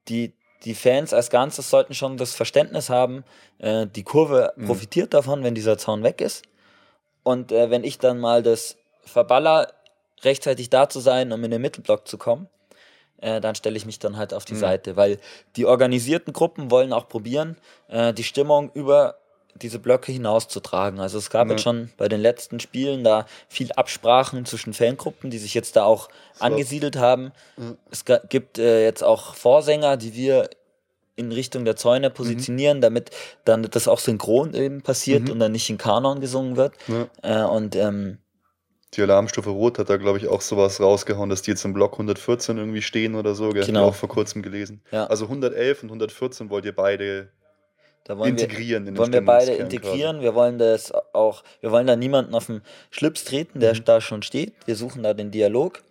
[0.07, 0.33] die,
[0.65, 3.23] die Fans als Ganzes sollten schon das Verständnis haben,
[3.59, 4.65] äh, die Kurve Mhm.
[4.65, 6.43] profitiert davon, wenn dieser Zaun weg ist.
[7.23, 9.71] Und äh, wenn ich dann mal das verballer,
[10.23, 12.47] rechtzeitig da zu sein, um in den Mittelblock zu kommen,
[13.21, 14.59] äh, dann stelle ich mich dann halt auf die Mhm.
[14.59, 15.19] Seite, weil
[15.55, 17.57] die organisierten Gruppen wollen auch probieren,
[17.87, 19.17] äh, die Stimmung über
[19.61, 20.99] diese Blöcke hinauszutragen.
[20.99, 21.53] Also es gab Ja.
[21.53, 25.83] jetzt schon bei den letzten Spielen da viel Absprachen zwischen Fangruppen, die sich jetzt da
[25.85, 27.31] auch angesiedelt haben.
[27.57, 27.75] Ja.
[27.89, 30.49] Es gibt äh, jetzt auch Vorsänger, die wir
[31.15, 33.11] in Richtung der Zäune positionieren, damit
[33.45, 35.31] dann das auch synchron eben passiert Mhm.
[35.31, 36.73] und dann nicht in Kanon gesungen wird.
[36.87, 37.45] Ja.
[37.45, 38.17] Äh, und ähm,
[38.93, 41.93] Die Alarmstufe Rot hat da, glaube ich, auch sowas rausgehauen, dass die jetzt im Block
[41.97, 43.49] 114 irgendwie stehen oder so.
[43.49, 43.65] Gell?
[43.65, 43.87] Genau.
[43.87, 44.81] auch vor kurzem gelesen.
[44.91, 45.05] Ja.
[45.07, 47.29] Also 111 und 114 wollt ihr beide
[48.05, 50.21] da wollen wir, integrieren in den wollen wir beide integrieren.
[50.21, 53.83] Wir wollen das auch, wir wollen da niemanden auf den Schlips treten, der Mhm.
[53.85, 54.53] da schon steht.
[54.65, 55.81] Wir suchen da den Dialog.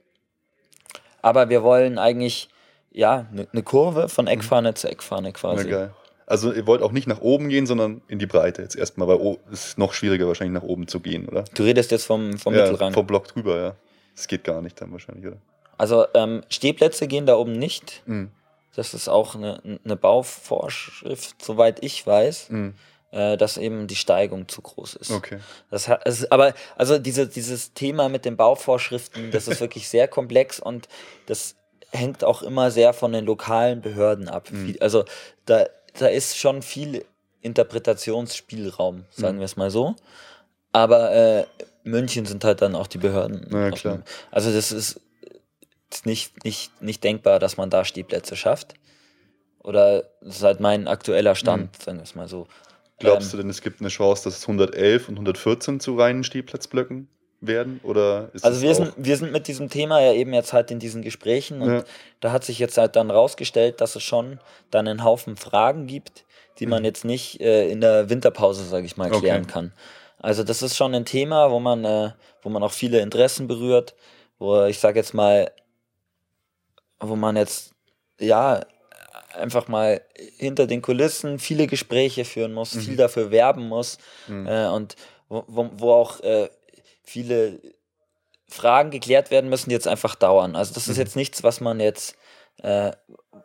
[1.23, 2.49] Aber wir wollen eigentlich,
[2.93, 5.65] ja, eine ne Kurve von Eckfahne zu Eckfahne Quasi.
[5.65, 5.67] quasi.
[5.67, 5.73] Mhm.
[5.73, 5.95] Ja, geil.
[6.27, 9.37] Also ihr wollt auch nicht nach oben gehen, sondern in die Breite jetzt erstmal, weil
[9.53, 11.45] es ist noch schwieriger wahrscheinlich nach oben zu gehen, oder?
[11.55, 12.95] Du redest jetzt vom, vom ja, Mittelrang.
[12.95, 13.77] Vom Block drüber, ja.
[14.15, 15.37] Das geht gar nicht dann wahrscheinlich, oder?
[15.77, 18.03] Also ähm, Stehplätze gehen da oben nicht.
[18.07, 18.31] Mhm.
[18.77, 22.75] Das ist auch eine, eine Bauvorschrift, soweit ich weiß, Mhm.
[23.13, 25.11] äh, dass eben die Steigung zu groß ist.
[25.13, 25.39] Okay.
[25.71, 30.09] Das hat, es, aber also diese, dieses Thema mit den Bauvorschriften, das ist wirklich sehr
[30.09, 30.89] komplex und
[31.27, 31.55] das
[31.93, 34.51] hängt auch immer sehr von den lokalen Behörden ab.
[34.51, 34.77] Mhm.
[34.81, 35.05] Also
[35.47, 35.67] da,
[35.99, 37.05] da ist schon viel
[37.43, 39.41] Interpretationsspielraum, sagen Mhm.
[39.41, 39.95] wir es mal so.
[40.73, 41.45] Aber äh,
[41.85, 43.47] München sind halt dann auch die Behörden.
[43.53, 44.03] Ja, klar.
[44.31, 45.01] Also das ist ist
[46.05, 48.75] nicht, nicht, nicht denkbar, dass man da Stehplätze schafft.
[49.63, 52.47] Oder das ist halt mein aktueller Stand, sagen wir es mal so.
[52.99, 57.09] Glaubst Ähm, du denn, es gibt eine Chance, dass 111 und 114 zu reinen Stehplatzblöcken
[57.41, 57.81] werden?
[57.83, 60.79] Oder ist Also wir sind, wir sind mit diesem Thema ja eben jetzt halt in
[60.79, 61.85] diesen Gesprächen und Ja.
[62.21, 64.39] da hat sich jetzt halt dann rausgestellt, dass es schon
[64.71, 66.25] dann einen Haufen Fragen gibt,
[66.59, 66.87] die man Mhm.
[66.87, 69.21] jetzt nicht äh, in der Winterpause, sage ich mal, Okay.
[69.21, 69.73] klären kann.
[70.19, 72.11] Also das ist schon ein Thema, wo man, äh,
[72.43, 73.95] wo man auch viele Interessen berührt,
[74.39, 75.51] wo ich sage jetzt mal,
[77.09, 77.73] wo man jetzt
[78.19, 78.61] ja
[79.35, 80.01] einfach mal
[80.37, 82.81] hinter den Kulissen viele Gespräche führen muss, mhm.
[82.81, 83.99] viel dafür werben muss
[84.29, 84.47] mhm.
[84.47, 84.97] äh, und
[85.29, 86.49] wo, wo, wo auch äh,
[87.03, 87.61] viele
[88.49, 90.55] Fragen geklärt werden müssen, die jetzt einfach dauern.
[90.55, 91.03] Also das ist mhm.
[91.03, 92.17] jetzt nichts, was man jetzt,
[92.63, 92.93] äh,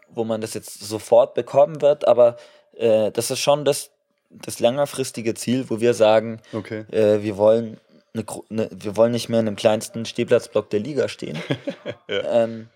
[0.10, 2.38] wo man das jetzt sofort bekommen wird, aber
[2.78, 3.92] äh, das ist schon das,
[4.30, 6.86] das längerfristige Ziel, wo wir sagen, okay.
[6.92, 7.80] äh, wir wollen
[8.14, 11.38] eine, eine, wir wollen nicht mehr in dem kleinsten Stehplatzblock der Liga stehen.
[12.08, 12.44] ja.
[12.44, 12.70] ähm,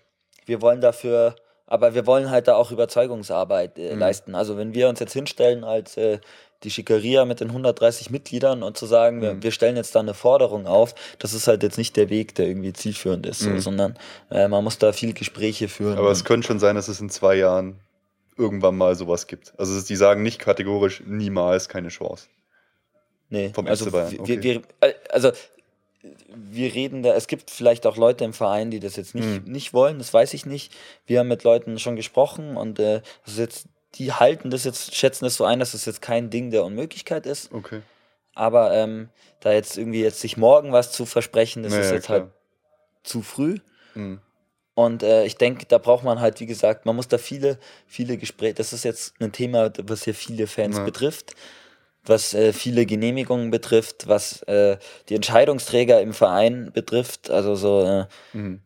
[0.46, 4.00] wir wollen dafür, aber wir wollen halt da auch Überzeugungsarbeit äh, mhm.
[4.00, 4.34] leisten.
[4.34, 6.18] Also wenn wir uns jetzt hinstellen als äh,
[6.62, 9.22] die Schickeria mit den 130 Mitgliedern und zu sagen, mhm.
[9.22, 12.34] wir, wir, stellen jetzt da eine Forderung auf, das ist halt jetzt nicht der Weg,
[12.34, 13.56] der irgendwie zielführend ist, mhm.
[13.56, 13.98] so, sondern
[14.30, 15.98] äh, man muss da viel Gespräche führen.
[15.98, 17.80] Aber es könnte schon sein, dass es in zwei Jahren
[18.36, 19.52] irgendwann mal sowas gibt.
[19.58, 22.26] Also die sagen nicht kategorisch niemals keine Chance.
[23.30, 23.86] Nee, vom also.
[23.86, 24.18] Okay.
[24.24, 25.32] Wir, wir, äh, also
[26.34, 29.44] wir reden da, es gibt vielleicht auch Leute im Verein, die das jetzt nicht, hm.
[29.44, 30.72] nicht wollen, das weiß ich nicht.
[31.06, 35.24] Wir haben mit Leuten schon gesprochen und äh, das jetzt, die halten das jetzt, schätzen
[35.24, 37.52] das so ein, dass das jetzt kein Ding der Unmöglichkeit ist.
[37.52, 37.80] Okay.
[38.34, 39.08] Aber ähm,
[39.40, 42.20] da jetzt irgendwie jetzt sich morgen was zu versprechen, das naja, ist jetzt klar.
[42.20, 42.30] halt
[43.04, 43.58] zu früh.
[43.94, 44.20] Hm.
[44.74, 48.16] Und äh, ich denke, da braucht man halt, wie gesagt, man muss da viele, viele
[48.16, 50.84] Gespräche, das ist jetzt ein Thema, was hier viele Fans ja.
[50.84, 51.34] betrifft
[52.06, 54.76] was äh, viele Genehmigungen betrifft, was äh,
[55.08, 57.30] die Entscheidungsträger im Verein betrifft.
[57.30, 58.60] Also so, äh, mhm.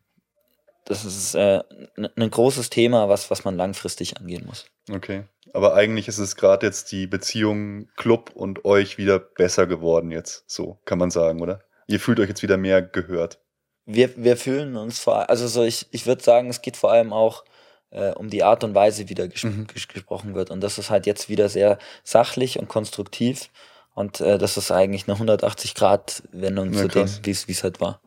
[0.85, 1.61] das ist äh,
[1.95, 4.65] ein großes Thema, was, was man langfristig angehen muss.
[4.91, 5.23] Okay.
[5.53, 10.43] Aber eigentlich ist es gerade jetzt die Beziehung Club und euch wieder besser geworden jetzt,
[10.47, 11.61] so kann man sagen, oder?
[11.87, 13.39] Ihr fühlt euch jetzt wieder mehr gehört.
[13.85, 17.11] Wir, wir fühlen uns vor also so ich, ich würde sagen, es geht vor allem
[17.11, 17.43] auch
[17.91, 19.67] äh, um die Art und Weise wieder ges mhm.
[19.67, 20.51] ges gesprochen wird.
[20.51, 23.49] Und das ist halt jetzt wieder sehr sachlich und konstruktiv.
[23.93, 28.01] Und äh, das ist eigentlich eine 180-Grad-Wendung zu dem, wie es halt war.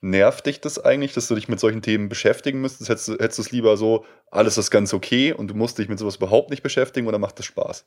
[0.00, 2.88] Nervt dich das eigentlich, dass du dich mit solchen Themen beschäftigen müsstest?
[2.88, 5.88] Hättest du, hättest du es lieber so, alles ist ganz okay und du musst dich
[5.88, 7.84] mit sowas überhaupt nicht beschäftigen oder macht das Spaß?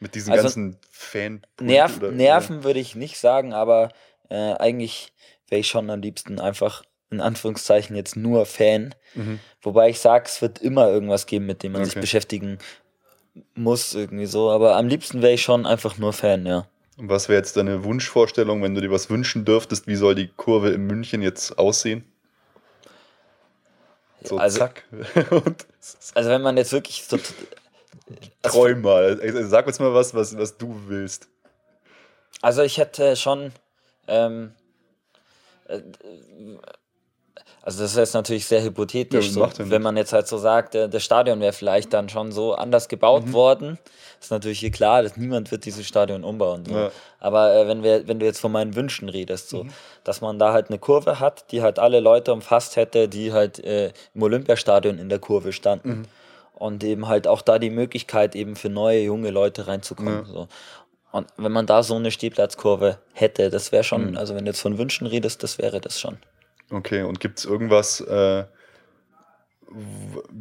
[0.00, 1.46] Mit diesen also, ganzen Fan.
[1.60, 2.64] Nerv, oder, Nerven oder?
[2.64, 3.90] würde ich nicht sagen, aber
[4.30, 5.12] äh, eigentlich
[5.48, 6.84] wäre ich schon am liebsten einfach
[7.14, 8.94] in Anführungszeichen jetzt nur Fan.
[9.14, 9.40] Mhm.
[9.62, 11.90] Wobei ich sage, es wird immer irgendwas geben, mit dem man okay.
[11.90, 12.58] sich beschäftigen
[13.54, 14.50] muss, irgendwie so.
[14.50, 16.66] Aber am liebsten wäre ich schon einfach nur Fan, ja.
[16.96, 19.86] Und was wäre jetzt deine Wunschvorstellung, wenn du dir was wünschen dürftest?
[19.86, 22.04] Wie soll die Kurve in München jetzt aussehen?
[24.22, 24.84] So, also, zack.
[26.14, 27.18] also, wenn man jetzt wirklich so.
[28.42, 29.20] Träum mal.
[29.46, 31.28] Sag uns mal was, was, was du willst.
[32.40, 33.52] Also, ich hätte schon.
[34.06, 34.52] Ähm,
[35.66, 35.80] äh,
[37.64, 40.74] also das ist jetzt natürlich sehr hypothetisch, ja, so, wenn man jetzt halt so sagt,
[40.74, 43.32] äh, das Stadion wäre vielleicht dann schon so anders gebaut mhm.
[43.32, 43.78] worden.
[44.20, 46.66] Ist natürlich hier klar, dass niemand wird dieses Stadion umbauen.
[46.66, 46.74] So.
[46.74, 46.90] Ja.
[47.20, 49.70] Aber äh, wenn, wir, wenn du jetzt von meinen Wünschen redest, so, mhm.
[50.04, 53.64] dass man da halt eine Kurve hat, die halt alle Leute umfasst hätte, die halt
[53.64, 55.88] äh, im Olympiastadion in der Kurve standen.
[55.88, 56.04] Mhm.
[56.52, 60.26] Und eben halt auch da die Möglichkeit eben für neue, junge Leute reinzukommen.
[60.26, 60.32] Ja.
[60.32, 60.48] So.
[61.12, 64.16] Und wenn man da so eine Stehplatzkurve hätte, das wäre schon, mhm.
[64.18, 66.18] also wenn du jetzt von Wünschen redest, das wäre das schon.
[66.70, 68.44] Okay, und gibt es irgendwas, äh,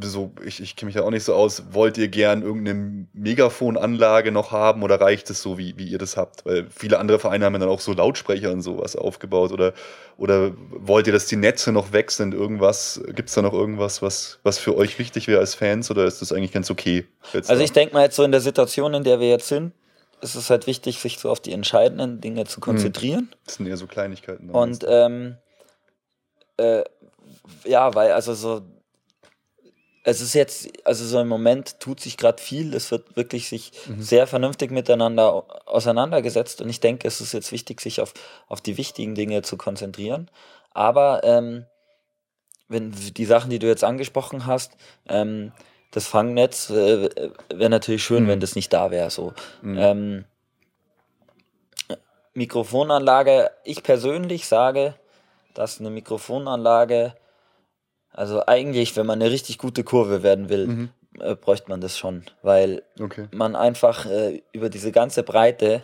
[0.02, 4.32] so, ich, ich kenne mich ja auch nicht so aus, wollt ihr gern irgendeine Megafonanlage
[4.32, 6.46] noch haben oder reicht es so, wie, wie ihr das habt?
[6.46, 9.74] Weil viele andere Vereine haben ja dann auch so Lautsprecher und sowas aufgebaut oder,
[10.18, 12.34] oder wollt ihr, dass die Netze noch weg sind?
[12.34, 16.06] Irgendwas, gibt es da noch irgendwas, was, was für euch wichtig wäre als Fans oder
[16.06, 17.06] ist das eigentlich ganz okay?
[17.34, 19.74] Also ich denke mal jetzt so in der Situation, in der wir jetzt sind,
[20.22, 22.62] ist es halt wichtig, sich so auf die entscheidenden Dinge zu hm.
[22.62, 23.30] konzentrieren.
[23.46, 24.52] Das sind eher so Kleinigkeiten.
[24.52, 25.38] Und ähm,
[26.64, 26.84] äh,
[27.66, 28.62] ja, weil also so,
[30.04, 33.72] es ist jetzt, also so im Moment tut sich gerade viel, es wird wirklich sich
[33.88, 34.02] mhm.
[34.02, 38.14] sehr vernünftig miteinander auseinandergesetzt und ich denke, es ist jetzt wichtig, sich auf,
[38.48, 40.30] auf die wichtigen Dinge zu konzentrieren.
[40.72, 41.66] Aber ähm,
[42.68, 44.74] wenn die Sachen, die du jetzt angesprochen hast,
[45.08, 45.54] ähm,
[45.92, 47.10] das Fangnetz äh,
[47.54, 48.28] wäre natürlich schön, mhm.
[48.28, 49.10] wenn das nicht da wäre.
[49.10, 49.34] So.
[49.62, 49.78] Mhm.
[49.78, 50.26] Ähm,
[52.34, 54.96] Mikrofonanlage, ich persönlich sage,
[55.54, 57.16] dass eine Mikrofonanlage,
[58.12, 60.90] also eigentlich, wenn man eine richtig gute Kurve werden will, mhm.
[61.20, 63.28] äh, bräuchte man das schon, weil okay.
[63.32, 65.82] man einfach äh, über diese ganze Breite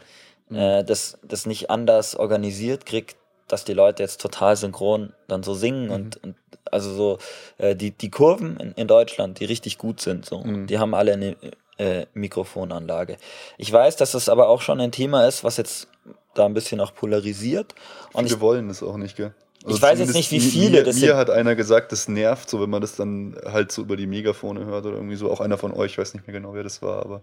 [0.50, 0.58] mhm.
[0.58, 3.18] äh, das, das nicht anders organisiert kriegt,
[3.48, 5.92] dass die Leute jetzt total synchron dann so singen mhm.
[5.92, 6.36] und, und
[6.72, 7.18] also so
[7.58, 10.68] äh, die, die Kurven in, in Deutschland, die richtig gut sind, so, mhm.
[10.68, 11.36] die haben alle eine
[11.80, 13.18] äh, Mikrofonanlage.
[13.58, 15.88] Ich weiß, dass das aber auch schon ein Thema ist, was jetzt
[16.34, 17.74] da ein bisschen auch polarisiert.
[18.14, 19.34] Und Viele wollen es auch nicht, gell?
[19.64, 22.62] Also ich weiß jetzt nicht, wie viele mir, Mir hat einer gesagt, das nervt so,
[22.62, 25.30] wenn man das dann halt so über die Megafone hört oder irgendwie so.
[25.30, 27.22] Auch einer von euch, ich weiß nicht mehr genau, wer das war, aber.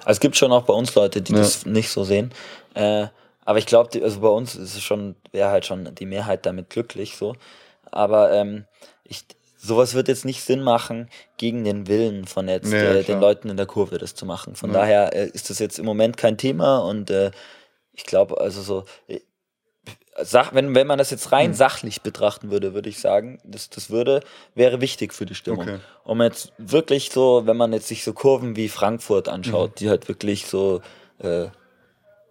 [0.00, 1.38] Also es gibt schon auch bei uns Leute, die ja.
[1.38, 2.32] das nicht so sehen.
[2.74, 3.08] Äh,
[3.44, 6.70] aber ich glaube, also bei uns ist es schon, wäre halt schon die Mehrheit damit
[6.70, 7.34] glücklich so.
[7.90, 8.64] Aber ähm,
[9.04, 9.24] ich,
[9.58, 13.50] sowas wird jetzt nicht Sinn machen, gegen den Willen von jetzt Ja, äh, den Leuten
[13.50, 14.54] in der Kurve das zu machen.
[14.54, 14.80] Von Ja.
[14.80, 17.32] daher äh, ist das jetzt im Moment kein Thema und äh,
[17.92, 19.20] ich glaube, also so, äh,
[20.22, 21.32] Sach, wenn, wenn man das jetzt Hm.
[21.32, 24.20] rein sachlich betrachten würde, würde ich sagen, das, das würde,
[24.54, 25.62] wäre wichtig für die Stimmung.
[25.62, 25.78] Okay.
[26.04, 29.74] Um jetzt wirklich so, wenn man jetzt sich so Kurven wie Frankfurt anschaut, Mhm.
[29.76, 30.82] die halt wirklich so,
[31.18, 31.46] äh,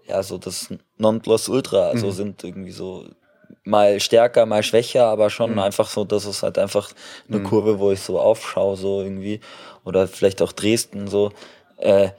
[0.08, 2.12] ja, so das Nonplusultra, also Mhm.
[2.12, 3.06] sind irgendwie so
[3.66, 5.60] mal stärker, mal schwächer, aber schon Mhm.
[5.60, 6.90] einfach so, das ist halt einfach
[7.28, 7.44] eine Mhm.
[7.44, 9.40] Kurve, wo ich so aufschaue, so irgendwie.
[9.86, 11.32] Oder vielleicht auch Dresden, so.
[11.78, 12.10] Äh,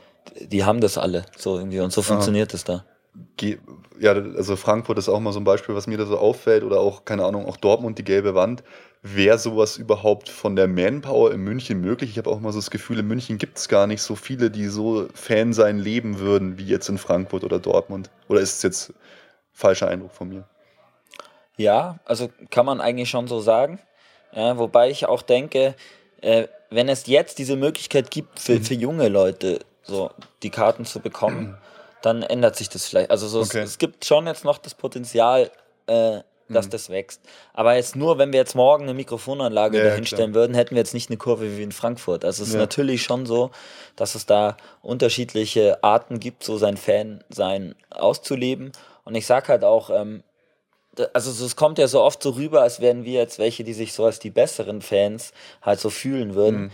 [0.40, 1.80] die haben das alle, so irgendwie.
[1.80, 2.84] Und so funktioniert es da.
[3.36, 3.58] Ge-
[3.98, 6.80] Ja, also Frankfurt ist auch mal so ein Beispiel, was mir da so auffällt, oder
[6.80, 8.64] auch, keine Ahnung, auch Dortmund, die gelbe Wand.
[9.02, 12.10] Wäre sowas überhaupt von der Manpower in München möglich?
[12.10, 14.50] Ich habe auch mal so das Gefühl, in München gibt es gar nicht so viele,
[14.50, 18.10] die so Fan sein leben würden, wie jetzt in Frankfurt oder Dortmund.
[18.28, 18.92] Oder ist es jetzt
[19.52, 20.44] falscher Eindruck von mir?
[21.56, 23.78] Ja, also kann man eigentlich schon so sagen.
[24.32, 25.76] Ja, wobei ich auch denke,
[26.20, 28.64] äh, wenn es jetzt diese Möglichkeit gibt für, Mhm.
[28.64, 30.10] für junge Leute, so
[30.42, 31.56] die Karten zu bekommen,
[32.04, 33.10] dann ändert sich das vielleicht.
[33.10, 33.62] Also so, Okay.
[33.62, 35.50] es, es gibt schon jetzt noch das Potenzial,
[35.86, 36.20] äh,
[36.50, 36.70] dass Mhm.
[36.70, 37.22] das wächst.
[37.54, 40.92] Aber jetzt nur, wenn wir jetzt morgen eine Mikrofonanlage Ja, dahinstellen würden, hätten wir jetzt
[40.92, 42.22] nicht eine Kurve wie in Frankfurt.
[42.24, 42.60] Also es ist Ja.
[42.60, 43.50] natürlich schon so,
[43.96, 48.72] dass es da unterschiedliche Arten gibt, so sein Fan-Sein auszuleben.
[49.04, 50.22] Und ich sag halt auch, ähm,
[51.12, 53.72] also so, es kommt ja so oft so rüber, als wären wir jetzt welche, die
[53.74, 55.32] sich so als die besseren Fans
[55.62, 56.60] halt so fühlen würden.
[56.64, 56.70] Mhm.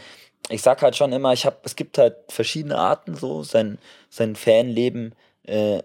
[0.51, 3.79] Ich sag halt schon immer, ich habe, es gibt halt verschiedene Arten, so sein,
[4.09, 5.15] sein Fanleben
[5.45, 5.83] äh,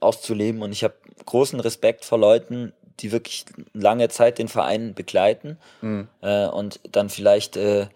[0.00, 0.94] auszuleben und ich habe
[1.26, 6.08] großen Respekt vor Leuten, die wirklich lange Zeit den Verein begleiten Mhm.
[6.22, 7.86] äh, und dann vielleicht äh,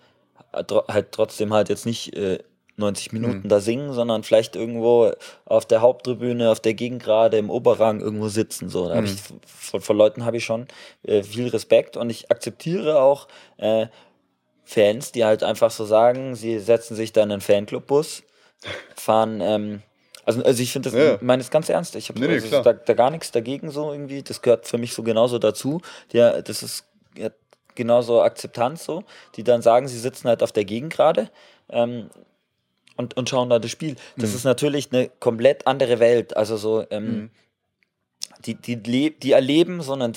[0.67, 2.39] tro- halt trotzdem halt jetzt nicht äh,
[2.77, 3.49] 90 Minuten Mhm.
[3.49, 5.13] da singen, sondern vielleicht irgendwo
[5.47, 8.69] auf der Haupttribüne, auf der Gegengrade, im Oberrang irgendwo sitzen.
[8.69, 9.05] So, Mhm.
[9.05, 10.67] ich, von, von Leuten habe ich schon
[11.03, 13.27] äh, viel Respekt und ich akzeptiere auch
[13.57, 13.87] äh,
[14.69, 18.23] Fans, die halt einfach so sagen, sie setzen sich dann in einen Fanclubbus,
[18.97, 19.83] fahren, ähm,
[20.27, 21.15] also, also ich finde das, Ja.
[21.15, 22.63] ich meine das ganz ernst, ich habe Nee, nee, also klar.
[22.65, 25.81] da, da gar nichts dagegen so irgendwie, das gehört für mich so genauso dazu,
[26.13, 26.85] ja, das ist
[27.17, 27.31] ja,
[27.77, 29.05] genauso Akzeptanz so,
[29.37, 31.31] die dann sagen, sie sitzen halt auf der Gegengrade
[31.71, 32.11] ähm,
[32.97, 33.97] und, und schauen da das Spiel.
[34.19, 34.37] Das Mhm.
[34.37, 37.31] ist natürlich eine komplett andere Welt, also so, ähm, Mhm.
[38.45, 40.13] die, die, die erleben so einen,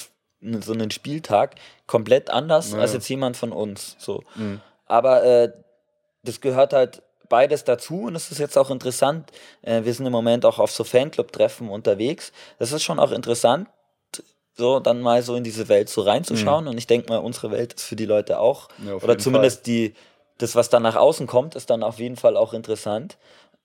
[0.62, 1.56] so einen Spieltag
[1.88, 3.96] komplett anders Ja, als jetzt jemand von uns.
[4.00, 4.24] So.
[4.36, 4.62] Mhm.
[4.86, 5.52] Aber äh,
[6.24, 9.32] das gehört halt beides dazu und es ist jetzt auch interessant.
[9.62, 12.32] Äh, wir sind im Moment auch auf so Fanclub-Treffen unterwegs.
[12.60, 13.70] Das ist schon auch interessant,
[14.54, 16.68] so dann mal so in diese Welt so reinzuschauen.
[16.68, 19.94] Und ich denke mal, unsere Welt ist für die Leute auch, Ja, oder zumindest die,
[20.40, 23.18] das, was dann nach außen kommt, ist dann auf jeden Fall auch interessant.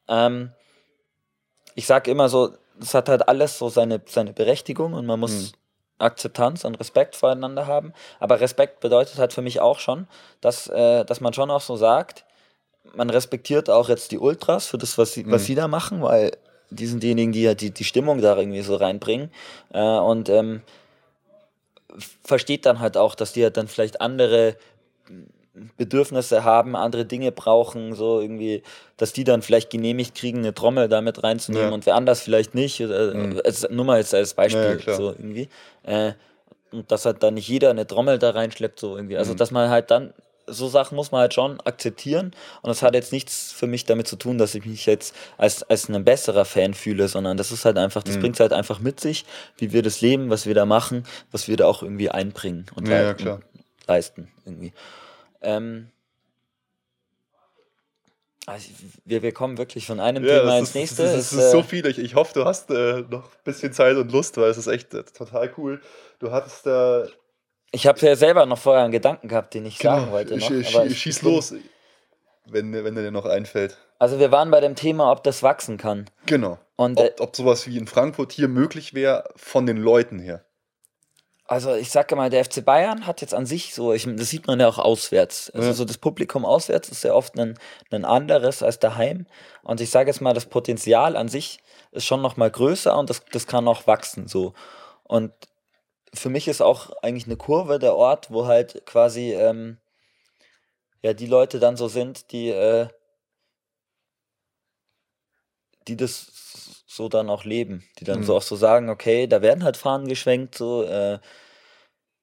[0.08, 0.52] Ähm,
[1.74, 2.50] ich sage immer so,
[2.80, 5.52] es hat halt alles so seine, seine Berechtigung und man muss Mhm.
[5.98, 7.92] Akzeptanz und Respekt voreinander haben.
[8.20, 10.06] Aber Respekt bedeutet halt für mich auch schon,
[10.40, 12.24] dass, äh, dass man schon auch so sagt,
[12.94, 15.46] man respektiert auch jetzt die Ultras für das, was sie, was Mhm.
[15.46, 16.32] sie da machen, weil
[16.70, 19.30] die sind diejenigen, die ja die, die Stimmung da irgendwie so reinbringen.
[19.72, 20.62] Äh, und ähm,
[22.24, 24.56] versteht dann halt auch, dass die halt dann vielleicht andere
[25.76, 28.62] Bedürfnisse haben, andere Dinge brauchen, so irgendwie,
[28.96, 31.74] dass die dann vielleicht genehmigt kriegen, eine Trommel damit reinzunehmen Ja.
[31.74, 32.80] und wer anders vielleicht nicht.
[32.80, 33.40] Äh, Mhm.
[33.44, 35.48] als, nur mal jetzt als Beispiel, Ja, so irgendwie.
[35.82, 36.12] Äh,
[36.72, 39.16] und dass halt dann nicht jeder eine Trommel da reinschleppt, so irgendwie.
[39.16, 39.36] Also, Mhm.
[39.38, 40.12] dass man halt dann,
[40.48, 42.26] so Sachen muss man halt schon akzeptieren.
[42.62, 45.62] Und das hat jetzt nichts für mich damit zu tun, dass ich mich jetzt als,
[45.64, 48.20] als ein besserer Fan fühle, sondern das ist halt einfach, das Mhm.
[48.20, 49.24] bringt halt einfach mit sich,
[49.58, 52.86] wie wir das leben, was wir da machen, was wir da auch irgendwie einbringen und,
[52.88, 53.36] Ja, ja, lei- klar.
[53.36, 54.72] und leisten irgendwie.
[55.46, 55.90] Ähm,
[58.46, 58.68] also
[59.04, 61.02] wir, wir kommen wirklich von einem Ja, Thema ins ist, nächste.
[61.04, 61.86] Es, ist, das ist so äh, viel.
[61.86, 64.68] Ich, ich hoffe, du hast äh, noch ein bisschen Zeit und Lust, weil es ist
[64.68, 65.80] echt äh, total cool.
[66.20, 67.06] Du hattest da.
[67.72, 70.36] ich habe ja selber noch vorher einen Gedanken gehabt, den ich sagen wollte.
[70.36, 71.54] Noch, Genau, sch, aber sch, ich- schieß los,
[72.48, 73.76] wenn, wenn dir noch einfällt.
[73.98, 76.08] Also wir waren bei dem Thema, ob das wachsen kann.
[76.26, 76.58] Genau.
[76.76, 80.44] Und äh, Ob, ob sowas wie in Frankfurt hier möglich wäre, von den Leuten her.
[81.48, 84.46] Also ich sage mal, der FC Bayern hat jetzt an sich so, ich, das sieht
[84.46, 85.50] man ja auch auswärts.
[85.50, 85.74] Also Ja.
[85.74, 87.58] so das Publikum auswärts ist ja oft ein,
[87.90, 89.26] ein anderes als daheim.
[89.62, 91.58] Und ich sage jetzt mal, das Potenzial an sich
[91.92, 94.54] ist schon noch mal größer und das, das kann auch wachsen so.
[95.04, 95.32] Und
[96.14, 99.78] für mich ist auch eigentlich eine Kurve der Ort, wo halt quasi ähm,
[101.02, 102.88] ja die Leute dann so sind, die äh,
[105.88, 108.24] die das so dann auch leben, die dann Mhm.
[108.24, 111.18] so auch so sagen, okay, da werden halt Fahnen geschwenkt, so, äh,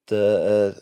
[0.06, 0.74] da äh,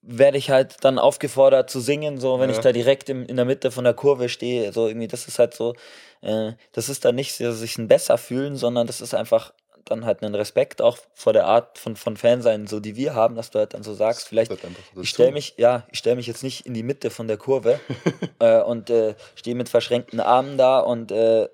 [0.00, 2.56] werde ich halt dann aufgefordert zu singen, so, wenn Ja.
[2.56, 5.38] ich da direkt im, in der Mitte von der Kurve stehe, so irgendwie, das ist
[5.38, 5.74] halt so,
[6.22, 9.52] äh, das ist dann nicht so sich ein besser fühlen, sondern das ist einfach
[9.84, 13.14] dann halt einen Respekt auch vor der Art von, von Fan sein, so die wir
[13.14, 14.52] haben, dass du halt dann so sagst, vielleicht,
[15.00, 17.80] ich stelle mich, ja, ich stelle mich jetzt nicht in die Mitte von der Kurve
[18.38, 21.48] äh, und äh, stehe mit verschränkten Armen da und äh,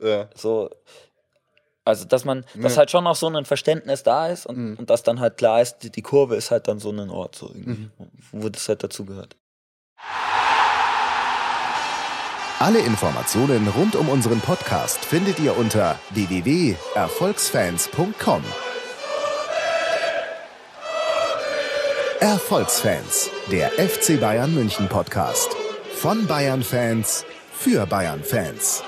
[0.00, 0.28] ja.
[0.34, 0.70] so.
[1.84, 2.62] Also, dass man, ja.
[2.62, 4.76] dass halt schon auch so ein Verständnis da ist und, mhm.
[4.76, 7.36] und dass dann halt klar ist, die, die, Kurve ist halt dann so ein Ort,
[7.36, 8.10] so irgendwie, mhm.
[8.32, 9.36] wo das halt dazugehört.
[12.58, 18.42] Alle Informationen rund um unseren Podcast findet ihr unter www.erfolgsfans.com.
[22.20, 25.54] Erfolgsfans, der FC Bayern München Podcast.
[25.96, 28.82] Von Bayern Fans für Bayern Fans.